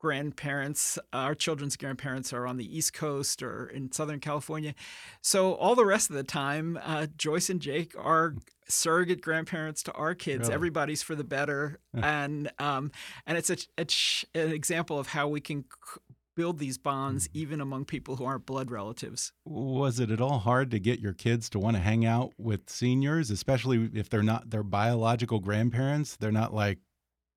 grandparents, 0.00 0.98
our 1.12 1.34
children's 1.34 1.76
grandparents 1.76 2.32
are 2.32 2.46
on 2.46 2.56
the 2.56 2.76
East 2.76 2.94
Coast 2.94 3.42
or 3.42 3.66
in 3.66 3.92
Southern 3.92 4.18
California. 4.18 4.74
So 5.20 5.54
all 5.54 5.74
the 5.74 5.84
rest 5.84 6.10
of 6.10 6.16
the 6.16 6.24
time, 6.24 6.78
uh, 6.82 7.06
Joyce 7.16 7.50
and 7.50 7.60
Jake 7.60 7.94
are 7.98 8.34
surrogate 8.66 9.20
grandparents 9.20 9.82
to 9.82 9.92
our 9.92 10.14
kids. 10.14 10.42
Really? 10.42 10.54
Everybody's 10.54 11.02
for 11.02 11.14
the 11.14 11.24
better, 11.24 11.80
and 11.92 12.50
um, 12.58 12.92
and 13.26 13.36
it's 13.36 13.50
a, 13.50 13.56
a, 13.76 13.86
an 14.34 14.52
example 14.52 14.98
of 14.98 15.08
how 15.08 15.28
we 15.28 15.40
can 15.40 15.64
build 16.40 16.58
these 16.58 16.78
bonds 16.78 17.28
even 17.34 17.60
among 17.60 17.84
people 17.84 18.16
who 18.16 18.24
aren't 18.24 18.46
blood 18.46 18.70
relatives. 18.70 19.30
Was 19.44 20.00
it 20.00 20.10
at 20.10 20.22
all 20.22 20.38
hard 20.38 20.70
to 20.70 20.80
get 20.80 20.98
your 20.98 21.12
kids 21.12 21.50
to 21.50 21.58
want 21.58 21.76
to 21.76 21.82
hang 21.82 22.06
out 22.06 22.32
with 22.38 22.70
seniors, 22.70 23.30
especially 23.30 23.90
if 23.92 24.08
they're 24.08 24.22
not 24.22 24.48
their 24.48 24.62
biological 24.62 25.38
grandparents? 25.40 26.16
They're 26.16 26.32
not 26.32 26.54
like, 26.54 26.78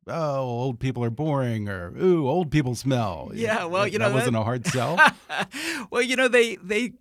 oh, 0.08 0.40
old 0.40 0.80
people 0.80 1.04
are 1.04 1.10
boring 1.10 1.68
or 1.68 1.94
ooh, 2.02 2.30
old 2.30 2.50
people 2.50 2.76
smell. 2.76 3.30
Yeah, 3.34 3.66
well, 3.66 3.86
you 3.86 4.00
know 4.00 4.08
that 4.08 4.16
wasn't 4.16 4.38
a 4.38 4.44
hard 4.44 4.66
sell. 4.68 4.98
well, 5.92 6.02
you 6.02 6.16
know 6.16 6.30
they 6.30 6.56
they 6.56 6.94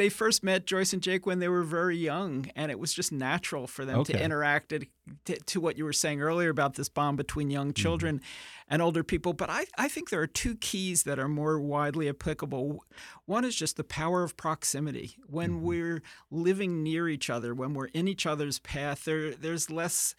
they 0.00 0.08
first 0.08 0.42
met 0.42 0.64
Joyce 0.64 0.94
and 0.94 1.02
Jake 1.02 1.26
when 1.26 1.40
they 1.40 1.48
were 1.48 1.62
very 1.62 1.96
young, 1.96 2.50
and 2.56 2.70
it 2.70 2.78
was 2.78 2.94
just 2.94 3.12
natural 3.12 3.66
for 3.66 3.84
them 3.84 3.98
okay. 3.98 4.14
to 4.14 4.24
interact 4.24 4.70
to, 4.70 5.36
to, 5.36 5.60
what 5.60 5.76
you 5.76 5.84
were 5.84 5.92
saying 5.92 6.22
earlier 6.22 6.48
about 6.48 6.74
this 6.74 6.88
bond 6.88 7.18
between 7.18 7.50
young 7.50 7.68
mm-hmm. 7.68 7.82
children 7.82 8.16
mm-hmm. 8.16 8.72
and 8.72 8.80
older 8.80 9.04
people. 9.04 9.34
But 9.34 9.50
I, 9.50 9.66
I 9.76 9.88
think 9.88 10.08
there 10.08 10.22
are 10.22 10.26
two 10.26 10.54
keys 10.54 11.02
that 11.02 11.18
are 11.18 11.28
more 11.28 11.60
widely 11.60 12.08
applicable. 12.08 12.82
One 13.26 13.44
is 13.44 13.54
just 13.54 13.76
the 13.76 13.84
power 13.84 14.22
of 14.22 14.38
proximity. 14.38 15.16
When 15.26 15.50
mm-hmm. 15.50 15.66
we're 15.66 16.02
living 16.30 16.82
near 16.82 17.06
each 17.06 17.28
other, 17.28 17.54
when 17.54 17.74
we're 17.74 17.88
in 17.88 18.08
each 18.08 18.24
other's 18.24 18.58
path, 18.58 19.04
there 19.04 19.34
there's 19.34 19.70
less 19.70 20.14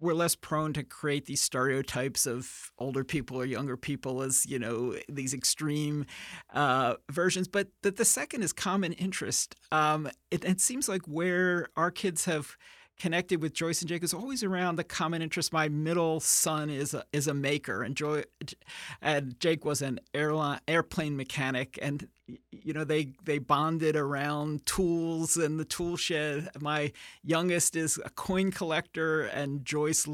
we're 0.00 0.14
less 0.14 0.34
prone 0.34 0.72
to 0.72 0.82
create 0.82 1.26
these 1.26 1.40
stereotypes 1.40 2.26
of 2.26 2.72
older 2.78 3.04
people 3.04 3.36
or 3.36 3.44
younger 3.44 3.76
people 3.76 4.22
as 4.22 4.46
you 4.46 4.58
know 4.58 4.96
these 5.08 5.34
extreme 5.34 6.06
uh, 6.54 6.94
versions 7.10 7.48
but 7.48 7.68
that 7.82 7.96
the 7.96 8.04
second 8.04 8.42
is 8.42 8.52
common 8.52 8.92
interest. 8.94 9.56
Um, 9.72 10.08
it, 10.30 10.44
it, 10.44 10.60
seems 10.60 10.88
like 10.88 11.02
where 11.06 11.68
our 11.76 11.90
kids 11.90 12.24
have 12.26 12.56
connected 13.00 13.40
with 13.40 13.54
Joyce 13.54 13.80
and 13.80 13.88
Jake 13.88 14.04
is 14.04 14.12
always 14.12 14.44
around 14.44 14.76
the 14.76 14.84
common 14.84 15.22
interest. 15.22 15.52
My 15.52 15.68
middle 15.68 16.20
son 16.20 16.68
is 16.68 16.92
a, 16.92 17.02
is 17.12 17.26
a 17.26 17.34
maker, 17.34 17.82
and 17.82 17.96
Joy 17.96 18.24
and 19.00 19.40
Jake 19.40 19.64
was 19.64 19.82
an 19.82 20.00
airline 20.14 20.60
airplane 20.68 21.16
mechanic, 21.16 21.78
and 21.80 22.06
you 22.52 22.74
know 22.74 22.84
they 22.84 23.14
they 23.24 23.38
bonded 23.38 23.96
around 23.96 24.66
tools 24.66 25.36
and 25.36 25.58
the 25.58 25.64
tool 25.64 25.96
shed. 25.96 26.50
My 26.60 26.92
youngest 27.24 27.74
is 27.74 27.98
a 28.04 28.10
coin 28.10 28.50
collector, 28.50 29.22
and 29.22 29.64
Joyce 29.64 30.06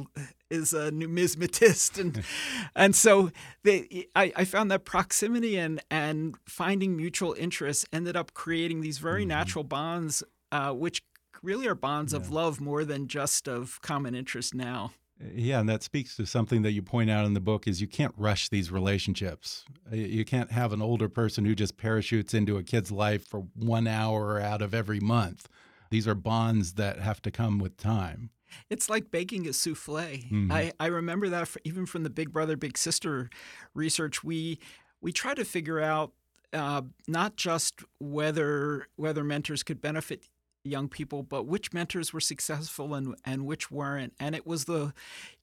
is 0.48 0.72
a 0.72 0.92
numismatist, 0.92 2.00
and 2.00 2.22
and 2.76 2.94
so 2.94 3.32
they 3.64 4.06
I, 4.14 4.32
I 4.36 4.44
found 4.44 4.70
that 4.70 4.84
proximity 4.84 5.58
and 5.58 5.82
and 5.90 6.36
finding 6.46 6.96
mutual 6.96 7.34
interests 7.34 7.84
ended 7.92 8.16
up 8.16 8.32
creating 8.32 8.80
these 8.80 8.98
very 8.98 9.22
mm-hmm. 9.22 9.30
natural 9.30 9.64
bonds, 9.64 10.22
uh, 10.52 10.72
which 10.72 11.02
really 11.46 11.66
are 11.66 11.74
bonds 11.74 12.12
yeah. 12.12 12.18
of 12.18 12.30
love 12.30 12.60
more 12.60 12.84
than 12.84 13.08
just 13.08 13.48
of 13.48 13.80
common 13.80 14.14
interest 14.14 14.54
now. 14.54 14.92
Yeah, 15.34 15.60
and 15.60 15.68
that 15.68 15.82
speaks 15.82 16.14
to 16.16 16.26
something 16.26 16.60
that 16.62 16.72
you 16.72 16.82
point 16.82 17.08
out 17.08 17.24
in 17.24 17.32
the 17.32 17.40
book 17.40 17.66
is 17.66 17.80
you 17.80 17.86
can't 17.86 18.12
rush 18.18 18.50
these 18.50 18.70
relationships. 18.70 19.64
Uh, 19.90 19.96
you 19.96 20.26
can't 20.26 20.50
have 20.50 20.74
an 20.74 20.82
older 20.82 21.08
person 21.08 21.46
who 21.46 21.54
just 21.54 21.78
parachutes 21.78 22.34
into 22.34 22.58
a 22.58 22.62
kid's 22.62 22.92
life 22.92 23.26
for 23.26 23.46
1 23.54 23.86
hour 23.86 24.38
out 24.38 24.60
of 24.60 24.74
every 24.74 25.00
month. 25.00 25.48
These 25.88 26.06
are 26.06 26.14
bonds 26.14 26.74
that 26.74 26.98
have 26.98 27.22
to 27.22 27.30
come 27.30 27.58
with 27.58 27.78
time. 27.78 28.30
It's 28.68 28.90
like 28.90 29.10
baking 29.10 29.48
a 29.48 29.52
souffle. 29.52 30.20
Mm 30.30 30.48
-hmm. 30.48 30.52
I, 30.52 30.72
I 30.78 30.88
remember 30.88 31.30
that 31.30 31.56
even 31.64 31.86
from 31.86 32.02
the 32.02 32.10
Big 32.10 32.30
Brother 32.32 32.56
Big 32.56 32.76
Sister 32.76 33.30
research. 33.74 34.24
We 34.24 34.58
we 35.00 35.12
try 35.12 35.34
to 35.34 35.44
figure 35.44 35.80
out 35.80 36.12
uh, 36.52 36.82
not 37.06 37.36
just 37.36 37.84
whether 37.98 38.88
whether 38.96 39.24
mentors 39.24 39.62
could 39.62 39.80
benefit 39.80 40.24
young 40.66 40.88
people, 40.88 41.22
but 41.22 41.46
which 41.46 41.72
mentors 41.72 42.12
were 42.12 42.20
successful 42.20 42.94
and 42.94 43.14
and 43.24 43.46
which 43.46 43.70
weren't. 43.70 44.12
And 44.18 44.34
it 44.34 44.46
was 44.46 44.64
the, 44.64 44.92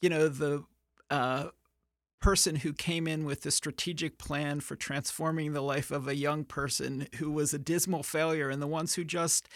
you 0.01 0.09
know, 0.09 0.27
the 0.27 0.63
uh, 1.09 1.49
person 2.21 2.57
who 2.57 2.73
came 2.73 3.07
in 3.07 3.25
with 3.25 3.41
the 3.41 3.51
strategic 3.51 4.17
plan 4.17 4.59
for 4.61 4.75
transforming 4.75 5.53
the 5.53 5.61
life 5.61 5.91
of 5.91 6.07
a 6.07 6.15
young 6.15 6.45
person 6.45 7.07
who 7.17 7.31
was 7.31 7.53
a 7.53 7.59
dismal 7.59 8.03
failure, 8.03 8.49
and 8.49 8.61
the 8.61 8.67
ones 8.67 8.95
who 8.95 9.03
just 9.03 9.49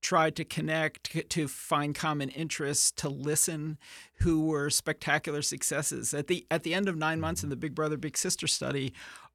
tried 0.00 0.34
to 0.34 0.44
connect, 0.44 1.30
to 1.30 1.48
find 1.48 1.94
common 1.94 2.28
interests, 2.30 2.90
to 2.90 3.08
listen, 3.08 3.78
who 4.20 4.44
were 4.46 4.68
spectacular 4.68 5.42
successes. 5.42 6.12
At 6.12 6.26
the 6.26 6.46
at 6.50 6.64
the 6.64 6.74
end 6.74 6.88
of 6.88 6.96
nine 6.96 7.20
months 7.20 7.42
in 7.42 7.50
the 7.50 7.56
Big 7.56 7.74
Brother 7.74 7.96
Big 7.96 8.16
Sister 8.16 8.46
study, 8.46 8.92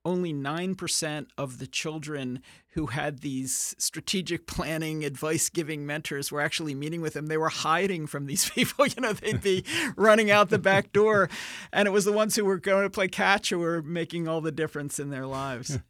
only 0.08 0.34
9% 0.34 1.28
of 1.38 1.60
the 1.60 1.68
children 1.68 2.42
who 2.70 2.86
had 2.86 3.20
these 3.20 3.76
strategic 3.78 4.48
planning, 4.48 5.04
advice 5.04 5.50
giving 5.50 5.86
mentors 5.86 6.32
were 6.32 6.40
actually 6.40 6.74
meeting 6.74 7.02
with 7.02 7.14
them. 7.14 7.28
They 7.28 7.38
were 7.38 7.50
hiding 7.50 8.08
from 8.08 8.26
these 8.26 8.50
people. 8.50 8.88
You 8.88 9.02
know, 9.02 9.12
they'd 9.12 9.42
be 9.42 9.66
running 9.98 10.32
out 10.32 10.50
the 10.50 10.60
back 10.60 10.94
door. 10.94 11.30
And 11.74 11.90
it 11.90 11.92
was 11.92 12.06
the 12.06 12.14
ones 12.14 12.38
who 12.38 12.46
were 12.46 12.58
going 12.58 12.84
to 12.84 12.90
play 12.90 13.10
catch 13.10 13.50
who 13.50 13.60
were 13.60 13.82
making 13.82 14.30
all 14.30 14.40
the 14.40 14.52
difference 14.52 14.98
in 14.98 15.10
their 15.10 15.28
lives. 15.28 15.80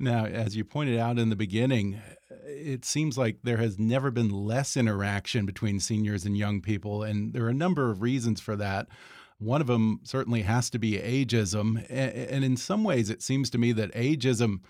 Now, 0.00 0.26
as 0.26 0.54
you 0.54 0.62
pointed 0.62 0.96
out 0.96 1.18
in 1.18 1.28
the 1.28 1.34
beginning, 1.34 2.00
it 2.46 2.84
seems 2.84 3.18
like 3.18 3.38
there 3.42 3.56
has 3.56 3.80
never 3.80 4.12
been 4.12 4.30
less 4.30 4.76
interaction 4.76 5.44
between 5.44 5.80
seniors 5.80 6.24
and 6.24 6.38
young 6.38 6.60
people. 6.60 7.02
And 7.02 7.32
there 7.32 7.44
are 7.46 7.48
a 7.48 7.54
number 7.54 7.90
of 7.90 8.00
reasons 8.00 8.40
for 8.40 8.54
that. 8.54 8.86
One 9.38 9.60
of 9.60 9.66
them 9.68 10.00
certainly 10.02 10.42
has 10.42 10.68
to 10.70 10.78
be 10.78 10.98
ageism. 10.98 11.86
And 11.88 12.44
in 12.44 12.56
some 12.56 12.84
ways, 12.84 13.08
it 13.08 13.22
seems 13.22 13.50
to 13.50 13.58
me 13.58 13.72
that 13.72 13.94
ageism 13.94 14.60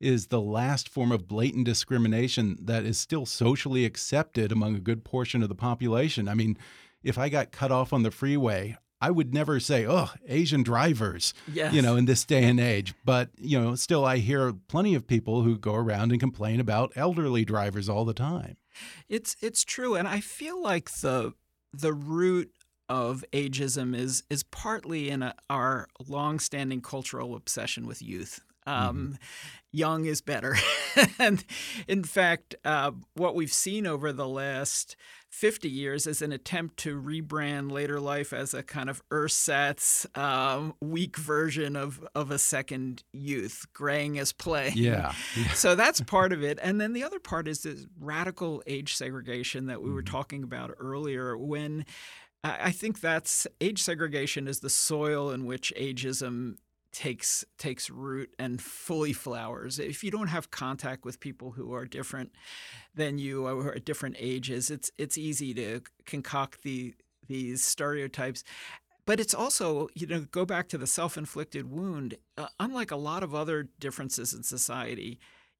is 0.00 0.26
the 0.28 0.40
last 0.40 0.88
form 0.88 1.10
of 1.10 1.26
blatant 1.26 1.64
discrimination 1.64 2.56
that 2.60 2.84
is 2.84 2.98
still 2.98 3.26
socially 3.26 3.84
accepted 3.84 4.52
among 4.52 4.76
a 4.76 4.80
good 4.80 5.04
portion 5.04 5.42
of 5.42 5.48
the 5.48 5.54
population. 5.54 6.28
I 6.28 6.34
mean, 6.34 6.56
if 7.02 7.18
I 7.18 7.28
got 7.28 7.50
cut 7.50 7.72
off 7.72 7.92
on 7.92 8.02
the 8.02 8.10
freeway, 8.10 8.76
I 9.00 9.10
would 9.10 9.32
never 9.32 9.60
say, 9.60 9.86
"Oh, 9.86 10.10
Asian 10.26 10.62
drivers," 10.62 11.32
yes. 11.52 11.72
you 11.72 11.82
know, 11.82 11.96
in 11.96 12.06
this 12.06 12.24
day 12.24 12.44
and 12.44 12.58
age. 12.58 12.94
But 13.04 13.30
you 13.38 13.58
know, 13.60 13.74
still, 13.76 14.04
I 14.04 14.18
hear 14.18 14.52
plenty 14.52 14.94
of 14.94 15.06
people 15.06 15.42
who 15.42 15.56
go 15.56 15.74
around 15.74 16.10
and 16.10 16.20
complain 16.20 16.58
about 16.58 16.92
elderly 16.96 17.44
drivers 17.44 17.88
all 17.88 18.04
the 18.04 18.14
time. 18.14 18.56
It's 19.08 19.36
it's 19.40 19.64
true, 19.64 19.94
and 19.94 20.08
I 20.08 20.20
feel 20.20 20.60
like 20.60 20.90
the 20.90 21.32
the 21.72 21.92
root 21.92 22.50
of 22.88 23.24
ageism 23.32 23.96
is 23.96 24.22
is 24.30 24.42
partly 24.42 25.10
in 25.10 25.22
a, 25.22 25.34
our 25.50 25.88
longstanding 26.06 26.80
cultural 26.80 27.34
obsession 27.34 27.86
with 27.86 28.02
youth. 28.02 28.40
Um, 28.66 28.96
mm-hmm. 28.96 29.14
Young 29.70 30.04
is 30.04 30.20
better, 30.20 30.56
and 31.18 31.44
in 31.86 32.04
fact, 32.04 32.54
uh, 32.64 32.92
what 33.14 33.34
we've 33.34 33.52
seen 33.52 33.86
over 33.86 34.12
the 34.12 34.28
last 34.28 34.96
50 35.30 35.68
years 35.68 36.06
is 36.06 36.22
an 36.22 36.32
attempt 36.32 36.78
to 36.78 37.00
rebrand 37.00 37.70
later 37.70 38.00
life 38.00 38.32
as 38.32 38.54
a 38.54 38.62
kind 38.62 38.88
of 38.88 39.02
ersatz 39.10 40.06
um, 40.16 40.74
weak 40.80 41.16
version 41.16 41.76
of, 41.76 42.06
of 42.14 42.30
a 42.30 42.38
second 42.38 43.04
youth, 43.12 43.66
graying 43.74 44.18
as 44.18 44.32
play. 44.32 44.72
Yeah. 44.74 45.12
yeah. 45.36 45.48
So 45.52 45.74
that's 45.74 46.00
part 46.00 46.32
of 46.32 46.42
it. 46.42 46.58
And 46.62 46.80
then 46.80 46.92
the 46.92 47.04
other 47.04 47.20
part 47.20 47.46
is 47.46 47.62
this 47.62 47.86
radical 48.00 48.62
age 48.66 48.96
segregation 48.96 49.66
that 49.66 49.82
we 49.82 49.90
were 49.90 50.02
mm-hmm. 50.02 50.12
talking 50.12 50.42
about 50.42 50.72
earlier 50.78 51.36
when 51.36 51.84
I 52.44 52.70
think 52.70 53.00
that's 53.00 53.46
age 53.60 53.82
segregation 53.82 54.46
is 54.46 54.60
the 54.60 54.70
soil 54.70 55.30
in 55.30 55.44
which 55.44 55.72
ageism 55.76 56.56
takes 56.92 57.44
takes 57.58 57.90
root 57.90 58.34
and 58.38 58.60
fully 58.62 59.12
flowers. 59.12 59.78
If 59.78 60.02
you 60.02 60.10
don't 60.10 60.28
have 60.28 60.50
contact 60.50 61.04
with 61.04 61.20
people 61.20 61.52
who 61.52 61.74
are 61.74 61.84
different 61.84 62.32
than 62.94 63.18
you 63.18 63.46
or 63.46 63.74
at 63.74 63.84
different 63.84 64.16
ages, 64.18 64.70
it's 64.70 64.90
it's 64.98 65.18
easy 65.18 65.52
to 65.54 65.82
concoct 66.06 66.62
the 66.62 66.94
these 67.26 67.64
stereotypes. 67.64 68.44
But 69.04 69.20
it's 69.20 69.34
also, 69.34 69.88
you 69.94 70.06
know, 70.06 70.26
go 70.30 70.44
back 70.44 70.68
to 70.68 70.78
the 70.78 70.86
self-inflicted 70.86 71.70
wound. 71.70 72.16
Uh, 72.36 72.48
unlike 72.60 72.90
a 72.90 72.96
lot 72.96 73.22
of 73.22 73.34
other 73.34 73.68
differences 73.80 74.34
in 74.34 74.42
society, 74.42 75.18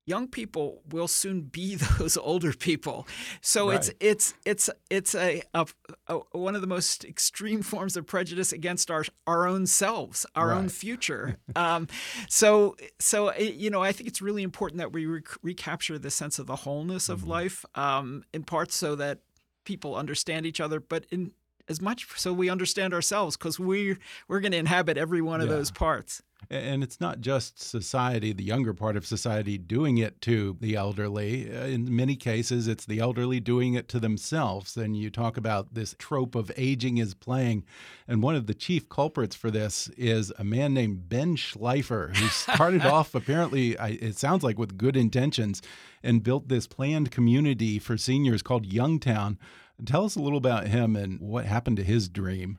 young 0.08 0.26
people 0.26 0.82
will 0.88 1.06
soon 1.06 1.42
be 1.42 1.74
those 1.98 2.16
older 2.16 2.52
people. 2.52 3.06
So 3.40 3.68
right. 3.68 3.76
it's 3.76 3.90
it's 4.00 4.34
it's 4.44 4.70
it's 4.90 5.14
a, 5.14 5.42
a, 5.54 5.66
a, 6.08 6.18
one 6.32 6.54
of 6.54 6.62
the 6.62 6.66
most 6.66 7.04
extreme 7.04 7.62
forms 7.72 7.96
of 7.96 8.06
prejudice 8.06 8.52
against 8.52 8.90
our 8.90 9.04
our 9.26 9.46
own 9.46 9.66
selves, 9.66 10.24
our 10.34 10.48
right. 10.48 10.56
own 10.56 10.68
future. 10.68 11.36
um, 11.56 11.86
so 12.28 12.76
so 12.98 13.28
eh, 13.28 13.52
you 13.54 13.70
know, 13.70 13.82
I 13.82 13.92
think 13.92 14.08
it's 14.08 14.22
really 14.22 14.42
important 14.42 14.78
that 14.78 14.92
we 14.92 15.06
rec- 15.06 15.42
recapture 15.42 15.98
the 15.98 16.10
sense 16.10 16.38
of 16.38 16.46
the 16.46 16.56
wholeness 16.56 17.08
of 17.08 17.20
mm-hmm. 17.20 17.30
life, 17.30 17.64
um, 17.74 18.24
in 18.32 18.44
part 18.44 18.72
so 18.72 18.94
that 18.96 19.18
people 19.64 19.94
understand 19.94 20.46
each 20.46 20.60
other, 20.60 20.80
but 20.80 21.04
in 21.10 21.32
as 21.68 21.82
much 21.82 22.06
so 22.16 22.32
we 22.32 22.48
understand 22.48 22.94
ourselves 22.94 23.36
because 23.36 23.60
we're 23.60 23.98
we're 24.26 24.40
going 24.40 24.52
to 24.52 24.58
inhabit 24.58 24.96
every 24.96 25.20
one 25.20 25.40
of 25.42 25.48
those 25.48 25.70
parts. 25.70 26.22
And 26.50 26.82
it's 26.82 27.00
not 27.00 27.20
just 27.20 27.60
society, 27.60 28.32
the 28.32 28.44
younger 28.44 28.72
part 28.72 28.96
of 28.96 29.06
society, 29.06 29.58
doing 29.58 29.98
it 29.98 30.20
to 30.22 30.56
the 30.60 30.76
elderly. 30.76 31.54
Uh, 31.54 31.66
in 31.66 31.94
many 31.94 32.16
cases, 32.16 32.68
it's 32.68 32.86
the 32.86 33.00
elderly 33.00 33.38
doing 33.38 33.74
it 33.74 33.88
to 33.88 34.00
themselves. 34.00 34.76
And 34.76 34.96
you 34.96 35.10
talk 35.10 35.36
about 35.36 35.74
this 35.74 35.94
trope 35.98 36.34
of 36.34 36.50
aging 36.56 36.98
is 36.98 37.12
playing. 37.12 37.64
And 38.06 38.22
one 38.22 38.34
of 38.34 38.46
the 38.46 38.54
chief 38.54 38.88
culprits 38.88 39.36
for 39.36 39.50
this 39.50 39.88
is 39.96 40.32
a 40.38 40.44
man 40.44 40.72
named 40.72 41.08
Ben 41.08 41.36
Schleifer, 41.36 42.16
who 42.16 42.26
started 42.28 42.82
off 42.82 43.14
apparently, 43.14 43.72
it 43.72 44.16
sounds 44.16 44.42
like, 44.42 44.58
with 44.58 44.78
good 44.78 44.96
intentions 44.96 45.60
and 46.02 46.22
built 46.22 46.48
this 46.48 46.66
planned 46.66 47.10
community 47.10 47.78
for 47.78 47.98
seniors 47.98 48.42
called 48.42 48.66
Youngtown. 48.66 49.36
Tell 49.84 50.04
us 50.04 50.16
a 50.16 50.22
little 50.22 50.38
about 50.38 50.68
him 50.68 50.96
and 50.96 51.20
what 51.20 51.44
happened 51.44 51.76
to 51.76 51.84
his 51.84 52.08
dream. 52.08 52.58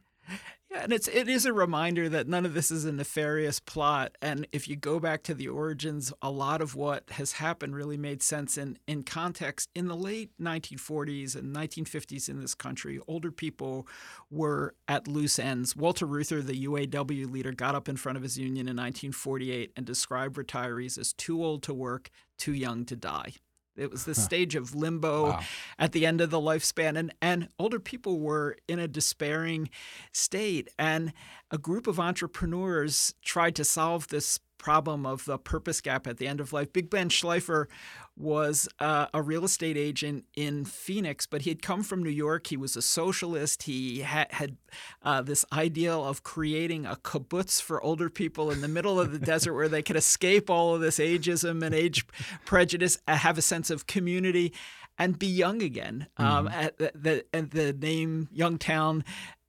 And 0.82 0.94
it's 0.94 1.08
it 1.08 1.28
is 1.28 1.46
a 1.46 1.54
reminder 1.54 2.08
that 2.10 2.28
none 2.28 2.46
of 2.46 2.54
this 2.54 2.72
is 2.72 2.86
a 2.86 2.92
nefarious 2.92 3.60
plot. 3.60 4.16
And 4.22 4.48
if 4.52 4.68
you 4.68 4.76
go 4.76 5.00
back 5.00 5.24
to 5.24 5.34
the 5.34 5.48
origins, 5.48 6.14
a 6.22 6.32
lot 6.32 6.62
of 6.62 6.76
what 6.76 7.10
has 7.12 7.34
happened 7.34 7.76
really 7.76 7.98
made 7.98 8.24
sense 8.24 8.58
in 8.58 8.78
in 8.88 9.04
context. 9.04 9.70
In 9.76 9.88
the 9.88 9.96
late 9.96 10.32
1940s 10.42 11.36
and 11.36 11.54
1950s 11.56 12.30
in 12.30 12.40
this 12.40 12.56
country, 12.56 13.00
older 13.08 13.32
people 13.32 13.88
were 14.32 14.76
at 14.88 15.08
loose 15.08 15.38
ends. 15.38 15.76
Walter 15.76 16.06
Reuther, 16.06 16.42
the 16.42 16.66
UAW 16.66 17.30
leader, 17.30 17.52
got 17.52 17.76
up 17.76 17.90
in 17.90 17.98
front 17.98 18.18
of 18.18 18.24
his 18.24 18.38
union 18.38 18.68
in 18.68 18.78
1948 18.78 19.72
and 19.76 19.86
described 19.86 20.38
retirees 20.38 20.98
as 20.98 21.14
too 21.14 21.44
old 21.44 21.62
to 21.64 21.74
work, 21.74 22.10
too 22.38 22.54
young 22.54 22.86
to 22.86 22.96
die. 22.96 23.34
It 23.76 23.92
was 23.92 24.06
the 24.06 24.14
huh. 24.14 24.22
stage 24.22 24.56
of 24.56 24.76
limbo 24.76 25.30
wow. 25.30 25.42
at 25.78 25.92
the 25.92 26.06
end 26.06 26.22
of 26.22 26.30
the 26.30 26.40
lifespan. 26.40 26.98
And, 26.98 27.14
and 27.22 27.50
older 27.58 27.80
people 27.80 28.20
were 28.20 28.58
in 28.68 28.80
a 28.80 28.88
despairing 28.88 29.70
state. 30.12 30.70
And 30.78 31.14
a 31.52 31.58
group 31.58 31.88
of 31.88 32.00
entrepreneurs 32.00 33.14
tried 33.24 33.56
to 33.56 33.64
solve 33.64 34.08
this 34.10 34.40
problem 34.60 35.06
of 35.06 35.26
the 35.26 35.40
purpose 35.40 35.82
gap 35.82 36.06
at 36.06 36.18
the 36.18 36.28
end 36.28 36.40
of 36.40 36.54
life. 36.54 36.72
Big 36.72 36.90
Ben 36.90 37.10
Schleifer 37.10 37.66
was 38.16 38.68
uh, 38.80 39.08
a 39.14 39.22
real 39.22 39.46
estate 39.46 39.78
agent 39.78 40.26
in 40.36 40.66
Phoenix, 40.66 41.26
but 41.26 41.44
he 41.44 41.50
had 41.50 41.62
come 41.62 41.82
from 41.82 42.04
New 42.04 42.10
York. 42.10 42.48
He 42.48 42.58
was 42.58 42.76
a 42.76 42.82
socialist. 42.82 43.64
He 43.64 44.02
ha- 44.02 44.28
had 44.30 44.58
uh, 45.02 45.22
this 45.22 45.46
ideal 45.54 46.06
of 46.06 46.22
creating 46.22 46.86
a 46.86 46.98
kibbutz 46.98 47.62
for 47.62 47.82
older 47.82 48.10
people 48.10 48.52
in 48.52 48.62
the 48.62 48.68
middle 48.68 49.00
of 49.00 49.14
the 49.14 49.20
desert 49.20 49.56
where 49.56 49.70
they 49.70 49.82
could 49.82 49.96
escape 49.96 50.50
all 50.50 50.76
of 50.76 50.82
this 50.82 51.00
ageism 51.00 51.64
and 51.64 51.74
age 51.74 52.06
prejudice, 52.46 53.00
uh, 53.08 53.16
have 53.16 53.38
a 53.38 53.42
sense 53.42 53.70
of 53.72 53.88
community. 53.88 54.54
And 55.02 55.18
be 55.18 55.28
young 55.28 55.62
again. 55.62 56.08
Um, 56.18 56.48
mm-hmm. 56.48 56.60
at 56.60 56.78
the, 56.78 56.92
the, 56.94 57.26
and 57.32 57.50
the 57.52 57.72
name 57.72 58.28
Youngtown 58.36 59.06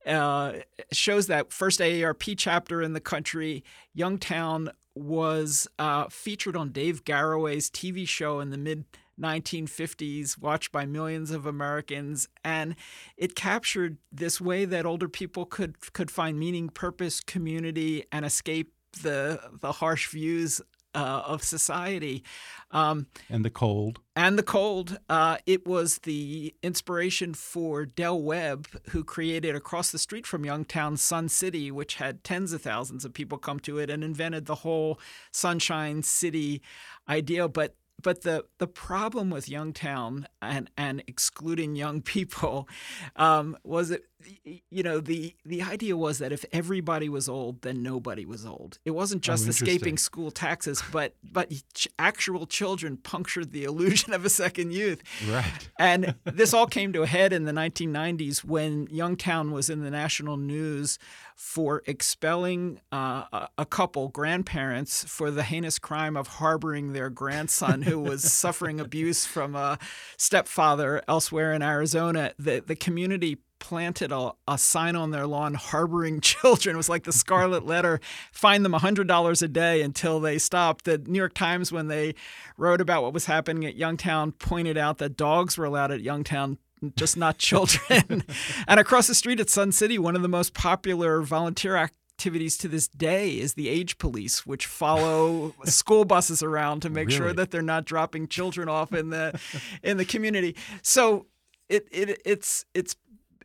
uh, 0.06 0.52
shows 0.92 1.26
that 1.26 1.52
first 1.52 1.80
AARP 1.80 2.34
chapter 2.38 2.82
in 2.82 2.92
the 2.92 3.00
country. 3.00 3.64
Youngtown 3.96 4.70
was 4.94 5.68
uh, 5.78 6.08
featured 6.08 6.56
on 6.56 6.72
Dave 6.72 7.04
Garroway's 7.04 7.70
TV 7.70 8.06
show 8.06 8.40
in 8.40 8.50
the 8.50 8.58
mid 8.58 8.84
1950s, 9.20 10.38
watched 10.38 10.72
by 10.72 10.86
millions 10.86 11.30
of 11.30 11.46
Americans, 11.46 12.28
and 12.44 12.74
it 13.16 13.34
captured 13.34 13.98
this 14.10 14.40
way 14.40 14.64
that 14.64 14.86
older 14.86 15.08
people 15.08 15.44
could 15.44 15.92
could 15.92 16.10
find 16.10 16.38
meaning, 16.38 16.68
purpose, 16.68 17.20
community, 17.20 18.04
and 18.10 18.24
escape 18.24 18.72
the 19.02 19.40
the 19.60 19.72
harsh 19.72 20.08
views 20.08 20.60
uh, 20.94 21.22
of 21.26 21.42
society. 21.42 22.24
Um, 22.70 23.06
and 23.28 23.44
the 23.44 23.50
cold. 23.50 24.00
And 24.14 24.38
the 24.38 24.42
cold. 24.42 24.98
Uh, 25.08 25.38
it 25.46 25.66
was 25.66 25.98
the 25.98 26.54
inspiration 26.62 27.34
for 27.34 27.84
Del 27.84 28.20
Webb, 28.20 28.68
who 28.90 29.02
created 29.02 29.56
across 29.56 29.90
the 29.90 29.98
street 29.98 30.26
from 30.26 30.44
Youngtown 30.44 30.98
Sun 30.98 31.28
City, 31.28 31.70
which 31.70 31.96
had 31.96 32.22
tens 32.22 32.52
of 32.52 32.62
thousands 32.62 33.04
of 33.04 33.12
people 33.12 33.38
come 33.38 33.60
to 33.60 33.78
it 33.78 33.90
and 33.90 34.04
invented 34.04 34.46
the 34.46 34.56
whole 34.56 35.00
Sunshine 35.32 36.02
City 36.02 36.62
idea. 37.08 37.48
But 37.48 37.74
but 38.02 38.22
the 38.22 38.44
the 38.58 38.66
problem 38.66 39.30
with 39.30 39.46
Youngtown 39.46 40.24
and 40.40 40.70
and 40.76 41.02
excluding 41.06 41.76
young 41.76 42.02
people 42.14 42.68
um, 43.16 43.56
was 43.64 43.90
that 43.90 44.02
you 44.44 44.82
know 44.82 45.00
the 45.00 45.34
the 45.44 45.62
idea 45.62 45.96
was 45.96 46.18
that 46.18 46.32
if 46.32 46.44
everybody 46.52 47.08
was 47.08 47.28
old, 47.28 47.62
then 47.62 47.82
nobody 47.82 48.24
was 48.24 48.44
old. 48.44 48.78
It 48.84 48.92
wasn't 48.92 49.22
just 49.22 49.46
oh, 49.46 49.50
escaping 49.50 49.96
school 49.96 50.30
taxes, 50.30 50.82
but 50.92 51.14
but 51.22 51.50
ch- 51.74 51.88
actual 51.98 52.46
children 52.46 52.96
punctured 52.96 53.52
the 53.52 53.64
illusion 53.64 54.12
of 54.12 54.24
a 54.24 54.30
second 54.30 54.72
youth. 54.72 55.02
Right. 55.28 55.68
And 55.78 56.14
this 56.24 56.52
all 56.52 56.66
came 56.66 56.92
to 56.92 57.02
a 57.02 57.06
head 57.06 57.32
in 57.32 57.44
the 57.44 57.52
1990s 57.52 58.44
when 58.44 58.86
Youngtown 58.88 59.52
was 59.52 59.70
in 59.70 59.82
the 59.82 59.90
national 59.90 60.36
news 60.36 60.98
for 61.40 61.82
expelling 61.86 62.80
uh, 62.92 63.46
a 63.56 63.64
couple 63.64 64.08
grandparents 64.08 65.04
for 65.04 65.30
the 65.30 65.42
heinous 65.42 65.78
crime 65.78 66.14
of 66.16 66.26
harboring 66.26 66.92
their 66.92 67.08
grandson 67.08 67.82
who 67.90 68.00
was 68.00 68.22
suffering 68.22 68.78
abuse 68.78 69.26
from 69.26 69.56
a 69.56 69.78
stepfather 70.16 71.02
elsewhere 71.08 71.52
in 71.52 71.62
Arizona. 71.62 72.32
The 72.38 72.62
the 72.64 72.76
community 72.76 73.38
planted 73.58 74.10
a, 74.10 74.32
a 74.48 74.56
sign 74.56 74.96
on 74.96 75.10
their 75.10 75.26
lawn 75.26 75.54
harboring 75.54 76.20
children. 76.22 76.74
It 76.74 76.76
was 76.76 76.88
like 76.88 77.04
the 77.04 77.12
scarlet 77.12 77.66
letter, 77.66 78.00
fine 78.32 78.62
them 78.62 78.72
$100 78.72 79.42
a 79.42 79.48
day 79.48 79.82
until 79.82 80.18
they 80.18 80.38
stop. 80.38 80.82
The 80.82 80.98
New 80.98 81.18
York 81.18 81.34
Times, 81.34 81.70
when 81.70 81.88
they 81.88 82.14
wrote 82.56 82.80
about 82.80 83.02
what 83.02 83.12
was 83.12 83.26
happening 83.26 83.66
at 83.66 83.76
Youngtown, 83.76 84.36
pointed 84.38 84.78
out 84.78 84.98
that 84.98 85.16
dogs 85.16 85.58
were 85.58 85.66
allowed 85.66 85.92
at 85.92 86.00
Youngtown 86.00 86.56
just 86.96 87.16
not 87.16 87.38
children. 87.38 88.24
and 88.66 88.80
across 88.80 89.06
the 89.06 89.14
street 89.14 89.40
at 89.40 89.50
Sun 89.50 89.72
City, 89.72 89.98
one 89.98 90.16
of 90.16 90.22
the 90.22 90.28
most 90.28 90.54
popular 90.54 91.20
volunteer 91.20 91.76
activities 92.20 92.58
to 92.58 92.68
this 92.68 92.86
day 92.86 93.30
is 93.38 93.54
the 93.54 93.68
age 93.70 93.96
police, 93.96 94.44
which 94.44 94.66
follow 94.66 95.54
school 95.64 96.04
buses 96.04 96.42
around 96.42 96.80
to 96.82 96.90
make 96.90 97.06
Really? 97.08 97.16
sure 97.16 97.32
that 97.32 97.50
they're 97.50 97.62
not 97.62 97.86
dropping 97.86 98.28
children 98.28 98.68
off 98.68 98.92
in 98.92 99.08
the 99.08 99.40
in 99.82 99.96
the 99.96 100.04
community. 100.04 100.54
So 100.82 101.26
it, 101.70 101.88
it 101.90 102.20
it's 102.26 102.66
it's 102.74 102.94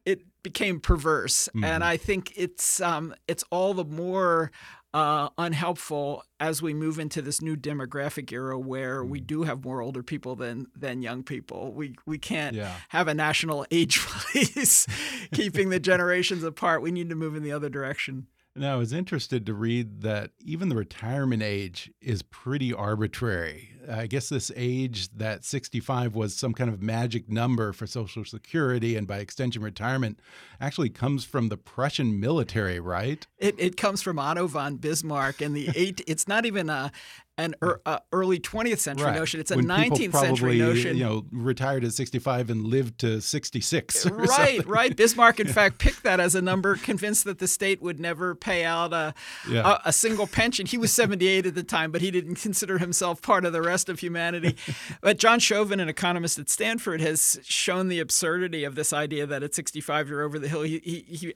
it 0.06 0.22
became 0.44 0.80
perverse, 0.82 1.48
and 1.64 1.84
I 1.86 1.96
think 1.98 2.34
it's 2.36 2.82
um 2.82 3.16
it's 3.30 3.44
all 3.50 3.74
the 3.74 3.86
more 3.86 4.52
uh, 4.94 5.28
unhelpful 5.38 6.24
as 6.40 6.62
we 6.62 6.74
move 6.74 7.00
into 7.00 7.22
this 7.22 7.42
new 7.42 7.58
demographic 7.58 8.32
era 8.32 8.58
where 8.58 9.04
we 9.04 9.20
do 9.20 9.44
have 9.44 9.66
more 9.66 9.82
older 9.82 10.04
people 10.04 10.36
than 10.36 10.68
than 10.76 11.02
young 11.02 11.24
people. 11.24 11.72
We 11.74 11.96
we 12.06 12.18
can't 12.18 12.56
Yeah. 12.56 12.74
have 12.90 13.08
a 13.08 13.14
national 13.14 13.66
age 13.72 14.00
police 14.06 14.86
keeping 15.34 15.70
the 15.70 15.80
generations 15.80 16.44
apart. 16.44 16.82
We 16.82 16.92
need 16.92 17.10
to 17.10 17.16
move 17.16 17.36
in 17.36 17.44
the 17.44 17.52
other 17.54 17.70
direction. 17.70 18.28
Now, 18.58 18.76
I 18.76 18.78
was 18.78 18.94
interested 18.94 19.46
to 19.48 19.54
read 19.54 20.02
that 20.04 20.32
even 20.40 20.70
the 20.70 20.78
retirement 20.78 21.44
age 21.44 21.92
is 22.00 22.22
pretty 22.22 22.74
arbitrary. 22.74 23.72
I 23.92 24.08
guess 24.08 24.30
this 24.30 24.50
age, 24.56 25.10
that 25.18 25.44
65, 25.44 26.16
was 26.16 26.34
some 26.38 26.54
kind 26.54 26.70
of 26.70 26.82
magic 26.82 27.30
number 27.30 27.74
for 27.74 27.86
Social 27.86 28.24
Security 28.24 28.96
and 28.96 29.06
by 29.08 29.18
extension 29.18 29.62
retirement, 29.62 30.22
actually 30.62 30.90
comes 30.90 31.26
from 31.26 31.50
the 31.50 31.58
Prussian 31.58 32.18
military, 32.18 32.80
right? 32.80 33.28
It, 33.38 33.56
it 33.60 33.76
comes 33.76 34.02
from 34.02 34.18
Otto 34.18 34.48
von 34.48 34.78
Bismarck 34.78 35.42
and 35.42 35.54
the 35.54 35.70
eight. 35.76 36.00
It's 36.08 36.26
not 36.26 36.46
even 36.46 36.70
a 36.70 36.94
an 37.38 37.54
er, 37.62 37.82
uh, 37.86 38.00
early 38.14 38.40
20th 38.40 38.80
century 38.80 39.12
notion. 39.12 39.40
It's 39.40 39.52
a 39.52 39.58
When 39.58 39.66
19th 39.66 40.12
probably, 40.12 40.28
century 40.30 40.58
notion. 40.58 40.98
You 40.98 41.04
know, 41.04 41.26
retired 41.32 41.84
at 41.84 41.92
65 41.94 42.50
and 42.50 42.64
lived 42.66 43.00
to 43.00 43.20
66. 43.22 44.06
or 44.06 44.16
Right, 44.16 44.28
something. 44.30 44.68
right. 44.68 44.96
Bismarck, 44.96 45.40
in 45.40 45.48
fact, 45.60 45.80
picked 45.80 46.04
that 46.04 46.20
as 46.20 46.36
a 46.36 46.42
number, 46.42 46.76
convinced 46.78 47.26
that 47.26 47.40
the 47.40 47.48
state 47.48 47.82
would 47.82 48.00
never 48.00 48.36
pay 48.36 48.64
out 48.64 48.94
a, 48.94 49.14
Yeah. 49.50 49.80
a, 49.86 49.90
a 49.90 49.94
single 49.94 50.28
pension. 50.28 50.66
He 50.66 50.78
was 50.78 50.94
78 50.94 51.46
at 51.46 51.56
the 51.56 51.64
time, 51.64 51.92
but 51.92 52.02
he 52.02 52.10
didn't 52.12 52.36
consider 52.36 52.78
himself 52.78 53.22
part 53.22 53.44
of 53.46 53.52
the 53.54 53.62
rest 53.62 53.90
of 53.90 54.00
humanity. 54.00 54.56
but 55.02 55.18
John 55.18 55.40
Shoven, 55.40 55.80
an 55.82 55.90
economist 55.90 56.40
at 56.40 56.50
Stanford, 56.50 57.02
has 57.02 57.40
shown 57.44 57.90
the 57.90 58.00
absurdity 58.00 58.64
of 58.64 58.76
this 58.76 58.94
idea 58.94 59.26
that 59.26 59.44
at 59.44 59.54
65 59.54 60.08
you're 60.10 60.22
over 60.22 60.40
the 60.40 60.48
hill. 60.48 60.62
He, 60.62 60.80
he, 60.84 61.16
he 61.16 61.34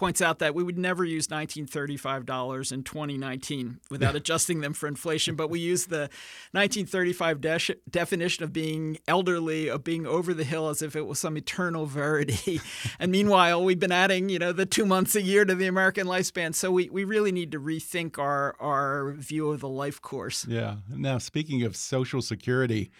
points 0.00 0.22
out 0.22 0.38
that 0.38 0.54
we 0.54 0.62
would 0.62 0.78
never 0.78 1.04
use 1.04 1.28
1935 1.28 2.24
dollars 2.24 2.72
in 2.72 2.82
2019 2.82 3.80
without 3.90 4.16
adjusting 4.20 4.62
them 4.62 4.72
for 4.72 4.86
inflation 4.88 5.36
but 5.36 5.50
we 5.50 5.60
use 5.60 5.86
the 5.86 6.08
1935 6.52 7.40
de- 7.42 7.76
definition 7.90 8.42
of 8.42 8.50
being 8.50 8.96
elderly 9.06 9.68
of 9.68 9.84
being 9.84 10.06
over 10.06 10.32
the 10.32 10.42
hill 10.42 10.70
as 10.70 10.80
if 10.80 10.96
it 10.96 11.06
was 11.06 11.18
some 11.18 11.36
eternal 11.36 11.84
verity. 11.84 12.60
And 12.98 13.12
meanwhile 13.12 13.62
we've 13.62 13.78
been 13.78 13.92
adding 13.92 14.30
you 14.30 14.38
know 14.38 14.52
the 14.52 14.64
two 14.66 14.86
months 14.86 15.14
a 15.14 15.22
year 15.22 15.44
to 15.44 15.54
the 15.54 15.66
american 15.66 16.06
lifespan. 16.06 16.54
So 16.54 16.70
we, 16.70 16.88
we 16.88 17.04
really 17.04 17.30
need 17.30 17.52
to 17.52 17.60
rethink 17.60 18.18
our 18.18 18.56
our 18.58 19.12
view 19.12 19.50
of 19.50 19.60
the 19.60 19.68
life 19.68 20.00
course. 20.00 20.46
Yeah. 20.46 20.76
Now, 20.88 21.18
speaking 21.18 21.62
of 21.62 21.76
Social 21.76 22.22
Security, 22.22 22.90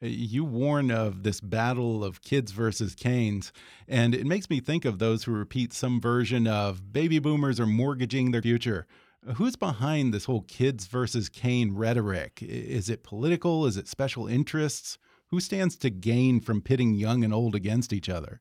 you 0.00 0.44
warn 0.44 0.90
of 0.90 1.22
this 1.22 1.40
battle 1.40 2.02
of 2.04 2.22
kids 2.22 2.52
versus 2.52 2.94
canes, 2.94 3.52
and 3.86 4.14
it 4.14 4.26
makes 4.26 4.48
me 4.48 4.60
think 4.60 4.84
of 4.84 4.98
those 4.98 5.24
who 5.24 5.32
repeat 5.32 5.72
some 5.72 6.00
version 6.00 6.46
of 6.46 6.92
baby 6.92 7.18
boomers 7.18 7.60
are 7.60 7.66
mortgaging 7.66 8.30
their 8.30 8.42
future. 8.42 8.86
Uh, 9.26 9.34
Who's 9.34 9.56
behind 9.56 10.14
this 10.14 10.24
whole 10.24 10.42
kids 10.42 10.86
versus 10.86 11.28
cane 11.28 11.74
rhetoric? 11.74 12.42
Is 12.42 12.88
it 12.88 13.02
political? 13.02 13.66
Is 13.66 13.76
it 13.76 13.88
special 13.88 14.26
interests? 14.26 14.96
Who 15.28 15.40
stands 15.40 15.76
to 15.76 15.90
gain 15.90 16.40
from 16.40 16.62
pitting 16.62 16.94
young 16.94 17.22
and 17.22 17.32
old 17.32 17.54
against 17.54 17.92
each 17.92 18.08
other? 18.08 18.40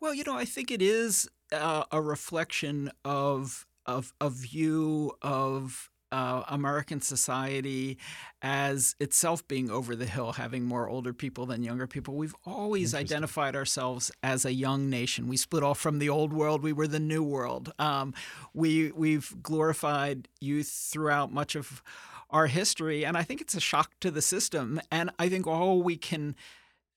Well, 0.00 0.12
you 0.12 0.24
know, 0.24 0.36
I 0.36 0.44
think 0.44 0.70
it 0.70 0.82
is 0.82 1.28
uh, 1.52 1.84
a 1.90 2.00
reflection 2.00 2.90
of 3.04 3.66
of 3.86 4.12
a 4.20 4.28
view 4.28 5.12
of 5.22 5.90
uh, 6.12 6.42
American 6.48 7.00
society 7.00 7.98
as 8.42 8.94
itself 9.00 9.46
being 9.48 9.70
over 9.70 9.96
the 9.96 10.06
hill, 10.06 10.32
having 10.32 10.64
more 10.64 10.88
older 10.88 11.12
people 11.12 11.46
than 11.46 11.62
younger 11.62 11.86
people. 11.86 12.14
We've 12.14 12.34
always 12.44 12.94
identified 12.94 13.56
ourselves 13.56 14.10
as 14.22 14.44
a 14.44 14.52
young 14.52 14.88
nation. 14.88 15.28
We 15.28 15.36
split 15.36 15.62
off 15.62 15.78
from 15.78 15.98
the 15.98 16.08
old 16.08 16.32
world. 16.32 16.62
We 16.62 16.72
were 16.72 16.86
the 16.86 17.00
new 17.00 17.22
world. 17.22 17.72
Um, 17.78 18.14
we 18.54 18.92
we've 18.92 19.34
glorified 19.42 20.28
youth 20.40 20.68
throughout 20.68 21.32
much 21.32 21.54
of 21.54 21.82
our 22.30 22.46
history, 22.46 23.04
and 23.04 23.16
I 23.16 23.22
think 23.22 23.40
it's 23.40 23.54
a 23.54 23.60
shock 23.60 23.92
to 24.00 24.10
the 24.10 24.22
system. 24.22 24.80
And 24.90 25.10
I 25.18 25.28
think 25.28 25.46
all 25.46 25.82
we 25.82 25.96
can 25.96 26.34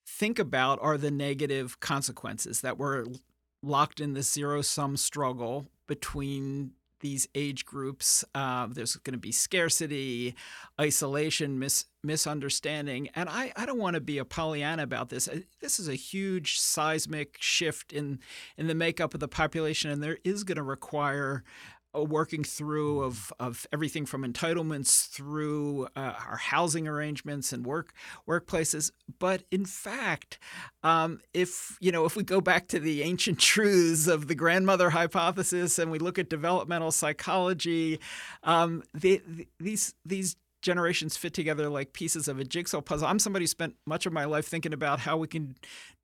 think 0.05 0.39
about 0.39 0.80
are 0.82 0.97
the 0.97 1.12
negative 1.12 1.80
consequences 1.80 2.62
that 2.62 2.78
we're 2.78 3.05
locked 3.62 3.99
in 3.99 4.14
this 4.14 4.32
zero 4.32 4.62
sum 4.62 4.97
struggle 4.97 5.68
between 5.88 6.72
these 6.99 7.27
age 7.35 7.65
groups. 7.65 8.25
Uh, 8.35 8.67
there's 8.69 8.95
going 8.97 9.13
to 9.13 9.19
be 9.19 9.31
scarcity, 9.31 10.35
isolation, 10.79 11.59
mis- 11.59 11.85
misunderstanding. 12.03 13.09
And 13.15 13.29
I, 13.29 13.51
I 13.55 13.65
don't 13.65 13.79
want 13.79 13.95
to 13.95 14.01
be 14.01 14.17
a 14.17 14.25
Pollyanna 14.25 14.83
about 14.83 15.09
this. 15.09 15.27
Uh, 15.27 15.39
This 15.59 15.79
is 15.79 15.87
a 15.87 15.95
huge 15.95 16.59
seismic 16.59 17.37
shift 17.39 17.93
in, 17.93 18.19
in 18.57 18.67
the 18.67 18.75
makeup 18.75 19.13
of 19.13 19.19
the 19.19 19.27
population, 19.27 19.91
and 19.91 20.03
there 20.03 20.19
is 20.23 20.43
going 20.43 20.57
to 20.57 20.63
require 20.63 21.43
a 21.93 22.03
working 22.03 22.43
through 22.43 23.03
of, 23.03 23.33
of 23.39 23.65
everything 23.73 24.05
from 24.05 24.23
entitlements 24.23 25.07
through 25.09 25.87
uh, 25.95 26.13
our 26.27 26.37
housing 26.37 26.87
arrangements 26.87 27.51
and 27.51 27.65
work 27.65 27.93
workplaces. 28.27 28.91
But 29.17 29.43
in 29.51 29.65
fact, 29.65 30.39
um, 30.83 31.19
if 31.33 31.77
you 31.79 31.91
know, 31.91 32.05
if 32.05 32.15
we 32.15 32.23
go 32.23 32.41
back 32.41 32.67
to 32.69 32.79
the 32.79 33.01
ancient 33.01 33.39
truths 33.39 34.07
of 34.07 34.27
the 34.27 34.35
grandmother 34.35 34.91
hypothesis 34.91 35.79
and 35.79 35.91
we 35.91 35.99
look 35.99 36.19
at 36.19 36.29
developmental 36.29 36.91
psychology, 36.91 37.99
um, 38.43 38.83
the, 38.93 39.21
the, 39.27 39.47
these 39.59 39.93
these 40.05 40.35
generations 40.61 41.15
fit 41.15 41.33
together 41.33 41.69
like 41.69 41.93
pieces 41.93 42.27
of 42.27 42.39
a 42.39 42.43
jigsaw 42.43 42.81
puzzle. 42.81 43.07
I'm 43.07 43.19
somebody 43.19 43.43
who 43.43 43.47
spent 43.47 43.75
much 43.85 44.05
of 44.05 44.13
my 44.13 44.25
life 44.25 44.45
thinking 44.45 44.73
about 44.73 44.99
how 44.99 45.17
we 45.17 45.27
can 45.27 45.55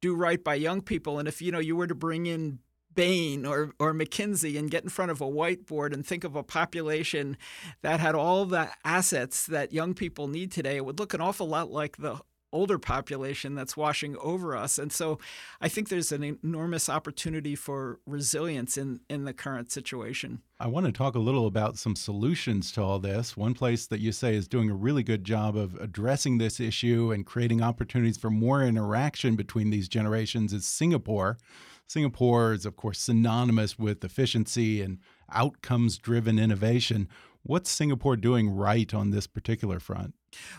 do 0.02 0.16
right 0.16 0.42
by 0.42 0.56
young 0.56 0.82
people, 0.82 1.20
and 1.20 1.28
if 1.28 1.42
you 1.42 1.52
know 1.52 1.60
you 1.60 1.76
were 1.76 1.88
to 1.88 1.96
bring 1.96 2.26
in 2.26 2.60
Bain 2.96 3.46
or, 3.46 3.74
or 3.80 3.94
McKinsey 3.94 4.58
and 4.58 4.72
get 4.72 4.84
in 4.84 4.90
front 4.90 5.12
of 5.12 5.22
a 5.22 5.26
whiteboard 5.26 5.94
and 5.94 6.06
think 6.06 6.24
of 6.24 6.36
a 6.36 6.44
population 6.44 7.38
that 7.82 8.00
had 8.00 8.16
all 8.16 8.46
the 8.46 8.70
assets 8.84 9.46
that 9.46 9.74
young 9.74 9.94
people 9.94 10.28
need 10.28 10.52
today, 10.52 10.78
it 10.78 10.86
would 10.86 11.00
look 11.00 11.14
an 11.14 11.22
awful 11.22 11.48
lot 11.48 11.72
like 11.72 11.98
the 11.98 12.20
older 12.56 12.80
population 12.80 13.54
that's 13.54 13.76
washing 13.76 14.16
over 14.22 14.56
us. 14.56 14.78
And 14.78 14.92
so 14.92 15.20
I 15.60 15.68
think 15.68 15.90
there's 15.90 16.14
an 16.14 16.40
enormous 16.42 16.88
opportunity 16.88 17.54
for 17.54 18.00
resilience 18.06 18.78
in, 18.78 19.02
in 19.10 19.26
the 19.26 19.34
current 19.34 19.72
situation. 19.72 20.42
I 20.58 20.68
want 20.68 20.86
to 20.86 20.94
talk 20.94 21.16
a 21.16 21.20
little 21.20 21.48
about 21.48 21.78
some 21.78 21.98
solutions 21.98 22.72
to 22.72 22.82
all 22.82 23.00
this. 23.00 23.36
One 23.36 23.54
place 23.54 23.88
that 23.88 24.00
you 24.00 24.14
say 24.14 24.36
is 24.36 24.48
doing 24.48 24.70
a 24.70 24.76
really 24.76 25.04
good 25.04 25.26
job 25.26 25.58
of 25.58 25.76
addressing 25.76 26.38
this 26.38 26.62
issue 26.62 27.12
and 27.12 27.26
creating 27.26 27.62
opportunities 27.62 28.18
for 28.18 28.30
more 28.30 28.64
interaction 28.64 29.36
between 29.36 29.70
these 29.70 29.90
generations 29.90 30.54
is 30.54 30.66
Singapore. 30.66 31.38
Singapore 31.88 32.54
is, 32.54 32.66
of 32.66 32.76
course, 32.76 33.00
synonymous 33.00 33.78
with 33.78 34.04
efficiency 34.04 34.82
and 34.82 35.00
outcomes 35.32 35.98
driven 35.98 36.40
innovation. 36.40 37.08
What's 37.44 37.70
Singapore 37.70 38.16
doing 38.18 38.50
right 38.50 38.92
on 38.94 39.12
this 39.12 39.28
particular 39.28 39.80
front? 39.80 40.16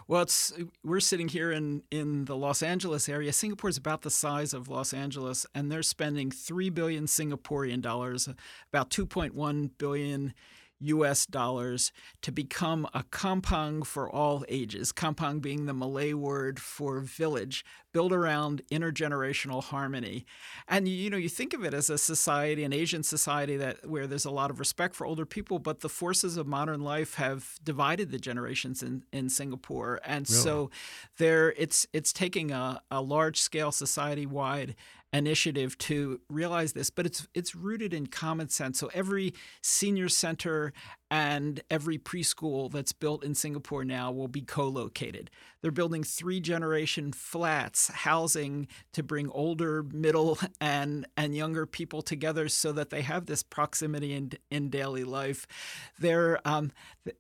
Well, 0.07 0.23
it's 0.23 0.53
we're 0.85 1.01
sitting 1.01 1.29
here 1.29 1.51
in 1.51 1.83
in 1.91 2.27
the 2.27 2.37
Los 2.37 2.63
Angeles 2.63 3.09
area. 3.09 3.33
Singapore 3.33 3.69
is 3.69 3.77
about 3.77 4.03
the 4.03 4.11
size 4.11 4.55
of 4.55 4.69
Los 4.69 4.95
Angeles, 4.95 5.47
and 5.55 5.71
they're 5.71 5.83
spending 5.83 6.31
three 6.31 6.71
billion 6.71 7.07
Singaporean 7.07 7.83
dollars, 7.83 8.29
about 8.73 8.91
two 8.91 9.05
point 9.05 9.35
one 9.35 9.71
billion 9.79 10.33
U.S. 10.81 11.27
dollars, 11.27 11.93
to 12.23 12.33
become 12.33 12.87
a 12.93 13.05
kampong 13.11 13.83
for 13.83 14.11
all 14.11 14.45
ages. 14.49 14.93
Kampong 14.93 15.41
being 15.41 15.67
the 15.67 15.75
Malay 15.75 16.13
word 16.13 16.61
for 16.61 17.01
village, 17.01 17.65
built 17.93 18.13
around 18.13 18.61
intergenerational 18.71 19.63
harmony. 19.63 20.27
And 20.69 20.87
you 20.87 21.09
know, 21.09 21.17
you 21.17 21.31
think 21.31 21.55
of 21.55 21.65
it 21.65 21.73
as 21.73 21.89
a 21.89 21.97
society, 21.97 22.63
an 22.63 22.73
Asian 22.73 23.03
society 23.03 23.57
that 23.57 23.89
where 23.89 24.07
there's 24.07 24.27
a 24.27 24.31
lot 24.31 24.51
of 24.51 24.59
respect 24.59 24.95
for 24.95 25.07
older 25.07 25.25
people, 25.25 25.59
but 25.59 25.81
the 25.81 25.89
forces 25.89 26.37
of 26.37 26.47
modern 26.47 26.81
life 26.81 27.15
have 27.15 27.59
divided 27.65 28.11
the 28.11 28.19
generations 28.19 28.83
in, 28.83 29.05
in 29.13 29.31
Singapore. 29.31 30.01
And 30.05 30.29
so 30.29 30.71
there 31.17 31.53
it's 31.57 31.87
it's 31.93 32.13
taking 32.13 32.51
a, 32.51 32.83
a 32.91 33.01
large 33.01 33.41
scale 33.41 33.73
society 33.73 34.27
wide 34.27 34.75
initiative 35.13 35.79
to 35.79 36.21
realize 36.29 36.73
this, 36.73 36.91
but 36.91 37.07
it's 37.07 37.27
it's 37.35 37.55
rooted 37.55 37.95
in 37.95 38.07
common 38.07 38.49
sense. 38.49 38.79
So 38.79 38.91
every 38.93 39.35
senior 39.63 40.09
center 40.09 40.73
and 41.11 41.61
every 41.71 41.99
preschool 41.99 42.71
that's 42.71 42.93
built 42.93 43.25
in 43.25 43.35
Singapore 43.35 43.85
now 43.85 44.11
will 44.11 44.29
be 44.29 44.43
co-located. 44.43 45.31
They're 45.67 45.73
building 45.73 46.05
three 46.05 46.39
generation 46.39 47.11
flats, 47.11 47.89
housing 47.89 48.69
to 48.93 49.03
bring 49.03 49.29
older, 49.31 49.83
middle, 49.83 50.39
and 50.61 51.09
and 51.17 51.35
younger 51.35 51.67
people 51.67 52.03
together 52.03 52.49
so 52.49 52.71
that 52.71 52.91
they 52.91 53.03
have 53.03 53.27
this 53.27 53.43
proximity 53.43 54.13
in 54.13 54.31
in 54.49 54.71
daily 54.71 55.03
life. 55.03 55.45
They're 55.99 56.39
um, 56.47 56.71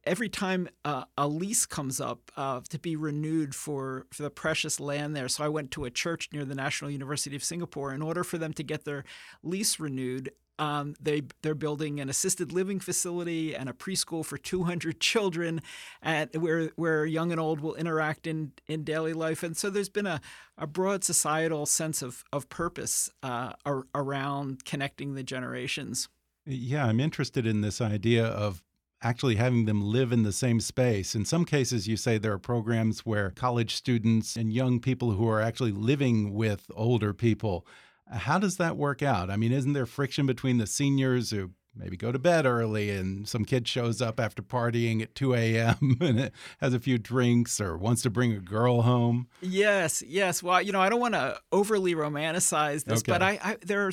every 0.05 0.29
time 0.29 0.69
uh, 0.85 1.07
a 1.19 1.27
lease 1.27 1.67
comes 1.67 2.01
up 2.01 2.31
uh, 2.37 2.61
to 2.69 2.79
be 2.79 2.95
renewed 2.95 3.53
for 3.53 4.07
for 4.13 4.23
the 4.23 4.31
precious 4.31 4.79
land 4.79 5.17
there. 5.17 5.27
So 5.27 5.43
I 5.43 5.49
went 5.49 5.73
to 5.73 5.85
a 5.85 5.91
church 5.91 6.29
near 6.33 6.45
the 6.45 6.55
National 6.55 6.93
University 6.93 7.35
of 7.35 7.43
Singapore. 7.43 7.93
In 7.93 8.01
order 8.01 8.23
for 8.23 8.39
them 8.39 8.53
to 8.53 8.63
get 8.63 8.85
their 8.85 9.03
lease 9.43 9.81
renewed, 9.81 10.31
um, 10.59 10.95
they 11.01 11.23
they're 11.43 11.55
building 11.55 12.01
an 12.01 12.09
assisted 12.09 12.53
living 12.53 12.81
facility 12.81 13.55
and 13.55 13.69
a 13.69 13.73
preschool 13.73 14.25
for 14.25 14.39
200 14.39 15.01
children, 15.01 15.61
at 16.03 16.37
where 16.37 16.71
where 16.77 17.05
young 17.07 17.33
and 17.33 17.41
old 17.41 17.61
will 17.61 17.75
interact 17.75 18.27
in 18.27 18.53
in 18.67 18.85
daily 18.85 19.13
life. 19.13 19.43
And 19.43 19.57
so 19.57 19.71
there's 19.71 19.89
been 19.89 20.07
a, 20.07 20.21
a 20.59 20.67
broad 20.67 21.05
societal 21.05 21.67
sense 21.67 22.03
of 22.03 22.25
of 22.33 22.49
purpose 22.49 23.11
uh, 23.23 23.53
ar- 23.65 23.87
around 23.95 24.65
connecting 24.65 25.15
the 25.15 25.23
generations. 25.23 26.09
Yeah, 26.47 26.87
I'm 26.87 27.01
interested 27.01 27.47
in 27.47 27.61
this 27.61 27.81
idea 27.81 28.25
of 28.25 28.63
actually 29.03 29.37
having 29.37 29.67
them 29.67 29.83
live 29.83 30.13
in 30.13 30.23
the 30.23 30.33
same 30.33 30.61
space. 30.61 31.15
In 31.15 31.25
some 31.25 31.45
cases, 31.45 31.87
you 31.87 31.97
say 31.97 32.19
there 32.19 32.33
are 32.33 32.39
programs 32.39 33.01
where 33.01 33.31
college 33.31 33.75
students 33.75 34.37
and 34.37 34.53
young 34.53 34.81
people 34.81 35.13
who 35.13 35.29
are 35.29 35.41
actually 35.41 35.73
living 35.73 36.33
with 36.33 36.71
older 36.75 37.13
people 37.13 37.67
how 38.11 38.39
does 38.39 38.57
that 38.57 38.77
work 38.77 39.03
out? 39.03 39.31
I 39.31 39.37
mean, 39.37 39.53
isn't 39.53 39.73
there 39.73 39.87
friction 39.87 40.27
between 40.27 40.59
the 40.59 40.67
seniors 40.67 41.31
who 41.31 41.51
maybe 41.75 41.97
go 41.97 42.11
to 42.11 42.19
bed 42.19 42.47
early 42.47 42.91
and 42.91 43.29
some 43.29 43.45
kid 43.45 43.69
shows 43.69 44.01
up 44.01 44.19
after 44.19 44.43
partying 44.43 45.03
at 45.03 45.15
2 45.15 45.35
a.m. 45.35 45.97
and 46.01 46.31
has 46.61 46.75
a 46.75 46.81
few 46.81 46.99
drinks 46.99 47.61
or 47.61 47.77
wants 47.77 48.03
to 48.03 48.11
bring 48.11 48.33
a 48.33 48.41
girl 48.41 48.83
home? 48.83 49.29
Yes, 49.41 50.03
yes. 50.07 50.43
Well, 50.43 50.63
you 50.63 50.73
know, 50.73 50.81
I 50.81 50.89
don't 50.89 51.01
want 51.01 51.15
to 51.15 51.39
overly 51.53 51.95
romanticize 51.95 52.85
this, 52.85 53.01
okay. 53.01 53.13
but 53.13 53.23
I, 53.23 53.39
I 53.43 53.57
there 53.65 53.91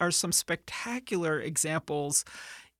are 0.00 0.10
some 0.10 0.32
spectacular 0.32 1.40
examples 1.40 2.24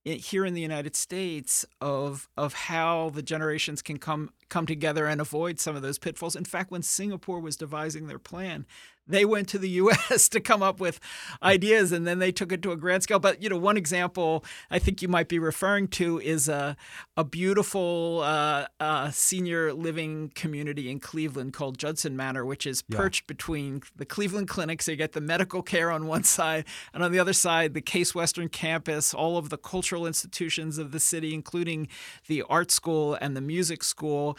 here 0.03 0.45
in 0.45 0.53
the 0.53 0.61
United 0.61 0.95
States 0.95 1.65
of 1.81 2.29
of 2.37 2.53
how 2.53 3.11
the 3.11 3.21
generations 3.21 3.81
can 3.81 3.97
come 3.97 4.31
come 4.47 4.65
together 4.65 5.05
and 5.05 5.21
avoid 5.21 5.59
some 5.59 5.75
of 5.75 5.81
those 5.81 5.99
pitfalls. 5.99 6.35
In 6.35 6.45
fact, 6.45 6.71
when 6.71 6.81
Singapore 6.81 7.39
was 7.39 7.55
devising 7.55 8.07
their 8.07 8.19
plan, 8.19 8.65
they 9.09 9.25
went 9.25 9.49
to 9.49 9.57
the 9.57 9.69
U.S. 9.69 10.29
to 10.29 10.39
come 10.39 10.63
up 10.63 10.79
with 10.79 10.99
ideas, 11.43 11.91
and 11.91 12.07
then 12.07 12.19
they 12.19 12.31
took 12.31 12.51
it 12.51 12.61
to 12.61 12.71
a 12.71 12.77
grand 12.77 13.03
scale. 13.03 13.19
But 13.19 13.41
you 13.41 13.49
know, 13.49 13.57
one 13.57 13.75
example 13.77 14.45
I 14.69 14.79
think 14.79 15.01
you 15.01 15.07
might 15.07 15.27
be 15.27 15.39
referring 15.39 15.87
to 15.89 16.19
is 16.19 16.47
a 16.47 16.77
a 17.17 17.23
beautiful 17.23 18.21
uh, 18.23 18.67
uh, 18.79 19.11
senior 19.11 19.73
living 19.73 20.31
community 20.35 20.89
in 20.89 20.99
Cleveland 20.99 21.53
called 21.53 21.77
Judson 21.77 22.15
Manor, 22.15 22.45
which 22.45 22.65
is 22.65 22.81
perched 22.81 23.23
yeah. 23.23 23.33
between 23.33 23.81
the 23.95 24.05
Cleveland 24.05 24.47
Clinic, 24.47 24.81
so 24.81 24.91
you 24.91 24.97
get 24.97 25.13
the 25.13 25.21
medical 25.21 25.61
care 25.61 25.91
on 25.91 26.07
one 26.07 26.23
side, 26.23 26.65
and 26.93 27.03
on 27.03 27.11
the 27.11 27.19
other 27.19 27.33
side, 27.33 27.73
the 27.73 27.81
Case 27.81 28.13
Western 28.13 28.47
campus, 28.49 29.13
all 29.13 29.37
of 29.37 29.49
the 29.49 29.57
cultural 29.57 30.05
institutions 30.05 30.77
of 30.77 30.91
the 30.91 30.99
city, 30.99 31.33
including 31.33 31.87
the 32.27 32.43
art 32.43 32.71
school 32.71 33.17
and 33.19 33.35
the 33.35 33.41
music 33.41 33.83
school. 33.83 34.37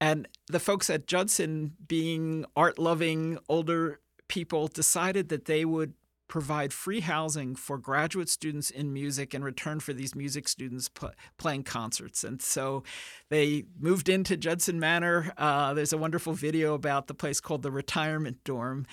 And 0.00 0.28
the 0.48 0.60
folks 0.60 0.90
at 0.90 1.06
Judson, 1.06 1.72
being 1.86 2.44
art 2.54 2.78
loving 2.78 3.38
older 3.48 4.00
people, 4.28 4.68
decided 4.68 5.28
that 5.30 5.46
they 5.46 5.64
would 5.64 5.94
provide 6.28 6.72
free 6.72 7.00
housing 7.00 7.54
for 7.54 7.78
graduate 7.78 8.28
students 8.28 8.70
in 8.70 8.92
music 8.92 9.34
in 9.34 9.44
return 9.44 9.78
for 9.78 9.92
these 9.92 10.14
music 10.14 10.48
students 10.48 10.88
pl- 10.88 11.12
playing 11.38 11.62
concerts. 11.62 12.24
And 12.24 12.42
so 12.42 12.82
they 13.28 13.64
moved 13.78 14.08
into 14.08 14.36
Judson 14.36 14.80
Manor. 14.80 15.32
Uh, 15.36 15.72
there's 15.74 15.92
a 15.92 15.98
wonderful 15.98 16.32
video 16.32 16.74
about 16.74 17.06
the 17.06 17.14
place 17.14 17.40
called 17.40 17.62
the 17.62 17.70
Retirement 17.70 18.42
Dorm. 18.44 18.86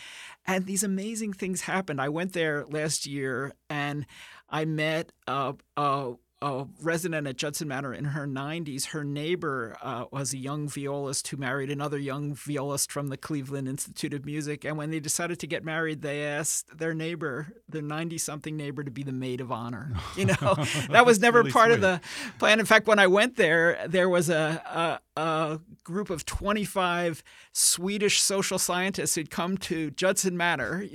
And 0.46 0.66
these 0.66 0.84
amazing 0.84 1.34
things 1.34 1.62
happened. 1.62 2.00
I 2.00 2.10
went 2.10 2.34
there 2.34 2.66
last 2.66 3.06
year 3.06 3.54
and 3.70 4.06
I 4.50 4.66
met 4.66 5.12
uh, 5.28 5.54
uh, 5.76 6.12
a 6.44 6.68
resident 6.82 7.26
at 7.26 7.38
Judson 7.38 7.70
Manor 7.70 7.94
in 7.94 8.06
her 8.06 8.28
90s. 8.28 8.88
Her 8.88 9.04
neighbor 9.04 9.78
uh, 9.82 10.06
was 10.12 10.34
a 10.34 10.38
young 10.38 10.68
violist 10.68 11.30
who 11.30 11.38
married 11.38 11.72
another 11.72 11.98
young 11.98 12.36
violist 12.36 12.92
from 12.92 13.08
the 13.08 13.18
Cleveland 13.18 13.68
Institute 13.68 14.14
of 14.14 14.26
Music. 14.26 14.66
And 14.66 14.78
when 14.78 14.92
they 14.92 15.00
decided 15.00 15.40
to 15.40 15.48
get 15.48 15.64
married, 15.64 16.02
they 16.02 16.26
asked 16.26 16.78
their 16.78 16.94
neighbor, 16.94 17.54
their 17.70 17.82
90 17.82 18.18
something 18.18 18.58
neighbor, 18.58 18.84
to 18.84 18.92
be 18.92 19.04
the 19.04 19.14
maid 19.14 19.40
of 19.40 19.52
honor. 19.52 19.92
You 20.18 20.26
know, 20.26 20.56
that 20.90 21.06
was 21.06 21.20
never 21.20 21.40
really 21.40 21.52
part 21.52 21.68
sweet. 21.70 21.76
of 21.76 21.82
the 21.82 22.02
plan. 22.40 22.60
In 22.60 22.66
fact, 22.66 22.88
when 22.88 23.00
I 23.00 23.08
went 23.08 23.38
there, 23.38 23.86
there 23.88 24.10
was 24.10 24.30
a, 24.30 25.00
a, 25.13 25.13
a 25.16 25.60
group 25.84 26.10
of 26.10 26.26
25 26.26 27.24
Swedish 27.52 28.20
social 28.20 28.58
scientists 28.58 29.16
who'd 29.16 29.30
come 29.30 29.58
to 29.60 29.92
Judson 29.92 30.36
Manor 30.36 30.86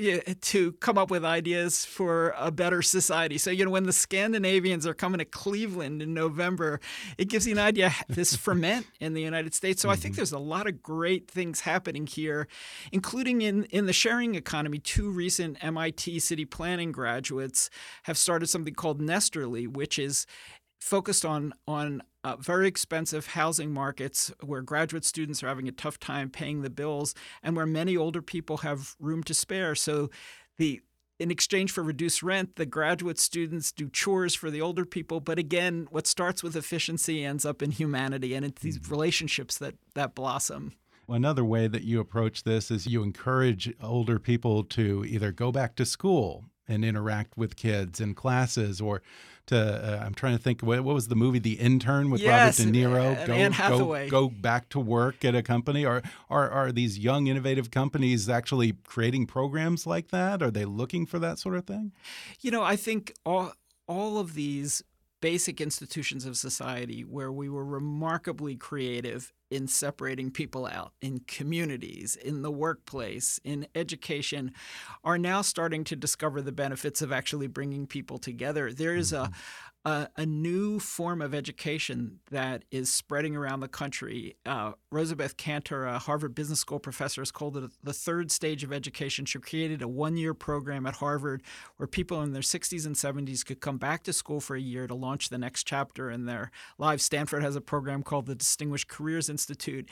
to 0.40 0.72
come 0.72 0.98
up 0.98 1.10
with 1.10 1.24
ideas 1.24 1.84
for 1.84 2.34
a 2.36 2.50
better 2.50 2.82
society. 2.82 3.38
So, 3.38 3.50
you 3.50 3.64
know, 3.64 3.70
when 3.70 3.84
the 3.84 3.92
Scandinavians 3.92 4.86
are 4.86 4.94
coming 4.94 5.18
to 5.18 5.24
Cleveland 5.24 6.02
in 6.02 6.14
November, 6.14 6.80
it 7.16 7.26
gives 7.28 7.46
you 7.46 7.52
an 7.52 7.58
idea 7.58 7.94
this 8.08 8.34
ferment 8.48 8.86
in 8.98 9.14
the 9.14 9.22
United 9.22 9.54
States. 9.54 9.82
So, 9.82 9.88
mm-hmm. 9.88 9.92
I 9.92 9.96
think 9.96 10.14
mm-hmm. 10.14 10.20
there's 10.20 10.32
a 10.32 10.38
lot 10.38 10.66
of 10.66 10.82
great 10.82 11.30
things 11.30 11.60
happening 11.60 12.06
here, 12.06 12.48
including 12.90 13.42
in, 13.42 13.64
in 13.64 13.86
the 13.86 13.92
sharing 13.92 14.34
economy. 14.34 14.78
Two 14.78 15.10
recent 15.10 15.62
MIT 15.62 16.18
city 16.20 16.44
planning 16.44 16.90
graduates 16.90 17.70
have 18.04 18.18
started 18.18 18.48
something 18.48 18.74
called 18.74 19.00
Nesterly, 19.00 19.68
which 19.68 19.98
is 19.98 20.26
focused 20.80 21.24
on 21.24 21.52
on 21.66 22.02
uh, 22.28 22.36
very 22.36 22.68
expensive 22.68 23.28
housing 23.28 23.72
markets 23.72 24.30
where 24.44 24.60
graduate 24.60 25.04
students 25.04 25.42
are 25.42 25.48
having 25.48 25.66
a 25.66 25.72
tough 25.72 25.98
time 25.98 26.28
paying 26.28 26.60
the 26.60 26.70
bills 26.70 27.14
and 27.42 27.56
where 27.56 27.66
many 27.66 27.96
older 27.96 28.20
people 28.20 28.58
have 28.58 28.94
room 29.00 29.22
to 29.22 29.32
spare. 29.32 29.74
So 29.74 30.10
the 30.58 30.82
in 31.18 31.30
exchange 31.32 31.72
for 31.72 31.82
reduced 31.82 32.22
rent, 32.22 32.54
the 32.54 32.66
graduate 32.66 33.18
students 33.18 33.72
do 33.72 33.88
chores 33.88 34.36
for 34.36 34.50
the 34.50 34.60
older 34.60 34.84
people. 34.84 35.18
But 35.18 35.36
again, 35.38 35.88
what 35.90 36.06
starts 36.06 36.44
with 36.44 36.54
efficiency 36.54 37.24
ends 37.24 37.44
up 37.44 37.60
in 37.60 37.72
humanity, 37.72 38.34
and 38.34 38.46
it's 38.46 38.62
these 38.62 38.78
mm-hmm. 38.78 38.92
relationships 38.92 39.58
that 39.58 39.74
that 39.94 40.14
blossom. 40.14 40.74
Another 41.08 41.44
way 41.44 41.66
that 41.66 41.84
you 41.84 41.98
approach 41.98 42.44
this 42.44 42.70
is 42.70 42.86
you 42.86 43.02
encourage 43.02 43.72
older 43.82 44.18
people 44.18 44.62
to 44.64 45.04
either 45.08 45.32
go 45.32 45.50
back 45.50 45.74
to 45.76 45.86
school 45.86 46.44
and 46.68 46.84
interact 46.84 47.36
with 47.36 47.56
kids 47.56 48.00
in 48.00 48.14
classes 48.14 48.80
or 48.80 49.02
to 49.46 49.56
uh, 49.56 50.04
I'm 50.04 50.14
trying 50.14 50.36
to 50.36 50.42
think 50.42 50.60
what, 50.60 50.80
what, 50.82 50.94
was 50.94 51.08
the 51.08 51.16
movie 51.16 51.38
The 51.38 51.54
Intern 51.54 52.10
with 52.10 52.20
yes, 52.20 52.60
Robert 52.60 52.72
De 52.72 52.78
Niro? 52.78 53.26
go, 53.26 53.32
Anne 53.32 53.52
Hathaway. 53.52 54.08
Go, 54.08 54.28
go 54.28 54.34
back 54.34 54.68
to 54.70 54.78
work 54.80 55.24
at 55.24 55.34
a 55.34 55.42
company. 55.42 55.84
Or 55.84 56.02
are 56.30 56.50
are 56.50 56.70
these 56.70 56.98
young 56.98 57.26
innovative 57.26 57.70
companies 57.70 58.28
actually 58.28 58.74
creating 58.86 59.26
programs 59.26 59.86
like 59.86 60.08
that? 60.08 60.42
Are 60.42 60.50
they 60.50 60.64
looking 60.64 61.06
for 61.06 61.18
that 61.18 61.38
sort 61.38 61.56
of 61.56 61.66
thing? 61.66 61.92
You 62.40 62.50
know 62.50 62.62
I 62.62 62.76
think 62.76 63.14
all 63.24 63.52
all 63.86 64.18
of 64.18 64.34
these 64.34 64.82
basic 65.20 65.60
institutions 65.60 66.24
of 66.26 66.36
society 66.36 67.02
where 67.02 67.32
we 67.32 67.48
were 67.48 67.64
remarkably 67.64 68.54
creative 68.54 69.32
in 69.50 69.66
separating 69.66 70.30
people 70.30 70.66
out 70.66 70.92
in 71.00 71.20
communities, 71.20 72.16
in 72.16 72.42
the 72.42 72.50
workplace, 72.50 73.40
in 73.44 73.66
education, 73.74 74.52
are 75.04 75.18
now 75.18 75.42
starting 75.42 75.84
to 75.84 75.96
discover 75.96 76.42
the 76.42 76.52
benefits 76.52 77.02
of 77.02 77.12
actually 77.12 77.46
bringing 77.46 77.86
people 77.86 78.18
together. 78.18 78.72
There 78.72 78.94
is 78.94 79.12
a, 79.12 79.16
mm-hmm. 79.16 79.32
A, 79.88 80.10
a 80.18 80.26
new 80.26 80.78
form 80.78 81.22
of 81.22 81.34
education 81.34 82.20
that 82.30 82.64
is 82.70 82.92
spreading 82.92 83.34
around 83.34 83.60
the 83.60 83.68
country. 83.68 84.36
Uh, 84.44 84.72
Rosabeth 84.92 85.36
Kanter, 85.36 85.88
a 85.88 85.98
Harvard 85.98 86.34
Business 86.34 86.60
School 86.60 86.78
professor, 86.78 87.22
has 87.22 87.30
called 87.30 87.56
it 87.56 87.70
the 87.82 87.94
third 87.94 88.30
stage 88.30 88.62
of 88.62 88.72
education. 88.72 89.24
She 89.24 89.38
created 89.38 89.80
a 89.80 89.88
one 89.88 90.18
year 90.18 90.34
program 90.34 90.86
at 90.86 90.96
Harvard 90.96 91.42
where 91.78 91.86
people 91.86 92.20
in 92.22 92.32
their 92.32 92.42
60s 92.42 92.84
and 92.84 92.96
70s 92.96 93.44
could 93.46 93.60
come 93.60 93.78
back 93.78 94.02
to 94.02 94.12
school 94.12 94.40
for 94.40 94.56
a 94.56 94.60
year 94.60 94.86
to 94.86 94.94
launch 94.94 95.30
the 95.30 95.38
next 95.38 95.64
chapter 95.64 96.10
in 96.10 96.26
their 96.26 96.50
lives. 96.76 97.02
Stanford 97.02 97.42
has 97.42 97.56
a 97.56 97.60
program 97.62 98.02
called 98.02 98.26
the 98.26 98.34
Distinguished 98.34 98.88
Careers 98.88 99.30
Institute. 99.30 99.88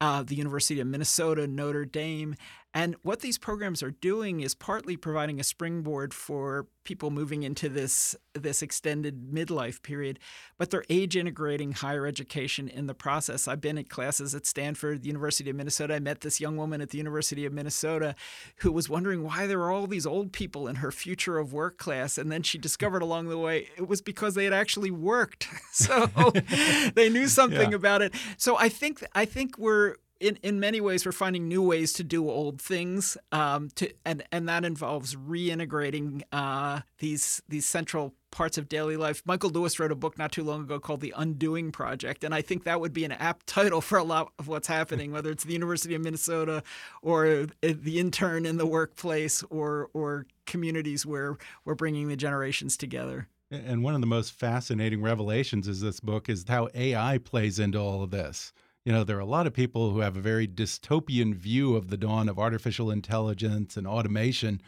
Uh, 0.00 0.22
the 0.22 0.36
University 0.36 0.78
of 0.78 0.86
Minnesota, 0.86 1.48
Notre 1.48 1.84
Dame, 1.84 2.36
and 2.74 2.96
what 3.02 3.20
these 3.20 3.38
programs 3.38 3.82
are 3.82 3.90
doing 3.90 4.40
is 4.40 4.54
partly 4.54 4.96
providing 4.96 5.40
a 5.40 5.44
springboard 5.44 6.12
for 6.12 6.66
people 6.84 7.10
moving 7.10 7.42
into 7.42 7.68
this 7.68 8.14
this 8.34 8.62
extended 8.62 9.30
midlife 9.32 9.82
period, 9.82 10.18
but 10.58 10.70
they're 10.70 10.84
age 10.88 11.16
integrating 11.16 11.72
higher 11.72 12.06
education 12.06 12.68
in 12.68 12.86
the 12.86 12.94
process. 12.94 13.48
I've 13.48 13.60
been 13.60 13.78
at 13.78 13.88
classes 13.88 14.34
at 14.34 14.46
Stanford, 14.46 15.02
the 15.02 15.08
University 15.08 15.50
of 15.50 15.56
Minnesota. 15.56 15.94
I 15.94 15.98
met 15.98 16.20
this 16.20 16.40
young 16.40 16.56
woman 16.56 16.80
at 16.80 16.90
the 16.90 16.98
University 16.98 17.46
of 17.46 17.52
Minnesota 17.52 18.14
who 18.58 18.70
was 18.70 18.88
wondering 18.88 19.22
why 19.22 19.46
there 19.46 19.58
were 19.58 19.70
all 19.70 19.86
these 19.86 20.06
old 20.06 20.32
people 20.32 20.68
in 20.68 20.76
her 20.76 20.92
future 20.92 21.38
of 21.38 21.52
work 21.52 21.78
class, 21.78 22.16
and 22.18 22.30
then 22.30 22.42
she 22.42 22.58
discovered 22.58 23.02
along 23.02 23.28
the 23.28 23.38
way 23.38 23.68
it 23.76 23.88
was 23.88 24.02
because 24.02 24.34
they 24.34 24.44
had 24.44 24.52
actually 24.52 24.90
worked, 24.90 25.48
so 25.72 26.06
they 26.94 27.08
knew 27.08 27.28
something 27.28 27.70
yeah. 27.70 27.76
about 27.76 28.02
it. 28.02 28.14
So 28.36 28.56
I 28.58 28.68
think 28.68 29.02
I 29.14 29.24
think 29.24 29.58
we're 29.58 29.96
in, 30.20 30.36
in 30.42 30.58
many 30.58 30.80
ways, 30.80 31.06
we're 31.06 31.12
finding 31.12 31.46
new 31.46 31.62
ways 31.62 31.92
to 31.94 32.04
do 32.04 32.28
old 32.28 32.60
things, 32.60 33.16
um, 33.30 33.70
to, 33.76 33.92
and 34.04 34.24
and 34.32 34.48
that 34.48 34.64
involves 34.64 35.14
reintegrating 35.14 36.22
uh, 36.32 36.80
these 36.98 37.40
these 37.48 37.66
central 37.66 38.14
parts 38.30 38.58
of 38.58 38.68
daily 38.68 38.96
life. 38.96 39.22
Michael 39.24 39.50
Lewis 39.50 39.78
wrote 39.78 39.92
a 39.92 39.94
book 39.94 40.18
not 40.18 40.32
too 40.32 40.42
long 40.42 40.62
ago 40.62 40.80
called 40.80 41.00
The 41.00 41.14
Undoing 41.16 41.70
Project, 41.70 42.24
and 42.24 42.34
I 42.34 42.42
think 42.42 42.64
that 42.64 42.80
would 42.80 42.92
be 42.92 43.04
an 43.04 43.12
apt 43.12 43.46
title 43.46 43.80
for 43.80 43.96
a 43.96 44.04
lot 44.04 44.32
of 44.38 44.48
what's 44.48 44.68
happening, 44.68 45.12
whether 45.12 45.30
it's 45.30 45.44
the 45.44 45.52
University 45.52 45.94
of 45.94 46.02
Minnesota 46.02 46.62
or 47.00 47.46
the 47.62 47.98
intern 47.98 48.44
in 48.44 48.56
the 48.56 48.66
workplace 48.66 49.44
or 49.50 49.88
or 49.92 50.26
communities 50.46 51.06
where 51.06 51.36
we're 51.64 51.74
bringing 51.74 52.08
the 52.08 52.16
generations 52.16 52.76
together. 52.76 53.28
And 53.50 53.82
one 53.82 53.94
of 53.94 54.00
the 54.00 54.06
most 54.06 54.32
fascinating 54.32 55.00
revelations 55.00 55.68
is 55.68 55.80
this 55.80 56.00
book 56.00 56.28
is 56.28 56.44
how 56.46 56.68
AI 56.74 57.18
plays 57.18 57.58
into 57.58 57.78
all 57.78 58.02
of 58.02 58.10
this. 58.10 58.52
You 58.88 58.94
know, 58.94 59.04
there 59.04 59.18
are 59.18 59.20
a 59.20 59.26
lot 59.26 59.46
of 59.46 59.52
people 59.52 59.90
who 59.90 60.00
have 60.00 60.16
a 60.16 60.20
very 60.22 60.48
dystopian 60.48 61.34
view 61.34 61.76
of 61.76 61.90
the 61.90 61.98
dawn 61.98 62.26
of 62.26 62.38
artificial 62.38 62.90
intelligence 62.90 63.76
and 63.76 63.86
automation. 63.86 64.62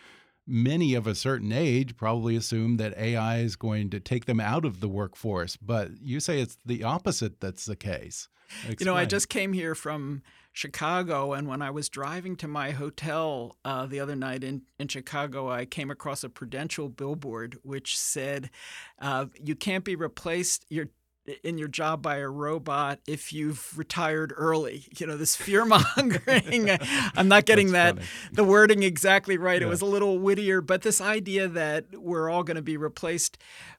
Many 0.46 0.92
of 0.92 1.06
a 1.06 1.14
certain 1.14 1.52
age 1.52 1.96
probably 1.96 2.36
assume 2.36 2.76
that 2.76 2.94
AI 2.98 3.38
is 3.38 3.56
going 3.56 3.88
to 3.88 3.98
take 3.98 4.26
them 4.26 4.38
out 4.38 4.66
of 4.66 4.80
the 4.80 4.90
workforce, 4.90 5.56
but 5.56 5.92
you 6.02 6.20
say 6.20 6.38
it's 6.38 6.58
the 6.66 6.84
opposite 6.84 7.40
that's 7.40 7.64
the 7.64 7.76
case. 7.76 8.28
Explain. 8.68 8.76
You 8.80 8.84
know, 8.84 8.94
I 8.94 9.06
just 9.06 9.30
came 9.30 9.54
here 9.54 9.74
from 9.74 10.20
Chicago, 10.52 11.32
and 11.32 11.48
when 11.48 11.62
I 11.62 11.70
was 11.70 11.88
driving 11.88 12.36
to 12.36 12.48
my 12.48 12.72
hotel 12.72 13.56
uh, 13.64 13.86
the 13.86 14.00
other 14.00 14.16
night 14.16 14.44
in, 14.44 14.62
in 14.78 14.88
Chicago, 14.88 15.50
I 15.50 15.64
came 15.64 15.90
across 15.90 16.24
a 16.24 16.28
Prudential 16.28 16.90
billboard 16.90 17.56
which 17.62 17.96
said, 17.98 18.50
uh, 18.98 19.26
"You 19.42 19.54
can't 19.54 19.84
be 19.84 19.96
replaced. 19.96 20.66
In 21.44 21.58
your 21.58 21.68
job 21.68 22.02
by 22.02 22.16
a 22.16 22.28
robot 22.28 22.98
if 23.06 23.32
you've 23.32 23.76
retired 23.76 24.32
early. 24.36 24.84
You 24.98 25.06
know, 25.06 25.16
this 25.16 25.36
fear 25.36 25.64
mongering. 25.64 26.70
I'm 27.16 27.28
not 27.28 27.46
getting 27.46 27.72
that 27.72 27.96
funny. 27.96 28.06
the 28.32 28.44
wording 28.44 28.82
exactly 28.82 29.36
right. 29.36 29.60
Yeah. 29.60 29.66
It 29.66 29.70
was 29.70 29.80
a 29.80 29.86
little 29.86 30.18
wittier, 30.18 30.60
but 30.60 30.82
this 30.82 31.00
idea 31.00 31.48
that 31.48 31.86
we're 31.94 32.30
all 32.30 32.42
going 32.42 32.56
to 32.56 32.62
be 32.62 32.76
replaced 32.76 33.38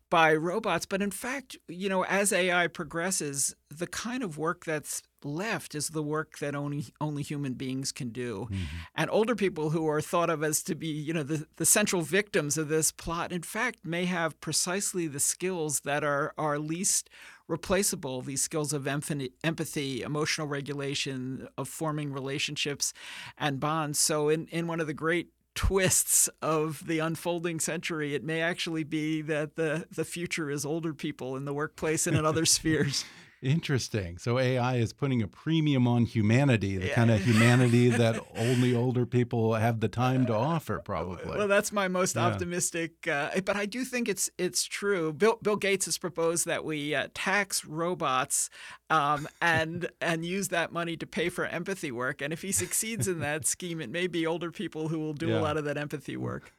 by 0.09 0.35
robots. 0.35 0.85
But 0.85 1.01
in 1.01 1.11
fact, 1.11 1.57
you 1.67 1.89
know, 1.89 2.03
as 2.05 2.31
AI 2.31 2.67
progresses, 2.67 3.55
the 3.69 3.87
kind 3.87 4.23
of 4.23 4.37
work 4.37 4.65
that's 4.65 5.01
left 5.23 5.75
is 5.75 5.89
the 5.89 6.03
work 6.03 6.39
that 6.39 6.55
only 6.55 6.85
only 6.99 7.23
human 7.23 7.53
beings 7.53 7.91
can 7.91 8.09
do. 8.09 8.47
Mm-hmm. 8.51 8.63
And 8.95 9.09
older 9.09 9.35
people 9.35 9.71
who 9.71 9.87
are 9.87 10.01
thought 10.01 10.29
of 10.29 10.43
as 10.43 10.63
to 10.63 10.75
be, 10.75 10.87
you 10.87 11.13
know, 11.13 11.23
the, 11.23 11.45
the 11.57 11.65
central 11.65 12.01
victims 12.01 12.57
of 12.57 12.67
this 12.67 12.91
plot, 12.91 13.31
in 13.31 13.41
fact, 13.41 13.79
may 13.85 14.05
have 14.05 14.39
precisely 14.41 15.07
the 15.07 15.19
skills 15.19 15.81
that 15.81 16.03
are, 16.03 16.33
are 16.37 16.59
least 16.59 17.09
replaceable 17.47 18.21
these 18.21 18.41
skills 18.41 18.71
of 18.71 18.87
empathy, 18.87 20.01
emotional 20.01 20.47
regulation, 20.47 21.47
of 21.57 21.67
forming 21.67 22.11
relationships 22.11 22.93
and 23.37 23.59
bonds. 23.59 23.99
So, 23.99 24.29
in, 24.29 24.47
in 24.47 24.67
one 24.67 24.79
of 24.79 24.87
the 24.87 24.93
great 24.93 25.29
twists 25.53 26.29
of 26.41 26.87
the 26.87 26.99
unfolding 26.99 27.59
century, 27.59 28.15
it 28.15 28.23
may 28.23 28.41
actually 28.41 28.85
be 28.85 29.21
that 29.23 29.55
the, 29.55 29.85
the 29.93 30.05
future 30.05 30.49
is 30.49 30.65
older 30.65 30.93
people 30.93 31.35
in 31.35 31.45
the 31.45 31.53
workplace 31.53 32.07
and 32.07 32.17
in 32.17 32.25
other 32.25 32.45
spheres. 32.57 33.05
Interesting. 33.41 34.19
So 34.19 34.37
AI 34.37 34.75
is 34.75 34.93
putting 34.93 35.23
a 35.23 35.27
premium 35.27 35.87
on 35.87 36.05
humanity, 36.05 36.77
the 36.77 36.87
yeah. 36.87 36.93
kind 36.93 37.09
of 37.09 37.23
humanity 37.25 37.89
that 37.89 38.23
only 38.35 38.75
older 38.75 39.07
people 39.07 39.55
have 39.55 39.79
the 39.79 39.87
time 39.87 40.27
to 40.27 40.35
offer, 40.35 40.77
probably. 40.77 41.25
Well, 41.25 41.47
that's 41.47 41.71
my 41.71 41.87
most 41.87 42.15
yeah. 42.15 42.27
optimistic. 42.27 43.07
Uh, 43.07 43.31
but 43.43 43.55
I 43.55 43.65
do 43.65 43.83
think 43.83 44.07
it's 44.07 44.29
it's 44.37 44.63
true. 44.65 45.11
Bill 45.11 45.39
Bill 45.41 45.55
Gates 45.55 45.85
has 45.85 45.97
proposed 45.97 46.45
that 46.45 46.63
we 46.63 46.93
uh, 46.93 47.07
tax 47.15 47.65
robots 47.65 48.51
um, 48.91 49.27
and 49.41 49.89
and 50.01 50.23
use 50.23 50.49
that 50.49 50.71
money 50.71 50.95
to 50.97 51.07
pay 51.07 51.29
for 51.29 51.45
empathy 51.45 51.91
work. 51.91 52.21
And 52.21 52.31
if 52.31 52.43
he 52.43 52.51
succeeds 52.51 53.07
in 53.07 53.21
that 53.21 53.47
scheme, 53.47 53.81
it 53.81 53.89
may 53.89 54.05
be 54.05 54.27
older 54.27 54.51
people 54.51 54.89
who 54.89 54.99
will 54.99 55.13
do 55.13 55.29
yeah. 55.29 55.39
a 55.39 55.41
lot 55.41 55.57
of 55.57 55.65
that 55.65 55.77
empathy 55.77 56.15
work. 56.15 56.53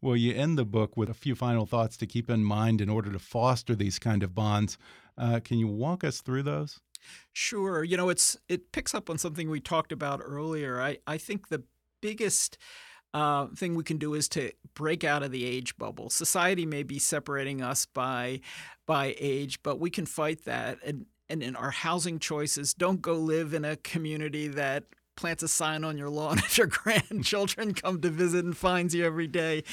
Well, 0.00 0.16
you 0.16 0.34
end 0.34 0.58
the 0.58 0.64
book 0.64 0.96
with 0.96 1.08
a 1.08 1.14
few 1.14 1.34
final 1.34 1.66
thoughts 1.66 1.96
to 1.98 2.06
keep 2.06 2.30
in 2.30 2.44
mind 2.44 2.80
in 2.80 2.88
order 2.88 3.10
to 3.12 3.18
foster 3.18 3.74
these 3.74 3.98
kind 3.98 4.22
of 4.22 4.34
bonds. 4.34 4.78
Uh, 5.18 5.40
can 5.42 5.58
you 5.58 5.66
walk 5.66 6.04
us 6.04 6.20
through 6.20 6.42
those? 6.42 6.80
Sure. 7.32 7.84
You 7.84 7.96
know, 7.96 8.08
it's 8.08 8.36
it 8.48 8.72
picks 8.72 8.94
up 8.94 9.08
on 9.08 9.18
something 9.18 9.48
we 9.48 9.60
talked 9.60 9.92
about 9.92 10.20
earlier. 10.22 10.80
I, 10.80 10.98
I 11.06 11.18
think 11.18 11.48
the 11.48 11.62
biggest 12.00 12.58
uh, 13.14 13.46
thing 13.56 13.74
we 13.74 13.84
can 13.84 13.98
do 13.98 14.14
is 14.14 14.28
to 14.30 14.52
break 14.74 15.04
out 15.04 15.22
of 15.22 15.30
the 15.30 15.44
age 15.44 15.76
bubble. 15.78 16.10
Society 16.10 16.66
may 16.66 16.82
be 16.82 16.98
separating 16.98 17.62
us 17.62 17.86
by 17.86 18.40
by 18.86 19.14
age, 19.18 19.62
but 19.62 19.80
we 19.80 19.90
can 19.90 20.06
fight 20.06 20.44
that. 20.44 20.78
And 20.84 21.06
and 21.28 21.42
in 21.42 21.56
our 21.56 21.70
housing 21.70 22.18
choices, 22.18 22.74
don't 22.74 23.00
go 23.00 23.14
live 23.14 23.54
in 23.54 23.64
a 23.64 23.76
community 23.76 24.48
that 24.48 24.84
plants 25.16 25.42
a 25.42 25.48
sign 25.48 25.82
on 25.84 25.98
your 25.98 26.08
lawn 26.08 26.38
if 26.38 26.58
your 26.58 26.66
grandchildren 26.66 27.74
come 27.74 28.00
to 28.00 28.10
visit 28.10 28.44
and 28.44 28.56
finds 28.56 28.94
you 28.94 29.04
every 29.04 29.26
day. 29.26 29.64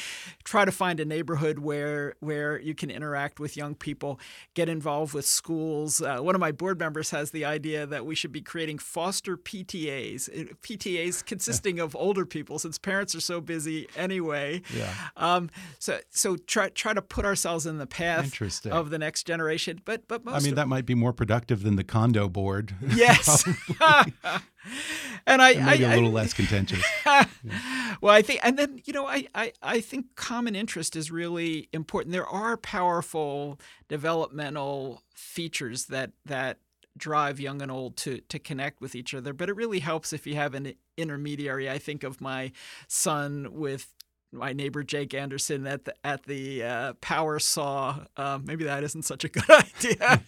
Try 0.44 0.66
to 0.66 0.72
find 0.72 1.00
a 1.00 1.06
neighborhood 1.06 1.60
where 1.60 2.16
where 2.20 2.60
you 2.60 2.74
can 2.74 2.89
interact 2.89 3.39
with 3.39 3.56
young 3.56 3.76
people. 3.76 4.20
Get 4.54 4.70
involved 4.70 5.14
with 5.14 5.26
schools. 5.26 6.02
Uh, 6.02 6.20
one 6.20 6.36
of 6.36 6.41
my 6.41 6.52
board 6.52 6.80
members 6.80 7.12
has 7.12 7.32
the 7.32 7.46
idea 7.46 7.86
that 7.86 8.06
we 8.06 8.16
should 8.16 8.32
be 8.32 8.41
creating 8.41 8.80
foster 8.80 9.38
PTAs. 9.38 10.30
Uh, 10.30 10.54
PTAs 10.64 11.26
consisting 11.26 11.80
of 11.80 11.96
older 11.96 12.26
people, 12.26 12.60
since 12.60 12.78
parents 12.78 13.14
are 13.16 13.22
so 13.22 13.41
busy 13.41 13.88
anyway. 13.96 14.62
Yeah. 14.74 14.94
Um, 15.18 15.50
so 15.80 16.00
so 16.10 16.38
try 16.38 16.70
try 16.70 16.94
to 16.94 17.02
put 17.02 17.26
ourselves 17.26 17.66
in 17.66 17.78
the 17.78 17.88
path 17.88 18.41
of 18.66 18.89
the 18.89 18.98
next 18.98 19.28
generation. 19.28 19.82
But 19.86 20.08
but 20.08 20.24
most 20.26 20.36
I 20.36 20.39
mean 20.39 20.56
that 20.56 20.68
might 20.68 20.86
be 20.86 20.96
more 20.96 21.14
productive 21.14 21.64
than 21.64 21.76
the 21.76 21.84
condo 21.84 22.30
board. 22.30 22.76
Yes. 22.96 23.44
and 25.28 25.41
I, 25.41 25.51
and 25.51 25.66
maybe 25.66 25.86
I, 25.86 25.93
a 25.93 25.95
little 25.95 26.09
I, 26.09 26.22
less 26.22 26.34
contentious. 26.34 26.84
yeah. 27.05 27.26
Well, 28.01 28.14
I 28.14 28.22
think, 28.22 28.41
and 28.43 28.59
then 28.59 28.82
you 28.84 28.91
know, 28.91 29.07
I, 29.07 29.28
I, 29.34 29.53
I 29.61 29.80
think 29.80 30.16
common 30.16 30.55
interest 30.55 30.97
is 30.97 31.09
really 31.09 31.70
important. 31.72 32.11
There 32.11 32.28
are 32.28 32.57
powerful 32.57 33.61
developmental 33.88 35.03
features 35.14 35.86
that 35.86 36.11
that 36.26 36.57
drive 36.97 37.39
young 37.39 37.61
and 37.61 37.72
old 37.72 37.95
to 37.97 38.20
to 38.30 38.39
connect 38.39 38.82
with 38.82 38.93
each 38.93 39.14
other, 39.14 39.32
but 39.32 39.47
it 39.47 39.55
really 39.55 39.80
helps 39.80 40.11
if 40.11 40.28
you 40.28 40.36
have 40.36 40.53
an 40.53 40.74
intermediary. 40.97 41.70
I 41.70 41.78
think 41.78 42.03
of 42.03 42.20
my 42.20 42.51
son 42.88 43.47
with 43.51 43.93
my 44.34 44.53
neighbor 44.53 44.84
Jake 44.84 45.13
Anderson 45.13 45.67
at 45.67 45.86
the 45.86 45.93
at 46.03 46.23
the 46.23 46.63
uh, 46.63 46.93
power 47.01 47.39
saw. 47.39 47.99
Uh, 48.17 48.39
maybe 48.43 48.63
that 48.65 48.84
isn't 48.84 49.03
such 49.03 49.23
a 49.23 49.29
good 49.29 49.49
idea, 49.49 50.21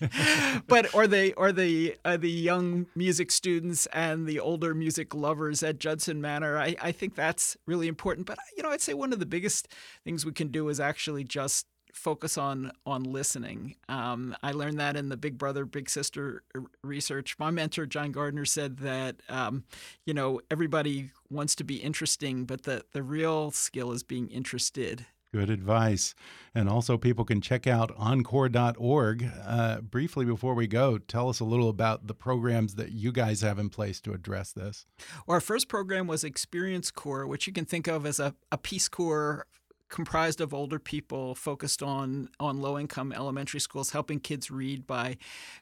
but 0.68 0.94
or 0.94 1.08
the 1.08 1.34
or 1.34 1.52
the 1.52 1.96
uh, 2.06 2.18
the 2.18 2.30
young 2.30 2.86
music 2.96 3.32
students 3.32 3.86
and 3.88 4.28
the 4.28 4.40
older 4.40 4.74
music 4.74 5.14
lovers 5.14 5.64
at 5.64 5.80
Judson 5.80 6.22
Manor. 6.22 6.58
I, 6.58 6.76
I 6.82 6.92
think 6.92 7.16
that's 7.16 7.58
really 7.66 7.88
important. 7.88 8.28
But 8.28 8.38
you 8.56 8.64
know, 8.64 8.70
I'd 8.70 8.82
say 8.82 8.94
one 8.94 9.12
of 9.12 9.20
the 9.20 9.26
biggest 9.26 9.68
things 10.04 10.26
we 10.26 10.32
can 10.32 10.50
do 10.50 10.70
is 10.70 10.80
actually 10.80 11.24
just 11.24 11.66
focus 11.96 12.38
on 12.38 12.72
on 12.86 13.04
listening. 13.04 13.76
Um, 13.90 14.36
I 14.44 14.52
learned 14.52 14.80
that 14.80 14.96
in 14.96 15.10
the 15.10 15.18
Big 15.18 15.38
Brother 15.38 15.66
Big 15.66 15.90
Sister 15.90 16.44
research. 16.84 17.38
My 17.40 17.50
mentor 17.50 17.86
John 17.86 18.12
Gardner 18.12 18.46
said 18.46 18.78
that 18.78 19.16
um, 19.30 19.64
you 20.06 20.14
know 20.14 20.42
everybody 20.52 21.12
wants 21.30 21.56
to 21.56 21.64
be 21.64 21.78
interesting, 21.78 22.46
but 22.46 22.64
the 22.64 22.86
the 22.92 23.02
real 23.02 23.52
skill 23.52 23.92
is 23.92 24.04
being 24.04 24.28
interested. 24.30 25.06
Good 25.34 25.50
advice. 25.50 26.16
And 26.54 26.70
also, 26.70 26.98
people 26.98 27.26
can 27.26 27.42
check 27.42 27.68
out 27.68 27.92
encore.org. 27.98 29.30
Uh, 29.46 29.82
briefly, 29.82 30.24
before 30.24 30.54
we 30.54 30.66
go, 30.66 30.98
tell 30.98 31.28
us 31.28 31.42
a 31.42 31.44
little 31.44 31.68
about 31.68 32.08
the 32.08 32.14
programs 32.14 32.76
that 32.76 32.94
you 32.94 33.12
guys 33.12 33.42
have 33.42 33.60
in 33.60 33.68
place 33.68 34.00
to 34.02 34.14
address 34.14 34.54
this. 34.54 34.86
Well, 35.28 35.34
our 35.34 35.42
first 35.42 35.68
program 35.68 36.08
was 36.08 36.24
Experience 36.24 36.90
Corps, 36.90 37.28
which 37.28 37.48
you 37.48 37.54
can 37.54 37.66
think 37.66 37.88
of 37.88 38.06
as 38.06 38.18
a, 38.18 38.34
a 38.50 38.58
Peace 38.58 38.88
Corps 38.88 39.46
comprised 39.90 40.42
of 40.42 40.54
older 40.54 40.80
people 40.80 41.36
focused 41.36 41.84
on 41.84 42.30
on 42.40 42.60
low 42.60 42.78
income 42.78 43.12
elementary 43.12 43.60
schools 43.60 43.92
helping 43.92 44.20
kids 44.20 44.50
read 44.50 44.86
by 44.88 45.16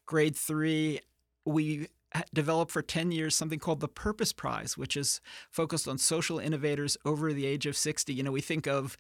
grade 0.06 0.36
3 0.36 1.00
we 1.46 1.88
developed 2.34 2.72
for 2.72 2.82
10 2.82 3.12
years 3.12 3.36
something 3.36 3.60
called 3.60 3.80
the 3.80 3.88
purpose 3.88 4.32
prize 4.32 4.78
which 4.78 4.96
is 4.96 5.20
focused 5.50 5.88
on 5.88 5.98
social 5.98 6.40
innovators 6.40 6.96
over 7.06 7.34
the 7.34 7.46
age 7.46 7.66
of 7.66 7.76
60 7.76 8.14
you 8.14 8.24
know 8.24 8.32
we 8.32 8.42
think 8.42 8.68
of 8.68 8.98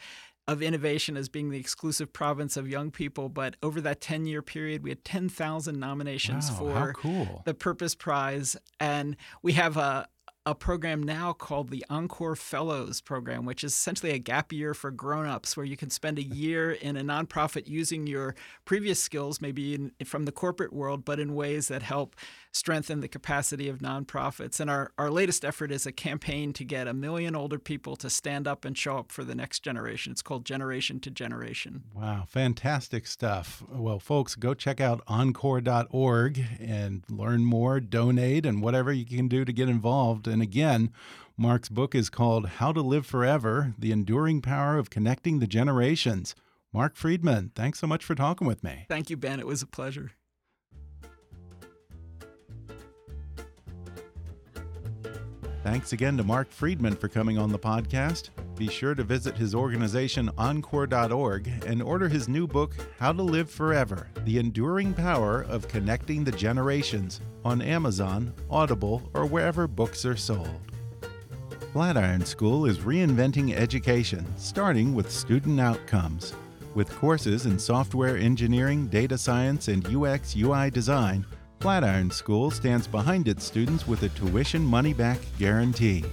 of 0.48 0.62
innovation 0.62 1.16
as 1.16 1.30
being 1.30 1.50
the 1.50 1.60
exclusive 1.60 2.12
province 2.12 2.58
of 2.58 2.68
young 2.68 2.92
people. 2.92 3.30
But 3.30 3.56
over 3.64 3.80
that 3.82 4.02
10 4.02 4.26
year 4.26 4.42
period, 4.42 4.84
we 4.84 4.90
had 4.90 5.04
10,000 5.06 5.80
nominations 5.80 6.52
wow, 6.52 6.58
for 6.58 6.94
cool. 6.94 7.42
the 7.46 7.54
Purpose 7.54 7.96
Prize. 7.96 8.58
And 8.80 9.16
we 9.42 9.54
have 9.54 9.78
a, 9.78 10.08
a 10.46 10.54
program 10.54 11.02
now 11.02 11.32
called 11.32 11.70
the 11.70 11.86
Encore 11.90 12.36
Fellows 12.36 13.00
program, 13.00 13.46
which 13.46 13.64
is 13.64 13.72
essentially 13.72 14.12
a 14.12 14.20
gap 14.20 14.52
year 14.52 14.74
for 14.74 14.92
grown-ups 14.92 15.56
where 15.56 15.66
you 15.66 15.78
can 15.78 15.90
spend 15.90 16.20
a 16.20 16.24
year 16.24 16.72
in 16.72 16.98
a 16.98 17.02
nonprofit 17.02 17.68
using 17.68 18.08
your 18.08 18.36
previous 18.66 19.02
skills, 19.02 19.40
maybe 19.40 19.76
in, 19.76 19.92
from 20.04 20.26
the 20.26 20.34
corporate 20.34 20.74
world, 20.74 21.06
but 21.06 21.20
in 21.20 21.34
ways 21.34 21.70
that 21.70 21.82
help 21.82 22.16
strengthen 22.54 23.02
the 23.02 23.08
capacity 23.08 23.68
of 23.68 23.80
nonprofits. 23.80 24.60
And 24.60 24.70
our, 24.70 24.92
our 24.98 25.10
latest 25.10 25.44
effort 25.44 25.72
is 25.72 25.86
a 25.86 25.92
campaign 25.92 26.54
to 26.54 26.64
get 26.64 26.88
a 26.88 26.94
million 26.94 27.36
older 27.36 27.60
people 27.60 27.96
to 27.98 28.10
stand 28.10 28.48
up 28.48 28.64
and 28.64 28.78
show 28.78 28.98
up 28.98 29.12
for 29.12 29.24
the 29.24 29.36
next 29.36 29.62
generation. 29.62 30.12
It's 30.12 30.22
called 30.22 30.46
Generation 30.46 31.00
to 31.02 31.12
Generation. 31.12 31.84
Wow, 31.94 32.26
fantastic 32.28 33.08
stuff. 33.08 33.64
Well, 33.70 34.00
folks, 34.00 34.36
go 34.36 34.54
check 34.54 34.80
out 34.80 35.02
encore.org 35.08 36.46
and 36.60 37.04
learn 37.10 37.44
more, 37.44 37.80
donate, 37.80 38.46
and 38.46 38.62
whatever 38.62 38.94
you 38.94 39.06
can 39.06 39.28
do 39.28 39.44
to 39.44 39.52
get 39.52 39.68
involved. 39.68 40.28
And 40.28 40.42
again, 40.42 40.92
Marc's 41.36 41.70
book 41.70 41.96
is 41.96 42.10
called 42.10 42.48
How 42.48 42.72
to 42.72 42.82
Live 42.82 43.08
Forever 43.08 43.74
The 43.80 43.92
Enduring 43.92 44.42
Power 44.42 44.78
of 44.78 44.92
Connecting 44.92 45.40
the 45.40 45.48
Generations. 45.48 46.36
Marc 46.72 46.96
Freedman, 46.96 47.52
thanks 47.56 47.80
so 47.80 47.88
much 47.88 48.04
for 48.04 48.16
talking 48.16 48.48
with 48.48 48.64
me. 48.64 48.86
Thank 48.90 49.10
you, 49.10 49.18
Ben. 49.18 49.40
It 49.40 49.48
was 49.48 49.62
a 49.62 49.68
pleasure. 49.68 50.12
Thanks 55.64 55.94
again 55.94 56.18
to 56.18 56.26
Marc 56.26 56.52
Freedman 56.52 56.94
for 56.94 57.08
coming 57.08 57.38
on 57.38 57.50
the 57.50 57.58
podcast. 57.58 58.32
Be 58.58 58.68
sure 58.68 58.94
to 58.96 59.04
visit 59.06 59.38
his 59.38 59.56
organization 59.56 60.30
encore.org 60.38 61.48
and 61.66 61.82
order 61.82 62.10
his 62.10 62.28
new 62.28 62.48
book, 62.48 62.76
How 63.00 63.14
to 63.14 63.24
Live 63.24 63.50
Forever 63.50 64.10
The 64.26 64.40
Enduring 64.40 64.94
Power 64.94 65.44
of 65.44 65.70
Connecting 65.70 66.26
the 66.26 66.34
Generations, 66.34 67.22
on 67.46 67.62
Amazon, 67.62 68.34
Audible, 68.50 69.10
or 69.14 69.26
wherever 69.26 69.66
books 69.66 70.04
are 70.04 70.18
sold. 70.18 70.60
Flatiron 71.72 72.26
School 72.26 72.66
is 72.66 72.80
reinventing 72.80 73.56
education, 73.56 74.26
starting 74.36 74.94
with 74.94 75.10
student 75.10 75.62
outcomes. 75.62 76.34
With 76.76 76.94
courses 76.94 77.46
in 77.46 77.58
software 77.58 78.18
engineering, 78.18 78.88
data 78.88 79.18
science, 79.18 79.70
and 79.70 79.88
UX 79.96 80.36
UI 80.36 80.72
design, 80.72 81.26
Flatiron 81.64 82.12
School 82.12 82.52
stands 82.52 82.86
behind 82.88 83.28
its 83.30 83.46
students 83.46 83.88
with 83.88 84.04
a 84.04 84.10
tuition 84.10 84.66
money-back 84.66 85.18
guarantee. 85.40 86.04